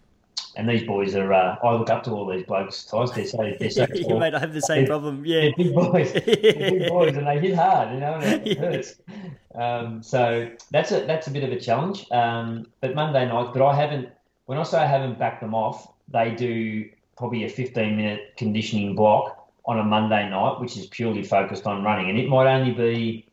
And 0.56 0.68
these 0.68 0.84
boys 0.84 1.14
are, 1.14 1.32
uh, 1.32 1.56
I 1.62 1.74
look 1.74 1.90
up 1.90 2.02
to 2.04 2.10
all 2.10 2.26
these 2.26 2.44
blokes, 2.44 2.84
Tyson. 2.84 3.14
They're 3.14 3.26
so, 3.26 3.54
they're 3.58 3.70
so 3.70 3.86
you 3.94 4.18
mate, 4.18 4.34
I 4.34 4.38
have 4.38 4.52
the 4.52 4.60
same 4.60 4.86
problem. 4.86 5.24
Yeah. 5.24 5.40
They're 5.40 5.52
big 5.56 5.74
boys. 5.74 6.12
they're 6.14 6.22
big 6.22 6.88
boys, 6.88 7.16
and 7.16 7.26
they 7.26 7.38
hit 7.38 7.54
hard, 7.54 7.94
you 7.94 8.00
know, 8.00 8.14
and 8.14 8.46
it 8.46 8.58
hurts. 8.58 8.94
Um, 9.54 10.02
so 10.02 10.50
that's 10.70 10.92
a, 10.92 11.04
that's 11.06 11.26
a 11.26 11.30
bit 11.30 11.44
of 11.44 11.52
a 11.52 11.58
challenge. 11.58 12.10
Um, 12.10 12.66
but 12.80 12.94
Monday 12.94 13.26
night, 13.26 13.52
but 13.52 13.62
I 13.62 13.74
haven't, 13.74 14.08
when 14.46 14.58
I 14.58 14.62
say 14.62 14.78
I 14.78 14.86
haven't 14.86 15.18
backed 15.18 15.40
them 15.40 15.54
off, 15.54 15.92
they 16.08 16.34
do 16.34 16.88
probably 17.16 17.44
a 17.44 17.48
15 17.48 17.96
minute 17.96 18.34
conditioning 18.36 18.94
block 18.94 19.48
on 19.66 19.78
a 19.78 19.84
Monday 19.84 20.28
night, 20.28 20.60
which 20.60 20.76
is 20.76 20.86
purely 20.86 21.22
focused 21.22 21.66
on 21.66 21.84
running, 21.84 22.10
and 22.10 22.18
it 22.18 22.28
might 22.28 22.52
only 22.52 22.72
be, 22.72 23.26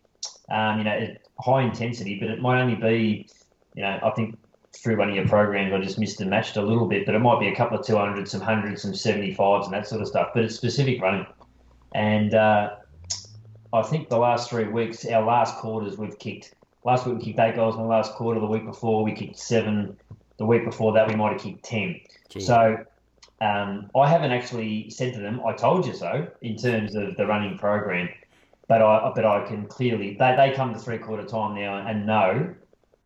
um, 0.49 0.77
you 0.77 0.83
know, 0.83 1.15
high 1.39 1.63
intensity, 1.63 2.19
but 2.19 2.29
it 2.29 2.41
might 2.41 2.61
only 2.61 2.75
be, 2.75 3.27
you 3.75 3.81
know, 3.81 3.99
I 4.03 4.09
think 4.11 4.37
through 4.81 4.97
one 4.97 5.09
of 5.09 5.15
your 5.15 5.27
programs 5.27 5.73
I 5.73 5.79
just 5.79 5.99
missed 5.99 6.21
and 6.21 6.29
matched 6.29 6.57
a 6.57 6.61
little 6.61 6.87
bit, 6.87 7.05
but 7.05 7.15
it 7.15 7.19
might 7.19 7.39
be 7.39 7.47
a 7.47 7.55
couple 7.55 7.77
of 7.77 7.85
200s, 7.85 8.29
some 8.29 8.41
hundreds, 8.41 8.81
some 8.81 8.91
75s, 8.91 9.65
and 9.65 9.73
that 9.73 9.87
sort 9.87 10.01
of 10.01 10.07
stuff. 10.07 10.29
But 10.33 10.43
it's 10.43 10.55
specific 10.55 11.01
running, 11.01 11.25
and 11.93 12.33
uh, 12.33 12.75
I 13.73 13.81
think 13.83 14.09
the 14.09 14.17
last 14.17 14.49
three 14.49 14.67
weeks, 14.67 15.05
our 15.05 15.23
last 15.23 15.57
quarters, 15.57 15.97
we've 15.97 16.17
kicked. 16.17 16.53
Last 16.83 17.05
week 17.05 17.17
we 17.17 17.23
kicked 17.25 17.39
eight 17.39 17.55
goals 17.55 17.75
in 17.75 17.81
the 17.81 17.87
last 17.87 18.13
quarter. 18.13 18.39
The 18.39 18.45
week 18.45 18.65
before 18.65 19.03
we 19.03 19.11
kicked 19.11 19.37
seven. 19.37 19.97
The 20.37 20.45
week 20.45 20.63
before 20.63 20.93
that 20.93 21.07
we 21.07 21.15
might 21.15 21.33
have 21.33 21.41
kicked 21.41 21.63
ten. 21.63 21.99
So 22.37 22.77
um, 23.41 23.89
I 23.95 24.07
haven't 24.07 24.31
actually 24.31 24.89
said 24.89 25.13
to 25.13 25.19
them, 25.19 25.41
"I 25.45 25.53
told 25.53 25.85
you 25.85 25.93
so," 25.93 26.27
in 26.41 26.55
terms 26.55 26.95
of 26.95 27.17
the 27.17 27.25
running 27.25 27.57
program, 27.57 28.09
but 28.67 28.81
I 28.81 29.11
but 29.15 29.25
I 29.25 29.45
can 29.45 29.65
clearly 29.65 30.15
they, 30.17 30.35
they 30.35 30.53
come 30.55 30.73
to 30.73 30.79
three 30.79 30.97
quarter 30.97 31.25
time 31.25 31.55
now 31.55 31.85
and 31.87 32.05
know 32.05 32.53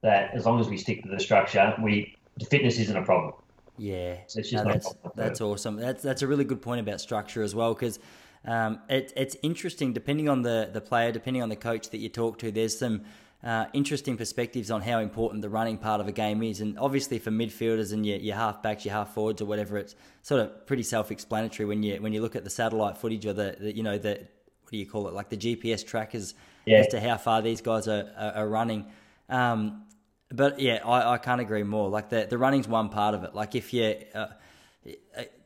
that 0.02 0.34
as 0.34 0.46
long 0.46 0.60
as 0.60 0.70
we 0.70 0.78
stick 0.78 1.04
to 1.04 1.10
the 1.10 1.20
structure, 1.20 1.76
we 1.82 2.16
the 2.38 2.46
fitness 2.46 2.80
isn't 2.80 2.96
a 2.96 3.04
problem. 3.04 3.34
Yeah, 3.78 4.18
so 4.28 4.42
no, 4.54 4.64
that's 4.64 4.94
that's 5.16 5.42
awesome. 5.42 5.78
That's 5.78 6.04
that's 6.04 6.22
a 6.22 6.28
really 6.28 6.44
good 6.44 6.62
point 6.62 6.82
about 6.82 7.02
structure 7.02 7.44
as 7.44 7.56
well 7.56 7.74
because. 7.74 8.00
Um, 8.44 8.80
it, 8.90 9.14
it's 9.16 9.38
interesting 9.44 9.94
depending 9.94 10.28
on 10.28 10.42
the, 10.42 10.68
the 10.74 10.82
player, 10.82 11.12
depending 11.12 11.44
on 11.44 11.50
the 11.50 11.56
coach 11.56 11.92
that 11.92 12.00
you 12.00 12.10
talk 12.10 12.40
to. 12.40 12.52
There's 12.52 12.76
some 12.76 13.04
uh, 13.44 13.66
interesting 13.74 14.18
perspectives 14.18 14.70
on 14.70 14.82
how 14.82 15.00
important 15.00 15.42
the 15.42 15.50
running 15.50 15.78
part 15.78 16.00
of 16.00 16.08
a 16.08 16.12
game 16.12 16.44
is. 16.44 16.62
And 16.62 16.78
obviously 16.78 17.20
for 17.20 17.32
midfielders 17.32 17.92
and 17.92 18.06
your, 18.06 18.18
your 18.18 18.36
half 18.36 18.62
backs, 18.62 18.86
your 18.86 18.94
half 18.94 19.14
forwards 19.14 19.42
or 19.42 19.46
whatever, 19.46 19.78
it's 19.78 19.96
sort 20.22 20.42
of 20.42 20.66
pretty 20.68 20.84
self-explanatory 20.84 21.66
when 21.66 21.82
you 21.84 22.02
when 22.02 22.14
you 22.14 22.22
look 22.22 22.36
at 22.36 22.44
the 22.44 22.50
satellite 22.50 22.98
footage 22.98 23.26
or 23.26 23.34
the, 23.34 23.56
the 23.60 23.76
you 23.76 23.84
know 23.84 23.98
the 23.98 24.12
what 24.12 24.72
do 24.72 24.78
you 24.78 24.86
call 24.86 25.08
it 25.08 25.14
like 25.14 25.30
the 25.30 25.38
GPS 25.38 25.86
trackers 25.86 26.36
yeah. 26.66 26.78
as 26.78 26.88
to 26.90 27.00
how 27.00 27.18
far 27.18 27.42
these 27.42 27.62
guys 27.62 27.88
are 27.88 28.12
are, 28.18 28.32
are 28.34 28.48
running. 28.48 28.86
Um, 29.30 29.86
but 30.32 30.60
yeah, 30.60 30.80
I, 30.86 31.14
I 31.14 31.18
can't 31.18 31.42
agree 31.42 31.64
more. 31.64 31.90
Like 31.90 32.10
the 32.10 32.28
the 32.30 32.38
running's 32.38 32.68
one 32.68 32.90
part 32.90 33.16
of 33.16 33.24
it. 33.24 33.36
Like 33.36 33.56
if 33.56 33.74
you 33.74 33.96
uh, 34.14 34.28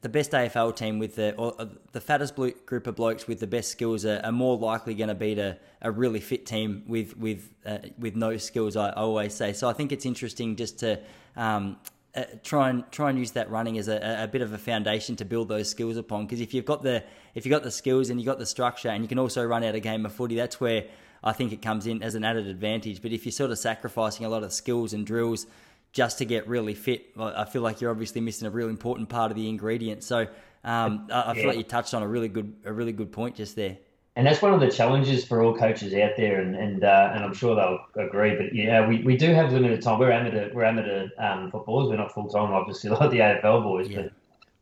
the 0.02 0.10
best 0.10 0.32
AFL 0.32 0.76
team 0.76 1.00
with 1.00 1.16
the 1.16 1.36
or 1.36 1.54
uh, 1.60 1.66
the 1.92 2.00
fattest 2.00 2.36
group 2.36 2.88
of 2.88 2.96
blokes 2.96 3.28
with 3.28 3.40
the 3.40 3.48
best 3.48 3.72
skills 3.72 4.06
are, 4.06 4.22
are 4.24 4.32
more 4.32 4.58
likely 4.58 4.94
going 4.96 5.10
to 5.10 5.16
beat 5.16 5.40
a, 5.40 5.58
a 5.82 5.92
really 5.92 6.22
fit 6.22 6.46
team 6.46 6.84
with 6.88 7.18
with 7.18 7.50
uh, 7.66 7.80
with 7.98 8.16
no 8.16 8.38
skills. 8.38 8.76
I, 8.76 8.90
I, 8.90 8.94
always 8.94 9.34
say. 9.34 9.54
So 9.54 9.68
I 9.68 9.74
think 9.74 9.92
it's 9.92 10.06
interesting 10.06 10.56
just 10.56 10.80
to 10.80 11.00
um, 11.36 11.78
uh, 12.16 12.24
try 12.44 12.70
and 12.70 12.90
try 12.92 13.10
and 13.10 13.20
use 13.20 13.32
that 13.32 13.50
running 13.50 13.78
as 13.78 13.90
a, 13.90 14.24
a 14.24 14.28
bit 14.28 14.42
of 14.42 14.54
a 14.54 14.58
foundation 14.58 15.18
to 15.18 15.26
build 15.26 15.50
those 15.50 15.70
skills 15.70 15.98
upon. 15.98 16.26
Because 16.26 16.40
if 16.40 16.54
you've 16.54 16.66
got 16.66 16.82
the 16.82 17.04
if 17.34 17.46
you've 17.46 17.52
got 17.52 17.64
the 17.64 17.72
skills 17.72 18.10
and 18.10 18.20
you've 18.20 18.28
got 18.28 18.40
the 18.40 18.46
structure 18.46 18.90
and 18.90 19.04
you 19.04 19.10
can 19.10 19.20
also 19.20 19.44
run 19.44 19.64
out 19.64 19.76
a 19.76 19.82
game 19.82 20.06
of 20.06 20.14
footy, 20.14 20.36
that's 20.36 20.62
where 20.62 20.86
I 21.26 21.34
think 21.34 21.52
it 21.52 21.62
comes 21.62 21.88
in 21.88 22.04
as 22.04 22.16
an 22.16 22.24
added 22.24 22.48
advantage. 22.48 23.02
But 23.02 23.12
if 23.12 23.26
you're 23.26 23.32
sort 23.32 23.52
of 23.52 23.58
sacrificing 23.58 24.26
a 24.26 24.30
lot 24.30 24.44
of 24.44 24.54
skills 24.54 24.94
and 24.94 25.06
drills 25.06 25.48
just 25.96 26.18
to 26.18 26.26
get 26.26 26.46
really 26.48 26.74
fit. 26.74 27.08
I 27.18 27.46
feel 27.46 27.62
like 27.62 27.80
you're 27.80 27.90
obviously 27.90 28.20
missing 28.20 28.48
a 28.48 28.52
really 28.52 28.70
important 28.70 29.08
part 29.08 29.32
of 29.32 29.38
the 29.38 29.48
ingredient. 29.48 30.04
So 30.04 30.28
um, 30.66 31.08
I, 31.12 31.34
feel 31.34 31.44
yeah. 31.44 31.48
like 31.48 31.58
you 31.58 31.64
touched 31.64 31.94
on 31.94 32.04
a 32.04 32.08
really 32.08 32.28
good 32.28 32.54
a 32.66 32.74
really 32.74 32.92
good 32.92 33.14
point 33.14 33.36
just 33.36 33.56
there. 33.56 33.78
and 34.18 34.28
that's 34.28 34.42
one 34.42 34.54
of 34.54 34.60
the 34.60 34.70
challenges 34.70 35.24
for 35.24 35.42
all 35.42 35.56
coaches 35.56 35.94
out 35.94 36.12
there, 36.18 36.42
and 36.42 36.54
and 36.54 36.84
uh, 36.84 37.12
and 37.14 37.24
I'm 37.24 37.34
sure 37.34 37.56
they'll 37.56 38.06
agree. 38.06 38.36
But 38.36 38.54
yeah, 38.54 38.86
we, 38.86 39.04
we 39.04 39.16
do 39.16 39.34
have 39.34 39.54
limited 39.54 39.82
time. 39.82 39.98
We're 39.98 40.12
amateur 40.12 40.54
we're 40.54 40.66
amateur 40.66 41.08
um, 41.18 41.50
footballers. 41.50 41.88
We're 41.90 41.98
not 41.98 42.14
full 42.14 42.28
time, 42.28 42.52
obviously, 42.52 42.90
like 43.00 43.10
the 43.12 43.20
AFL 43.20 43.64
boys. 43.64 43.88
Yeah. 43.88 44.02
But 44.02 44.12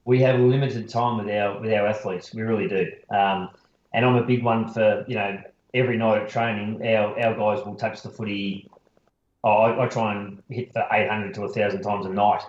we 0.06 0.22
have 0.22 0.40
limited 0.40 0.88
time 0.88 1.18
with 1.18 1.34
our 1.34 1.60
with 1.60 1.74
our 1.74 1.88
athletes. 1.88 2.32
We 2.32 2.44
really 2.44 2.68
do. 2.68 2.86
Um, 3.10 3.50
and 3.92 4.06
I'm 4.06 4.16
a 4.18 4.24
big 4.24 4.44
one 4.44 4.72
for 4.72 5.04
you 5.08 5.16
know 5.16 5.42
every 5.74 5.98
night 5.98 6.24
at 6.24 6.30
training, 6.30 6.86
our 6.86 7.20
our 7.20 7.36
guys 7.36 7.66
will 7.66 7.76
touch 7.76 8.02
the 8.02 8.10
footy. 8.10 8.70
Oh, 9.44 9.50
I, 9.50 9.86
I 9.86 9.88
try 9.88 10.16
and 10.16 10.42
hit 10.50 10.72
for 10.72 10.88
800 10.90 11.34
to 11.34 11.42
1,000 11.42 11.82
times 11.82 12.06
a 12.06 12.10
night. 12.10 12.42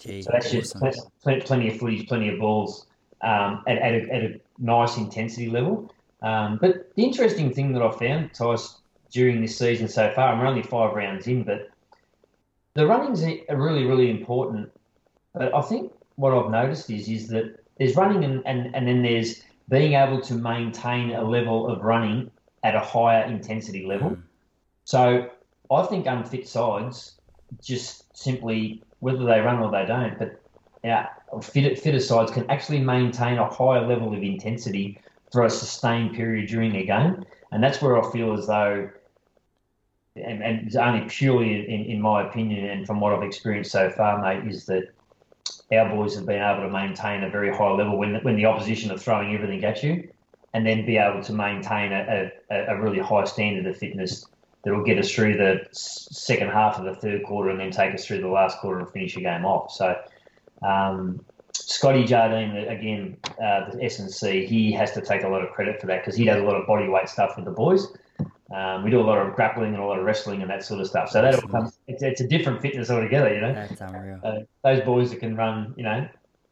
Gee, 0.00 0.20
so 0.22 0.30
that's 0.32 0.50
just 0.50 0.74
plenty, 1.22 1.40
plenty 1.42 1.68
of 1.68 1.80
footies, 1.80 2.08
plenty 2.08 2.28
of 2.28 2.40
balls 2.40 2.86
um, 3.20 3.62
at, 3.68 3.78
at, 3.78 3.94
a, 3.94 4.12
at 4.12 4.22
a 4.22 4.40
nice 4.58 4.96
intensity 4.96 5.48
level. 5.48 5.94
Um, 6.22 6.58
but 6.60 6.92
the 6.96 7.04
interesting 7.04 7.52
thing 7.52 7.72
that 7.74 7.82
I 7.82 7.90
found, 7.92 8.34
Tice, 8.34 8.78
during 9.10 9.40
this 9.40 9.56
season 9.56 9.86
so 9.86 10.10
far, 10.12 10.32
and 10.32 10.40
we're 10.40 10.46
only 10.46 10.62
five 10.62 10.94
rounds 10.94 11.28
in, 11.28 11.44
but 11.44 11.70
the 12.74 12.86
runnings 12.86 13.22
are 13.22 13.56
really, 13.56 13.84
really 13.84 14.10
important. 14.10 14.70
But 15.34 15.54
I 15.54 15.60
think 15.62 15.92
what 16.16 16.32
I've 16.32 16.50
noticed 16.50 16.90
is 16.90 17.08
is 17.08 17.28
that 17.28 17.64
there's 17.78 17.96
running 17.96 18.24
and, 18.24 18.42
and, 18.46 18.74
and 18.74 18.86
then 18.86 19.02
there's 19.02 19.42
being 19.68 19.94
able 19.94 20.20
to 20.20 20.34
maintain 20.34 21.12
a 21.12 21.22
level 21.22 21.68
of 21.68 21.82
running 21.82 22.30
at 22.62 22.74
a 22.74 22.80
higher 22.80 23.24
intensity 23.24 23.86
level. 23.86 24.10
Mm. 24.10 24.22
So 24.84 25.30
I 25.70 25.82
think 25.84 26.06
unfit 26.06 26.48
sides 26.48 27.12
just 27.62 28.16
simply, 28.16 28.82
whether 29.00 29.24
they 29.24 29.40
run 29.40 29.60
or 29.60 29.70
they 29.70 29.86
don't, 29.86 30.18
but 30.18 30.40
yeah, 30.84 31.08
fit, 31.42 31.78
fitter 31.78 32.00
sides 32.00 32.30
can 32.30 32.50
actually 32.50 32.80
maintain 32.80 33.38
a 33.38 33.46
higher 33.46 33.86
level 33.86 34.14
of 34.14 34.22
intensity 34.22 35.00
for 35.32 35.44
a 35.44 35.50
sustained 35.50 36.14
period 36.14 36.48
during 36.48 36.74
a 36.76 36.84
game. 36.84 37.24
And 37.52 37.62
that's 37.62 37.82
where 37.82 38.00
I 38.00 38.10
feel 38.10 38.32
as 38.32 38.46
though, 38.46 38.90
and, 40.16 40.42
and 40.42 40.66
it's 40.66 40.76
only 40.76 41.06
purely 41.08 41.68
in, 41.68 41.84
in 41.84 42.00
my 42.00 42.26
opinion 42.26 42.68
and 42.68 42.86
from 42.86 43.00
what 43.00 43.12
I've 43.12 43.22
experienced 43.22 43.72
so 43.72 43.90
far, 43.90 44.20
mate, 44.20 44.50
is 44.50 44.66
that 44.66 44.92
our 45.72 45.88
boys 45.88 46.16
have 46.16 46.26
been 46.26 46.42
able 46.42 46.62
to 46.62 46.70
maintain 46.70 47.22
a 47.22 47.30
very 47.30 47.54
high 47.54 47.70
level 47.70 47.96
when, 47.96 48.14
when 48.22 48.36
the 48.36 48.46
opposition 48.46 48.90
are 48.90 48.98
throwing 48.98 49.34
everything 49.34 49.64
at 49.64 49.82
you 49.82 50.08
and 50.52 50.66
then 50.66 50.84
be 50.84 50.96
able 50.96 51.22
to 51.22 51.32
maintain 51.32 51.92
a, 51.92 52.30
a, 52.50 52.56
a 52.74 52.80
really 52.80 52.98
high 52.98 53.24
standard 53.24 53.66
of 53.66 53.76
fitness 53.76 54.26
that 54.64 54.74
will 54.74 54.84
get 54.84 54.98
us 54.98 55.10
through 55.10 55.36
the 55.36 55.66
second 55.72 56.48
half 56.48 56.78
of 56.78 56.84
the 56.84 56.94
third 56.94 57.24
quarter 57.24 57.50
and 57.50 57.60
then 57.60 57.70
take 57.70 57.94
us 57.94 58.04
through 58.04 58.20
the 58.20 58.28
last 58.28 58.58
quarter 58.58 58.80
and 58.80 58.90
finish 58.90 59.14
the 59.14 59.22
game 59.22 59.44
off. 59.44 59.72
So, 59.72 59.96
um, 60.62 61.24
Scotty 61.52 62.04
Jardine, 62.04 62.56
again, 62.68 63.16
uh, 63.42 63.70
the 63.70 63.84
S&C, 63.84 64.44
he 64.44 64.72
has 64.72 64.92
to 64.92 65.00
take 65.00 65.22
a 65.22 65.28
lot 65.28 65.42
of 65.42 65.50
credit 65.50 65.80
for 65.80 65.86
that 65.86 66.02
because 66.02 66.16
he 66.16 66.24
does 66.24 66.40
a 66.40 66.44
lot 66.44 66.56
of 66.56 66.66
body 66.66 66.88
weight 66.88 67.08
stuff 67.08 67.36
with 67.36 67.44
the 67.44 67.50
boys. 67.50 67.86
Um, 68.54 68.82
we 68.82 68.90
do 68.90 69.00
a 69.00 69.02
lot 69.02 69.18
of 69.18 69.34
grappling 69.34 69.74
and 69.74 69.82
a 69.82 69.86
lot 69.86 69.98
of 69.98 70.04
wrestling 70.04 70.42
and 70.42 70.50
that 70.50 70.64
sort 70.64 70.80
of 70.80 70.88
stuff. 70.88 71.10
So 71.10 71.22
that 71.22 71.34
it's, 71.86 72.02
it's, 72.02 72.20
a 72.20 72.26
different 72.26 72.60
fitness 72.60 72.90
altogether, 72.90 73.32
you 73.32 73.40
know. 73.40 73.54
That's 73.54 73.80
unreal. 73.80 74.20
Uh, 74.24 74.38
those 74.64 74.84
boys 74.84 75.10
that 75.10 75.20
can 75.20 75.36
run, 75.36 75.72
you 75.76 75.84
know, 75.84 76.08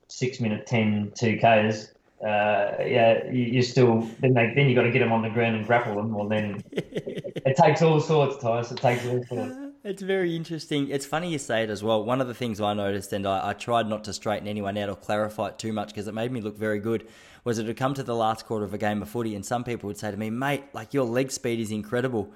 six 0.06 0.38
minute 0.40 0.66
10 0.66 1.12
2Ks, 1.16 1.90
uh, 2.22 2.82
yeah, 2.84 3.24
you, 3.30 3.44
you 3.44 3.62
still 3.62 4.00
then 4.20 4.34
they, 4.34 4.52
then 4.54 4.68
you 4.68 4.74
got 4.74 4.82
to 4.82 4.90
get 4.90 4.98
them 4.98 5.12
on 5.12 5.22
the 5.22 5.30
ground 5.30 5.56
and 5.56 5.66
grapple 5.66 5.94
them. 5.94 6.12
Well, 6.12 6.28
then 6.28 6.62
it 6.72 7.56
takes 7.56 7.80
all 7.82 8.00
sorts, 8.00 8.42
Tyson. 8.42 8.76
It 8.76 8.80
takes 8.80 9.06
all 9.06 9.24
sorts. 9.24 9.56
It's 9.84 10.02
very 10.02 10.34
interesting. 10.34 10.90
It's 10.90 11.06
funny 11.06 11.30
you 11.30 11.38
say 11.38 11.62
it 11.62 11.70
as 11.70 11.84
well. 11.84 12.04
One 12.04 12.20
of 12.20 12.26
the 12.26 12.34
things 12.34 12.60
I 12.60 12.74
noticed, 12.74 13.12
and 13.12 13.24
I, 13.24 13.50
I 13.50 13.52
tried 13.52 13.86
not 13.86 14.02
to 14.04 14.12
straighten 14.12 14.48
anyone 14.48 14.76
out 14.76 14.88
or 14.88 14.96
clarify 14.96 15.48
it 15.48 15.58
too 15.58 15.72
much 15.72 15.88
because 15.88 16.08
it 16.08 16.14
made 16.14 16.32
me 16.32 16.40
look 16.40 16.58
very 16.58 16.80
good, 16.80 17.06
was 17.44 17.60
it 17.60 17.66
would 17.66 17.76
come 17.76 17.94
to 17.94 18.02
the 18.02 18.14
last 18.14 18.44
quarter 18.44 18.64
of 18.64 18.74
a 18.74 18.78
game 18.78 19.00
of 19.00 19.08
footy, 19.08 19.36
and 19.36 19.46
some 19.46 19.62
people 19.62 19.86
would 19.86 19.96
say 19.96 20.10
to 20.10 20.16
me, 20.16 20.30
"Mate, 20.30 20.64
like 20.72 20.92
your 20.92 21.04
leg 21.04 21.30
speed 21.30 21.60
is 21.60 21.70
incredible." 21.70 22.32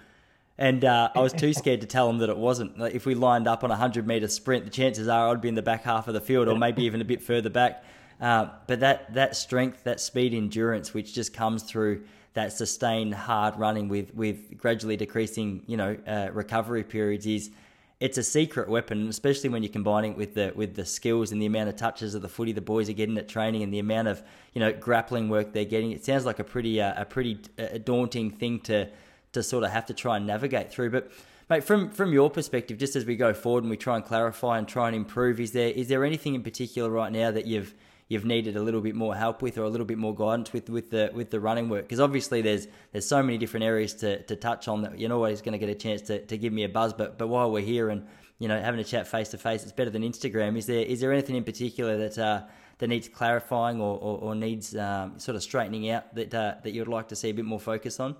And 0.56 0.84
uh, 0.84 1.10
I 1.14 1.20
was 1.20 1.32
too 1.32 1.52
scared 1.62 1.80
to 1.80 1.86
tell 1.86 2.06
them 2.06 2.18
that 2.18 2.30
it 2.30 2.38
wasn't. 2.38 2.78
Like, 2.78 2.94
if 2.94 3.06
we 3.06 3.14
lined 3.16 3.48
up 3.48 3.64
on 3.64 3.70
a 3.70 3.74
100 3.74 4.06
metre 4.06 4.28
sprint, 4.28 4.64
the 4.64 4.70
chances 4.70 5.08
are 5.08 5.28
I'd 5.30 5.40
be 5.40 5.48
in 5.48 5.56
the 5.56 5.62
back 5.62 5.82
half 5.82 6.06
of 6.06 6.14
the 6.14 6.20
field 6.20 6.46
or 6.46 6.56
maybe 6.56 6.84
even 6.84 7.00
a 7.00 7.04
bit 7.04 7.22
further 7.22 7.50
back. 7.50 7.84
Uh, 8.22 8.46
but 8.68 8.78
that 8.78 9.12
that 9.14 9.34
strength, 9.34 9.82
that 9.82 10.00
speed, 10.00 10.32
endurance, 10.32 10.94
which 10.94 11.12
just 11.12 11.34
comes 11.34 11.64
through 11.64 12.04
that 12.34 12.52
sustained 12.52 13.12
hard 13.12 13.58
running 13.58 13.88
with 13.88 14.14
with 14.14 14.56
gradually 14.56 14.96
decreasing, 14.96 15.64
you 15.66 15.76
know, 15.76 15.96
uh, 16.06 16.28
recovery 16.32 16.84
periods 16.84 17.26
is 17.26 17.50
it's 17.98 18.18
a 18.18 18.22
secret 18.22 18.68
weapon, 18.68 19.08
especially 19.08 19.50
when 19.50 19.64
you're 19.64 19.72
combining 19.72 20.12
it 20.12 20.16
with 20.16 20.34
the 20.34 20.52
with 20.54 20.76
the 20.76 20.84
skills 20.84 21.32
and 21.32 21.42
the 21.42 21.46
amount 21.46 21.68
of 21.68 21.74
touches 21.74 22.14
of 22.14 22.22
the 22.22 22.28
footy 22.28 22.52
the 22.52 22.60
boys 22.60 22.88
are 22.88 22.94
getting 22.94 23.18
at 23.18 23.28
training 23.28 23.64
and 23.64 23.74
the 23.74 23.80
amount 23.80 24.06
of 24.06 24.22
you 24.54 24.60
know 24.60 24.72
grappling 24.72 25.28
work 25.28 25.52
they're 25.52 25.64
getting. 25.64 25.90
It 25.90 26.04
sounds 26.04 26.24
like 26.24 26.38
a 26.38 26.44
pretty 26.44 26.80
uh, 26.80 27.02
a 27.02 27.04
pretty 27.04 27.40
uh, 27.58 27.78
daunting 27.84 28.30
thing 28.30 28.60
to 28.60 28.88
to 29.32 29.42
sort 29.42 29.64
of 29.64 29.70
have 29.72 29.86
to 29.86 29.94
try 29.94 30.16
and 30.16 30.26
navigate 30.26 30.70
through, 30.70 30.90
but. 30.90 31.10
Mate, 31.50 31.64
from 31.64 31.90
from 31.90 32.12
your 32.14 32.30
perspective, 32.30 32.78
just 32.78 32.96
as 32.96 33.04
we 33.04 33.14
go 33.14 33.34
forward 33.34 33.64
and 33.64 33.70
we 33.70 33.76
try 33.76 33.96
and 33.96 34.04
clarify 34.04 34.56
and 34.56 34.66
try 34.66 34.86
and 34.86 34.96
improve, 34.96 35.38
is 35.38 35.52
there 35.52 35.68
is 35.68 35.88
there 35.88 36.02
anything 36.02 36.34
in 36.34 36.42
particular 36.42 36.88
right 36.88 37.12
now 37.12 37.30
that 37.30 37.46
you've 37.46 37.74
you've 38.08 38.24
needed 38.24 38.56
a 38.56 38.62
little 38.62 38.80
bit 38.80 38.94
more 38.94 39.14
help 39.14 39.42
with 39.42 39.56
or 39.58 39.62
a 39.62 39.68
little 39.68 39.86
bit 39.86 39.98
more 39.98 40.14
guidance 40.14 40.52
with 40.52 40.68
with 40.68 40.90
the 40.90 41.10
with 41.14 41.30
the 41.30 41.40
running 41.40 41.68
work 41.68 41.84
because 41.84 42.00
obviously 42.00 42.42
there's 42.42 42.68
there's 42.92 43.06
so 43.06 43.22
many 43.22 43.38
different 43.38 43.64
areas 43.64 43.94
to, 43.94 44.22
to 44.24 44.36
touch 44.36 44.68
on 44.68 44.82
that 44.82 44.98
you're 44.98 45.12
always 45.12 45.40
going 45.40 45.52
to 45.52 45.58
get 45.58 45.68
a 45.68 45.74
chance 45.74 46.02
to, 46.02 46.24
to 46.26 46.36
give 46.36 46.52
me 46.52 46.64
a 46.64 46.68
buzz 46.68 46.92
but 46.92 47.18
but 47.18 47.28
while 47.28 47.50
we're 47.50 47.64
here 47.64 47.88
and 47.88 48.06
you 48.38 48.48
know 48.48 48.60
having 48.60 48.80
a 48.80 48.84
chat 48.84 49.06
face 49.06 49.28
to 49.30 49.38
face 49.38 49.62
it's 49.62 49.72
better 49.72 49.90
than 49.90 50.02
Instagram 50.02 50.56
is 50.56 50.66
there 50.66 50.84
is 50.84 51.00
there 51.00 51.12
anything 51.12 51.36
in 51.36 51.44
particular 51.44 51.96
that 51.96 52.18
uh, 52.18 52.42
that 52.78 52.88
needs 52.88 53.08
clarifying 53.08 53.80
or, 53.80 53.96
or, 53.98 54.18
or 54.18 54.34
needs 54.34 54.76
um, 54.76 55.18
sort 55.18 55.36
of 55.36 55.42
straightening 55.42 55.90
out 55.90 56.14
that 56.14 56.34
uh, 56.34 56.54
that 56.62 56.72
you'd 56.72 56.88
like 56.88 57.08
to 57.08 57.16
see 57.16 57.30
a 57.30 57.34
bit 57.34 57.44
more 57.44 57.60
focus 57.60 58.00
on 58.00 58.16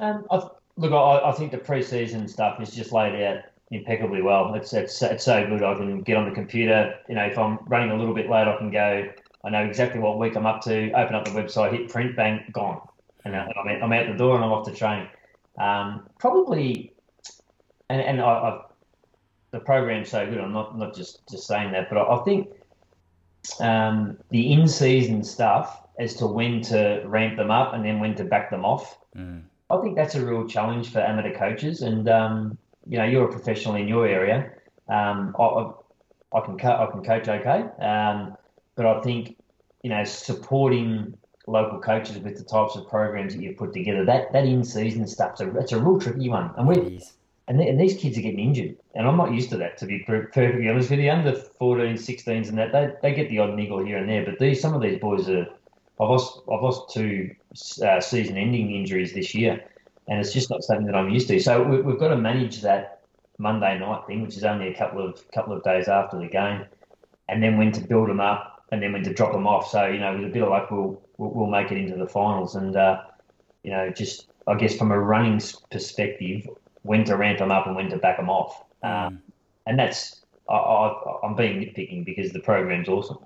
um, 0.00 0.26
I, 0.30 0.48
look 0.76 0.92
I, 0.92 1.28
I 1.28 1.32
think 1.32 1.52
the 1.52 1.58
pre-season 1.58 2.28
stuff 2.28 2.60
is 2.60 2.70
just 2.70 2.92
laid 2.92 3.20
out 3.22 3.44
impeccably 3.70 4.22
well. 4.22 4.54
It's, 4.54 4.72
it's 4.72 5.02
it's 5.02 5.24
so 5.24 5.46
good. 5.46 5.62
I 5.62 5.74
can 5.74 6.02
get 6.02 6.16
on 6.16 6.28
the 6.28 6.34
computer. 6.34 6.94
You 7.08 7.16
know, 7.16 7.24
if 7.24 7.38
I'm 7.38 7.58
running 7.66 7.90
a 7.90 7.96
little 7.96 8.14
bit 8.14 8.28
late, 8.30 8.46
I 8.46 8.56
can 8.56 8.70
go. 8.70 9.10
I 9.44 9.50
know 9.50 9.64
exactly 9.64 10.00
what 10.00 10.18
week 10.18 10.36
I'm 10.36 10.46
up 10.46 10.62
to. 10.62 10.90
Open 10.92 11.14
up 11.14 11.24
the 11.24 11.30
website, 11.30 11.72
hit 11.72 11.88
print, 11.88 12.16
bang, 12.16 12.44
gone, 12.52 12.80
and 13.24 13.36
I'm 13.36 13.48
out, 13.68 13.82
I'm 13.82 13.92
out 13.92 14.06
the 14.06 14.16
door 14.16 14.36
and 14.36 14.44
I'm 14.44 14.52
off 14.52 14.66
to 14.66 14.74
train. 14.74 15.08
Um, 15.58 16.08
probably, 16.18 16.94
and 17.88 18.00
and 18.00 18.20
I, 18.20 18.24
I've, 18.24 18.60
the 19.50 19.60
program's 19.60 20.08
so 20.08 20.26
good. 20.26 20.38
I'm 20.38 20.52
not 20.52 20.78
not 20.78 20.94
just 20.94 21.28
just 21.28 21.46
saying 21.46 21.72
that, 21.72 21.88
but 21.90 21.98
I, 21.98 22.16
I 22.16 22.24
think 22.24 22.48
um, 23.60 24.18
the 24.30 24.52
in 24.52 24.66
season 24.66 25.22
stuff 25.22 25.82
as 25.98 26.14
to 26.16 26.26
when 26.26 26.60
to 26.62 27.02
ramp 27.06 27.36
them 27.36 27.50
up 27.50 27.74
and 27.74 27.84
then 27.84 28.00
when 28.00 28.14
to 28.16 28.24
back 28.24 28.50
them 28.50 28.64
off. 28.64 28.98
Mm. 29.16 29.42
I 29.70 29.80
think 29.80 29.96
that's 29.96 30.14
a 30.14 30.24
real 30.24 30.46
challenge 30.46 30.90
for 30.90 31.00
amateur 31.00 31.36
coaches, 31.36 31.82
and 31.82 32.08
um, 32.08 32.58
you 32.86 32.98
know 32.98 33.04
you're 33.04 33.28
a 33.28 33.32
professional 33.32 33.74
in 33.76 33.88
your 33.88 34.06
area. 34.06 34.50
Um, 34.88 35.34
I, 35.38 35.70
I, 36.34 36.40
can 36.40 36.58
co- 36.58 36.76
I 36.76 36.90
can 36.90 37.02
coach 37.02 37.28
okay. 37.28 37.64
Um, 37.84 38.36
but 38.76 38.86
I 38.86 39.00
think 39.02 39.36
you 39.82 39.90
know 39.90 40.04
supporting 40.04 41.16
local 41.46 41.78
coaches 41.78 42.18
with 42.18 42.38
the 42.38 42.44
types 42.44 42.74
of 42.74 42.88
programs 42.88 43.34
that 43.34 43.42
you've 43.42 43.58
put 43.58 43.72
together 43.74 44.04
that 44.04 44.32
that 44.32 44.46
in 44.46 44.64
season 44.64 45.06
stuff 45.06 45.38
a, 45.40 45.46
that's 45.46 45.72
a 45.72 45.78
real 45.78 46.00
tricky 46.00 46.28
one. 46.28 46.50
And 46.56 46.66
we 46.66 47.00
and, 47.46 47.60
and 47.60 47.78
these 47.78 47.96
kids 47.96 48.16
are 48.16 48.22
getting 48.22 48.40
injured. 48.40 48.76
And 48.94 49.06
I'm 49.06 49.18
not 49.18 49.32
used 49.32 49.50
to 49.50 49.58
that 49.58 49.76
to 49.78 49.86
be 49.86 49.98
perfectly 50.00 50.68
honest 50.68 50.90
with 50.90 51.00
you. 51.00 51.10
Under 51.10 51.34
14 51.34 51.94
16s 51.94 52.48
and 52.48 52.58
that 52.58 52.72
they, 52.72 52.92
they 53.02 53.14
get 53.14 53.28
the 53.28 53.38
odd 53.38 53.54
niggle 53.54 53.84
here 53.84 53.98
and 53.98 54.08
there. 54.08 54.24
But 54.24 54.38
these 54.38 54.60
some 54.60 54.74
of 54.74 54.80
these 54.80 54.98
boys 54.98 55.28
are 55.28 55.46
I've 56.00 56.08
lost 56.08 56.40
I've 56.50 56.62
lost 56.62 56.92
two 56.94 57.34
uh, 57.84 58.00
season 58.00 58.36
ending 58.36 58.74
injuries 58.74 59.12
this 59.12 59.34
year. 59.34 59.62
And 60.08 60.20
it's 60.20 60.32
just 60.32 60.50
not 60.50 60.62
something 60.62 60.86
that 60.86 60.94
I'm 60.94 61.10
used 61.10 61.28
to. 61.28 61.40
So 61.40 61.62
we, 61.62 61.80
we've 61.80 61.98
got 61.98 62.08
to 62.08 62.16
manage 62.16 62.60
that 62.62 62.94
Monday 63.38 63.78
night 63.78 64.06
thing 64.06 64.22
which 64.22 64.36
is 64.36 64.44
only 64.44 64.68
a 64.68 64.78
couple 64.78 65.04
of 65.04 65.30
couple 65.32 65.52
of 65.52 65.62
days 65.64 65.88
after 65.88 66.18
the 66.18 66.28
game 66.28 66.64
and 67.28 67.42
then 67.42 67.56
when 67.58 67.72
to 67.72 67.80
build 67.80 68.08
them 68.08 68.20
up 68.20 68.53
and 68.74 68.82
then 68.82 68.92
when 68.92 69.04
to 69.04 69.14
drop 69.14 69.30
them 69.30 69.46
off. 69.46 69.70
So 69.70 69.86
you 69.86 70.00
know, 70.00 70.16
with 70.16 70.24
a 70.24 70.32
bit 70.32 70.42
of 70.42 70.48
luck, 70.48 70.68
we'll 70.68 71.00
we'll, 71.16 71.46
make 71.46 71.70
it 71.70 71.78
into 71.78 71.96
the 71.96 72.08
finals. 72.08 72.56
And 72.56 72.74
uh, 72.74 73.02
you 73.62 73.70
know, 73.70 73.88
just 73.90 74.26
I 74.48 74.56
guess 74.56 74.76
from 74.76 74.90
a 74.90 74.98
running 74.98 75.40
perspective, 75.70 76.48
when 76.82 77.04
to 77.04 77.16
ramp 77.16 77.38
them 77.38 77.52
up 77.52 77.68
and 77.68 77.76
when 77.76 77.88
to 77.90 77.98
back 77.98 78.16
them 78.16 78.28
off. 78.28 78.64
Um, 78.82 79.22
and 79.66 79.78
that's 79.78 80.24
I, 80.50 80.92
I'm 81.22 81.36
being 81.36 81.60
nitpicking 81.60 82.04
because 82.04 82.32
the 82.32 82.40
program's 82.40 82.88
awesome, 82.88 83.18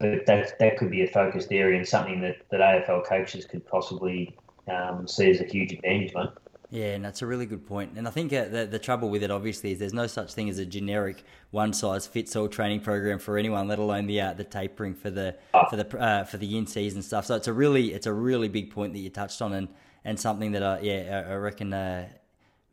but 0.00 0.26
that 0.26 0.58
that 0.58 0.76
could 0.76 0.90
be 0.90 1.04
a 1.04 1.08
focused 1.08 1.52
area 1.52 1.78
and 1.78 1.86
something 1.86 2.20
that, 2.22 2.38
that 2.50 2.60
AFL 2.60 3.06
coaches 3.06 3.46
could 3.46 3.64
possibly 3.64 4.36
um, 4.68 5.06
see 5.06 5.30
as 5.30 5.40
a 5.40 5.44
huge 5.44 5.72
advantage, 5.72 6.12
mate. 6.14 6.30
Yeah, 6.74 6.86
and 6.86 7.04
that's 7.04 7.22
a 7.22 7.26
really 7.26 7.46
good 7.46 7.64
point. 7.68 7.92
And 7.94 8.08
I 8.08 8.10
think 8.10 8.32
uh, 8.32 8.46
the, 8.46 8.66
the 8.66 8.80
trouble 8.80 9.08
with 9.08 9.22
it, 9.22 9.30
obviously, 9.30 9.70
is 9.70 9.78
there's 9.78 9.94
no 9.94 10.08
such 10.08 10.34
thing 10.34 10.48
as 10.48 10.58
a 10.58 10.66
generic 10.66 11.22
one 11.52 11.72
size 11.72 12.04
fits 12.04 12.34
all 12.34 12.48
training 12.48 12.80
program 12.80 13.20
for 13.20 13.38
anyone, 13.38 13.68
let 13.68 13.78
alone 13.78 14.08
the 14.08 14.20
uh, 14.20 14.32
the 14.32 14.42
tapering 14.42 14.92
for 14.92 15.08
the 15.08 15.36
for 15.70 15.76
the 15.76 15.96
uh, 15.96 16.24
for 16.24 16.36
the 16.36 16.58
in 16.58 16.66
season 16.66 17.00
stuff. 17.00 17.26
So 17.26 17.36
it's 17.36 17.46
a 17.46 17.52
really 17.52 17.92
it's 17.92 18.08
a 18.08 18.12
really 18.12 18.48
big 18.48 18.72
point 18.72 18.92
that 18.92 18.98
you 18.98 19.08
touched 19.08 19.40
on, 19.40 19.52
and 19.52 19.68
and 20.04 20.18
something 20.18 20.50
that 20.50 20.64
I 20.64 20.80
yeah 20.80 21.24
I 21.28 21.34
reckon 21.34 21.72
uh, 21.72 22.08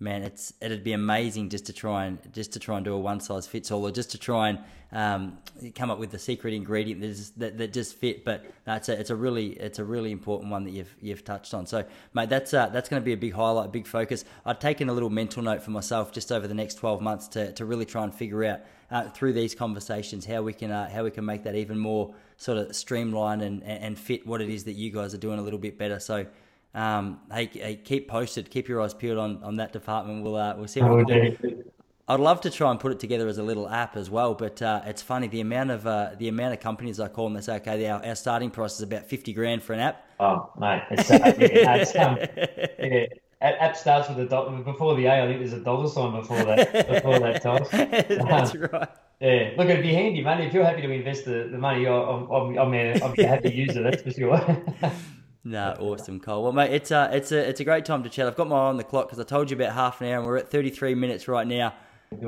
man, 0.01 0.23
it's 0.23 0.53
it'd 0.59 0.83
be 0.83 0.93
amazing 0.93 1.49
just 1.49 1.65
to 1.67 1.73
try 1.73 2.05
and 2.05 2.17
just 2.33 2.53
to 2.53 2.59
try 2.59 2.75
and 2.77 2.83
do 2.85 2.93
a 2.93 2.99
one 2.99 3.19
size 3.19 3.47
fits 3.47 3.71
all, 3.71 3.85
or 3.85 3.91
just 3.91 4.11
to 4.11 4.17
try 4.17 4.49
and 4.49 4.59
um, 4.91 5.37
come 5.75 5.89
up 5.89 5.99
with 5.99 6.11
the 6.11 6.19
secret 6.19 6.53
ingredient 6.53 6.99
that, 7.37 7.57
that 7.57 7.71
just 7.71 7.95
fit. 7.95 8.25
But 8.25 8.43
that's 8.65 8.89
a, 8.89 8.99
it's 8.99 9.11
a 9.11 9.15
really 9.15 9.49
it's 9.51 9.79
a 9.79 9.85
really 9.85 10.11
important 10.11 10.51
one 10.51 10.63
that 10.63 10.71
you've 10.71 10.93
you've 10.99 11.23
touched 11.23 11.53
on. 11.53 11.65
So, 11.67 11.85
mate, 12.13 12.29
that's 12.29 12.53
uh, 12.53 12.67
that's 12.67 12.89
going 12.89 13.01
to 13.01 13.05
be 13.05 13.13
a 13.13 13.17
big 13.17 13.33
highlight, 13.33 13.67
a 13.67 13.71
big 13.71 13.87
focus. 13.87 14.25
I've 14.45 14.59
taken 14.59 14.89
a 14.89 14.93
little 14.93 15.11
mental 15.11 15.43
note 15.43 15.61
for 15.61 15.71
myself 15.71 16.11
just 16.11 16.31
over 16.31 16.47
the 16.47 16.55
next 16.55 16.75
twelve 16.79 17.01
months 17.01 17.27
to, 17.29 17.53
to 17.53 17.65
really 17.65 17.85
try 17.85 18.03
and 18.03 18.13
figure 18.13 18.43
out 18.43 18.59
uh, 18.89 19.09
through 19.09 19.33
these 19.33 19.55
conversations 19.55 20.25
how 20.25 20.41
we 20.41 20.53
can 20.53 20.71
uh, 20.71 20.89
how 20.89 21.03
we 21.03 21.11
can 21.11 21.25
make 21.25 21.43
that 21.43 21.55
even 21.55 21.77
more 21.77 22.13
sort 22.37 22.57
of 22.57 22.75
streamlined 22.75 23.43
and, 23.43 23.63
and 23.63 23.99
fit 23.99 24.25
what 24.25 24.41
it 24.41 24.49
is 24.49 24.63
that 24.63 24.73
you 24.73 24.89
guys 24.89 25.13
are 25.13 25.19
doing 25.19 25.37
a 25.37 25.41
little 25.43 25.59
bit 25.59 25.77
better. 25.77 25.99
So 25.99 26.25
um, 26.73 27.19
hey, 27.31 27.49
hey, 27.51 27.75
keep 27.75 28.07
posted, 28.07 28.49
keep 28.49 28.67
your 28.67 28.81
eyes 28.81 28.93
peeled 28.93 29.17
on, 29.17 29.43
on 29.43 29.57
that 29.57 29.73
department. 29.73 30.23
We'll 30.23 30.35
uh, 30.35 30.55
we'll 30.55 30.67
see 30.67 30.81
what 30.81 30.97
we 30.97 31.05
do. 31.05 31.63
I'd 32.07 32.19
love 32.19 32.41
to 32.41 32.49
try 32.49 32.71
and 32.71 32.79
put 32.79 32.91
it 32.91 32.99
together 32.99 33.27
as 33.27 33.37
a 33.37 33.43
little 33.43 33.69
app 33.69 33.95
as 33.95 34.09
well, 34.09 34.33
but 34.33 34.61
uh, 34.61 34.81
it's 34.85 35.01
funny 35.01 35.27
the 35.27 35.41
amount 35.41 35.71
of 35.71 35.87
uh, 35.87 36.11
the 36.17 36.27
amount 36.27 36.53
of 36.53 36.59
companies 36.59 36.99
I 36.99 37.07
call 37.07 37.27
and 37.27 37.35
they 37.35 37.41
say, 37.41 37.55
okay, 37.57 37.87
our, 37.87 38.05
our 38.05 38.15
starting 38.15 38.49
price 38.49 38.75
is 38.75 38.81
about 38.81 39.05
fifty 39.05 39.33
grand 39.33 39.63
for 39.63 39.73
an 39.73 39.79
app. 39.79 40.05
Oh 40.19 40.51
mate, 40.59 40.83
it's, 40.91 41.09
uh, 41.09 41.33
yeah, 41.37 41.75
it's 41.75 41.95
um, 41.95 42.17
yeah. 42.79 43.05
App 43.41 43.75
starts 43.75 44.07
with 44.07 44.19
a 44.19 44.25
dollar 44.25 44.51
before 44.61 44.95
the 44.95 45.07
A. 45.07 45.23
I 45.23 45.27
think 45.27 45.39
there's 45.39 45.53
a 45.53 45.59
dollar 45.59 45.89
sign 45.89 46.11
before 46.11 46.43
that. 46.43 46.87
Before 46.87 47.19
that, 47.19 47.41
Toss. 47.41 47.69
That's 47.71 48.53
um, 48.53 48.69
right. 48.71 48.89
Yeah, 49.19 49.51
look, 49.57 49.67
it'd 49.67 49.81
be 49.81 49.93
handy, 49.93 50.21
mate. 50.21 50.45
If 50.45 50.53
you're 50.53 50.63
happy 50.63 50.83
to 50.83 50.91
invest 50.91 51.25
the, 51.25 51.47
the 51.51 51.57
money, 51.57 51.87
I'm, 51.87 52.29
I'm, 52.29 52.57
I'm, 52.57 52.73
I'm 52.73 53.15
happy 53.15 53.49
to 53.49 53.55
use 53.55 53.75
it. 53.75 53.83
That's 53.83 54.03
for 54.03 54.11
sure. 54.11 54.63
No, 55.43 55.75
awesome, 55.79 56.19
Cole. 56.19 56.43
Well, 56.43 56.51
mate, 56.51 56.71
it's 56.71 56.91
a 56.91 57.09
it's 57.11 57.31
a 57.31 57.49
it's 57.49 57.59
a 57.59 57.63
great 57.63 57.83
time 57.85 58.03
to 58.03 58.09
chat. 58.09 58.27
I've 58.27 58.35
got 58.35 58.47
my 58.47 58.55
eye 58.55 58.67
on 58.67 58.77
the 58.77 58.83
clock 58.83 59.07
because 59.07 59.19
I 59.19 59.23
told 59.23 59.49
you 59.49 59.57
about 59.57 59.73
half 59.73 59.99
an 60.01 60.07
hour, 60.07 60.17
and 60.17 60.25
we're 60.25 60.37
at 60.37 60.49
thirty 60.49 60.69
three 60.69 60.93
minutes 60.93 61.27
right 61.27 61.47
now. 61.47 61.73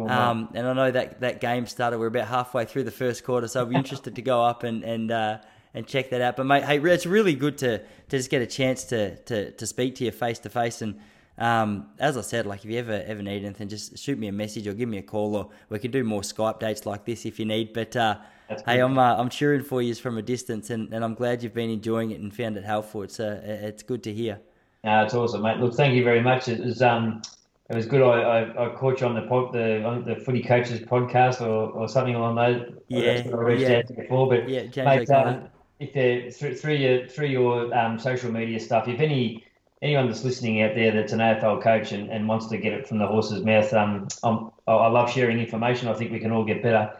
Um, 0.07 0.49
and 0.53 0.65
I 0.65 0.73
know 0.73 0.91
that 0.91 1.19
that 1.19 1.41
game 1.41 1.67
started. 1.67 1.99
We're 1.99 2.07
about 2.07 2.27
halfway 2.27 2.65
through 2.65 2.85
the 2.85 2.91
first 2.91 3.23
quarter, 3.23 3.47
so 3.47 3.59
I'll 3.59 3.65
be 3.67 3.75
interested 3.75 4.15
to 4.15 4.21
go 4.21 4.43
up 4.43 4.63
and 4.63 4.83
and 4.83 5.11
uh, 5.11 5.37
and 5.75 5.85
check 5.85 6.09
that 6.09 6.21
out. 6.21 6.37
But 6.37 6.45
mate, 6.45 6.63
hey, 6.63 6.79
it's 6.79 7.05
really 7.05 7.35
good 7.35 7.57
to 7.59 7.79
to 7.79 7.85
just 8.09 8.31
get 8.31 8.41
a 8.41 8.47
chance 8.47 8.85
to 8.85 9.15
to 9.15 9.51
to 9.51 9.67
speak 9.67 9.95
to 9.95 10.05
you 10.05 10.11
face 10.11 10.39
to 10.39 10.49
face 10.49 10.81
and 10.81 10.99
um, 11.37 11.87
as 11.99 12.15
I 12.15 12.21
said, 12.21 12.45
like 12.45 12.63
if 12.63 12.69
you 12.69 12.77
ever 12.77 13.03
ever 13.05 13.21
need 13.21 13.43
anything, 13.43 13.67
just 13.67 13.97
shoot 13.97 14.17
me 14.19 14.27
a 14.27 14.31
message 14.31 14.67
or 14.67 14.73
give 14.73 14.87
me 14.87 14.99
a 14.99 15.03
call, 15.03 15.35
or 15.35 15.49
we 15.69 15.79
can 15.79 15.91
do 15.91 16.03
more 16.03 16.21
Skype 16.21 16.59
dates 16.59 16.85
like 16.85 17.05
this 17.05 17.25
if 17.25 17.39
you 17.39 17.45
need. 17.45 17.73
But 17.73 17.95
uh, 17.95 18.17
hey, 18.65 18.79
I'm 18.79 18.97
uh, 18.97 19.15
I'm 19.15 19.29
cheering 19.29 19.63
for 19.63 19.81
you 19.81 19.93
from 19.95 20.17
a 20.17 20.21
distance, 20.21 20.69
and, 20.69 20.93
and 20.93 21.03
I'm 21.03 21.13
glad 21.13 21.43
you've 21.43 21.53
been 21.53 21.69
enjoying 21.69 22.11
it 22.11 22.19
and 22.19 22.35
found 22.35 22.57
it 22.57 22.63
helpful. 22.63 23.03
It's 23.03 23.19
uh, 23.19 23.41
it's 23.43 23.83
good 23.83 24.03
to 24.03 24.13
hear. 24.13 24.39
No, 24.83 25.03
it's 25.03 25.13
awesome, 25.13 25.41
mate. 25.41 25.57
Look, 25.57 25.75
thank 25.75 25.93
you 25.95 26.03
very 26.03 26.21
much. 26.21 26.47
It 26.47 26.59
was 26.59 26.81
um, 26.81 27.21
it 27.69 27.75
was 27.75 27.85
good. 27.85 28.01
I, 28.01 28.21
I, 28.21 28.65
I 28.65 28.75
caught 28.75 28.99
you 29.01 29.07
on 29.07 29.15
the 29.15 29.21
pod, 29.21 29.53
the 29.53 29.83
on 29.83 30.03
the 30.03 30.15
Footy 30.15 30.43
Coaches 30.43 30.81
podcast 30.81 31.41
or, 31.41 31.71
or 31.71 31.87
something 31.87 32.15
along 32.15 32.35
those. 32.35 32.73
Yeah, 32.89 33.23
I 33.25 33.37
reached 33.37 33.61
yeah. 33.61 33.77
out 33.77 33.87
to 33.87 33.93
before. 33.93 34.27
But 34.27 34.49
yeah, 34.49 34.65
James 34.65 35.09
mate, 35.09 35.11
um, 35.11 35.47
if 35.79 35.93
they're 35.93 36.29
through, 36.31 36.55
through 36.55 36.75
your 36.75 37.07
through 37.07 37.27
your 37.27 37.73
um, 37.73 37.97
social 37.97 38.31
media 38.31 38.59
stuff, 38.59 38.87
if 38.87 38.99
any 38.99 39.45
anyone 39.81 40.07
that's 40.07 40.23
listening 40.23 40.61
out 40.61 40.75
there 40.75 40.91
that's 40.91 41.13
an 41.13 41.19
AFL 41.19 41.61
coach 41.61 41.91
and, 41.91 42.09
and 42.09 42.27
wants 42.27 42.47
to 42.47 42.57
get 42.57 42.73
it 42.73 42.87
from 42.87 42.97
the 42.99 43.07
horse's 43.07 43.43
mouth, 43.43 43.71
um, 43.73 44.07
I'm, 44.23 44.51
I 44.67 44.87
love 44.87 45.11
sharing 45.11 45.39
information. 45.39 45.87
I 45.87 45.93
think 45.93 46.11
we 46.11 46.19
can 46.19 46.31
all 46.31 46.45
get 46.45 46.63
better. 46.63 46.93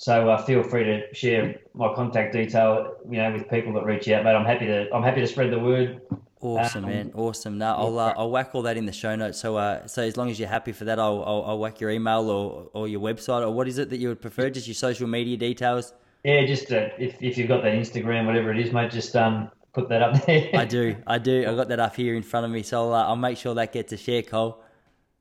So 0.00 0.30
uh, 0.30 0.42
feel 0.42 0.62
free 0.62 0.84
to 0.84 1.14
share 1.14 1.56
my 1.74 1.92
contact 1.94 2.32
detail, 2.32 2.94
you 3.10 3.18
know, 3.18 3.32
with 3.34 3.50
people 3.50 3.74
that 3.74 3.84
reach 3.84 4.08
out, 4.08 4.24
mate. 4.24 4.34
I'm 4.34 4.46
happy 4.46 4.64
to 4.64 4.90
I'm 4.94 5.02
happy 5.02 5.20
to 5.20 5.26
spread 5.26 5.52
the 5.52 5.58
word. 5.58 6.00
Awesome, 6.40 6.86
um, 6.86 6.90
man. 6.90 7.12
Awesome. 7.14 7.58
No, 7.58 7.74
I'll 7.74 7.98
uh, 7.98 8.14
I'll 8.16 8.30
whack 8.30 8.54
all 8.54 8.62
that 8.62 8.78
in 8.78 8.86
the 8.86 8.94
show 8.94 9.14
notes. 9.14 9.38
So 9.38 9.58
uh, 9.58 9.86
so 9.86 10.00
as 10.00 10.16
long 10.16 10.30
as 10.30 10.40
you're 10.40 10.48
happy 10.48 10.72
for 10.72 10.86
that, 10.86 10.98
I'll, 10.98 11.22
I'll, 11.22 11.44
I'll 11.48 11.58
whack 11.58 11.82
your 11.82 11.90
email 11.90 12.30
or 12.30 12.70
or 12.72 12.88
your 12.88 13.00
website 13.00 13.42
or 13.42 13.50
what 13.50 13.68
is 13.68 13.76
it 13.76 13.90
that 13.90 13.98
you 13.98 14.08
would 14.08 14.22
prefer? 14.22 14.48
Just 14.48 14.66
your 14.66 14.74
social 14.74 15.06
media 15.06 15.36
details. 15.36 15.92
Yeah, 16.24 16.46
just 16.46 16.72
uh, 16.72 16.88
if 16.98 17.16
if 17.20 17.36
you've 17.36 17.48
got 17.48 17.62
that 17.62 17.74
Instagram, 17.74 18.24
whatever 18.24 18.52
it 18.52 18.58
is, 18.58 18.72
mate, 18.72 18.90
just 18.90 19.14
um 19.16 19.50
put 19.74 19.90
that 19.90 20.00
up 20.00 20.24
there. 20.24 20.48
I 20.54 20.64
do, 20.64 20.96
I 21.06 21.18
do. 21.18 21.46
I 21.46 21.54
got 21.54 21.68
that 21.68 21.78
up 21.78 21.94
here 21.94 22.14
in 22.14 22.22
front 22.22 22.46
of 22.46 22.52
me, 22.52 22.62
so 22.62 22.84
I'll, 22.84 22.94
uh, 22.94 23.08
I'll 23.08 23.16
make 23.16 23.36
sure 23.36 23.54
that 23.54 23.70
gets 23.74 23.92
a 23.92 23.98
share, 23.98 24.22
Cole. 24.22 24.62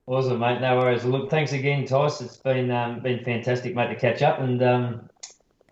Awesome, 0.10 0.40
mate. 0.40 0.60
No 0.60 0.76
worries. 0.78 1.06
Look, 1.06 1.30
thanks 1.30 1.52
again, 1.52 1.86
Tice. 1.86 2.20
It's 2.20 2.38
been 2.38 2.72
um, 2.72 3.00
been 3.00 3.24
fantastic, 3.24 3.76
mate, 3.76 3.90
to 3.90 3.96
catch 3.96 4.24
up, 4.24 4.40
and 4.40 4.60
um, 4.64 5.10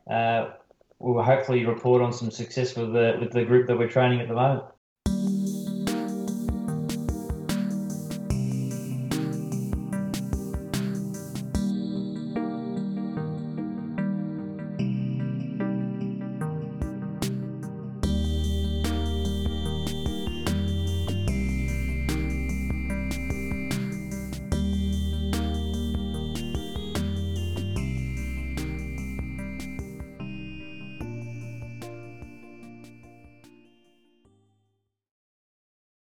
uh, 0.07 0.51
we'll 0.99 1.23
hopefully 1.23 1.65
report 1.65 2.03
on 2.03 2.13
some 2.13 2.29
success 2.29 2.75
with 2.75 2.93
the 2.93 3.17
with 3.19 3.31
the 3.31 3.43
group 3.43 3.65
that 3.65 3.79
we're 3.79 3.89
training 3.89 4.21
at 4.21 4.27
the 4.27 4.35
moment. 4.35 4.63